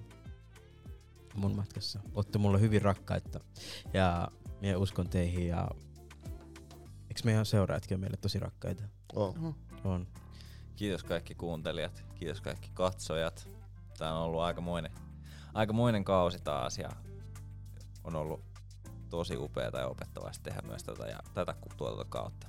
mun 1.35 1.55
matkassa. 1.55 1.99
Olette 2.13 2.37
mulle 2.37 2.59
hyvin 2.59 2.81
rakkaita 2.81 3.39
ja 3.93 4.27
minä 4.61 4.77
uskon 4.77 5.09
teihin 5.09 5.47
ja 5.47 5.67
eikö 7.09 7.21
meidän 7.23 7.45
seuraajatkin 7.45 7.95
ole 7.95 8.01
meille 8.01 8.17
tosi 8.17 8.39
rakkaita? 8.39 8.83
Oh. 9.15 9.35
Oho. 9.37 9.55
On. 9.83 10.07
Kiitos 10.75 11.03
kaikki 11.03 11.35
kuuntelijat, 11.35 12.03
kiitos 12.15 12.41
kaikki 12.41 12.71
katsojat. 12.73 13.49
Tää 13.97 14.13
on 14.13 14.23
ollut 14.23 14.41
aikamoinen, 14.41 14.91
aikamoinen 15.53 16.03
kausi 16.03 16.39
taas 16.43 16.77
ja 16.77 16.89
on 18.03 18.15
ollut 18.15 18.41
tosi 19.09 19.37
upeaa 19.37 19.79
ja 19.79 19.87
opettavaista 19.87 20.43
tehdä 20.43 20.61
myös 20.61 20.83
tätä, 20.83 21.07
ja, 21.07 21.19
tätä 21.33 21.55
tuotantokautta. 21.77 22.47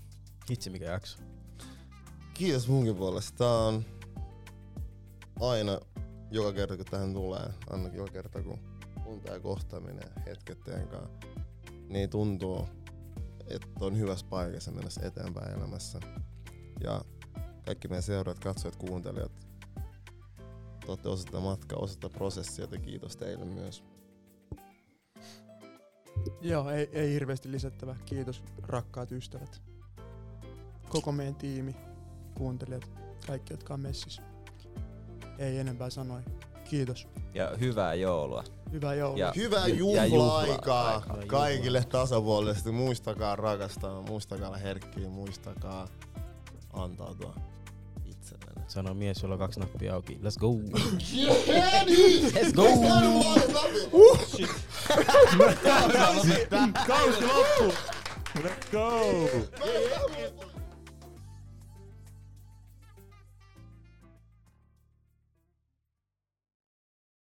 Hitsi 0.51 0.71
mikä 0.71 0.85
jakso. 0.85 1.19
Kiitos 2.35 2.69
munkin 2.69 2.97
puolesta. 2.97 3.39
Tää 3.39 3.53
on 3.53 3.85
aina 5.41 5.81
joka 6.31 6.53
kerta 6.53 6.77
kun 6.77 6.87
tähän 6.87 7.13
tulee, 7.13 7.49
ainakin 7.71 7.99
joka 7.99 8.13
kerta 8.13 8.43
kun 8.43 8.76
on 9.07 9.21
tää 9.21 9.41
kohtaaminen 9.41 10.11
hetket 10.27 10.61
teidän 10.61 10.89
kanssa, 10.89 11.29
niin 11.89 12.11
tuntuu, 12.11 12.69
että 13.47 13.69
on 13.81 13.99
hyvässä 13.99 14.27
paikassa 14.31 14.71
mennessä 14.71 15.07
eteenpäin 15.07 15.59
elämässä. 15.59 16.01
Ja 16.81 17.05
kaikki 17.67 17.89
meidän 17.89 18.03
seuraajat, 18.03 18.39
katsojat, 18.39 18.77
kuuntelijat, 18.77 19.33
te 20.81 20.87
olette 20.89 21.09
osa 21.09 21.25
tätä 21.25 21.41
matkaa, 21.41 21.79
osa 21.79 21.99
tätä 22.01 22.19
prosessia, 22.19 22.69
ja 22.71 22.79
kiitos 22.79 23.17
teille 23.17 23.45
myös. 23.45 23.85
Joo, 26.41 26.71
ei, 26.71 26.89
ei 26.93 27.13
hirveästi 27.13 27.53
lisättävää. 27.53 27.97
Kiitos 28.05 28.45
rakkaat 28.63 29.13
ystävät. 29.13 29.63
Koko 30.89 31.13
meidän 31.13 31.35
tiimi, 31.35 31.77
kuuntelijat, 32.35 32.91
kaikki 33.27 33.53
jotka 33.53 33.75
on 33.75 33.81
messissä. 33.81 34.23
Ei 35.39 35.59
enempää 35.59 35.91
sanoa. 35.91 36.21
Kiitos. 36.71 37.09
Ja 37.35 37.51
hyvää 37.61 37.95
joulua. 37.95 38.45
Hyvää 38.73 38.95
joulua. 38.95 39.19
Ja- 39.19 39.33
Hyvää 39.37 39.69
ja 39.69 39.75
juhla-aikaa 39.75 40.93
juhla-aikaa. 40.95 41.27
kaikille 41.27 41.85
tasapuolisesti. 41.85 42.71
Muistakaa 42.73 43.37
rakastaa, 43.37 44.03
muistakaa 44.03 44.49
olla 44.49 44.59
herkkiä, 44.59 45.09
muistakaa 45.09 45.89
antautua 46.73 47.35
itsellenne. 48.05 48.63
Sano 48.69 48.95
mies, 48.95 49.23
jolla 49.23 49.35
on 49.35 49.39
kaksi 49.39 49.61
nappia 49.61 49.95
auki. 49.95 50.19
Let's 50.23 50.39
go! 50.41 50.47
Let's 52.33 52.53
go! 52.55 52.67
Kausi 56.87 57.25
loppu! 57.27 57.75
Let's 58.37 58.71
go! 58.73 59.29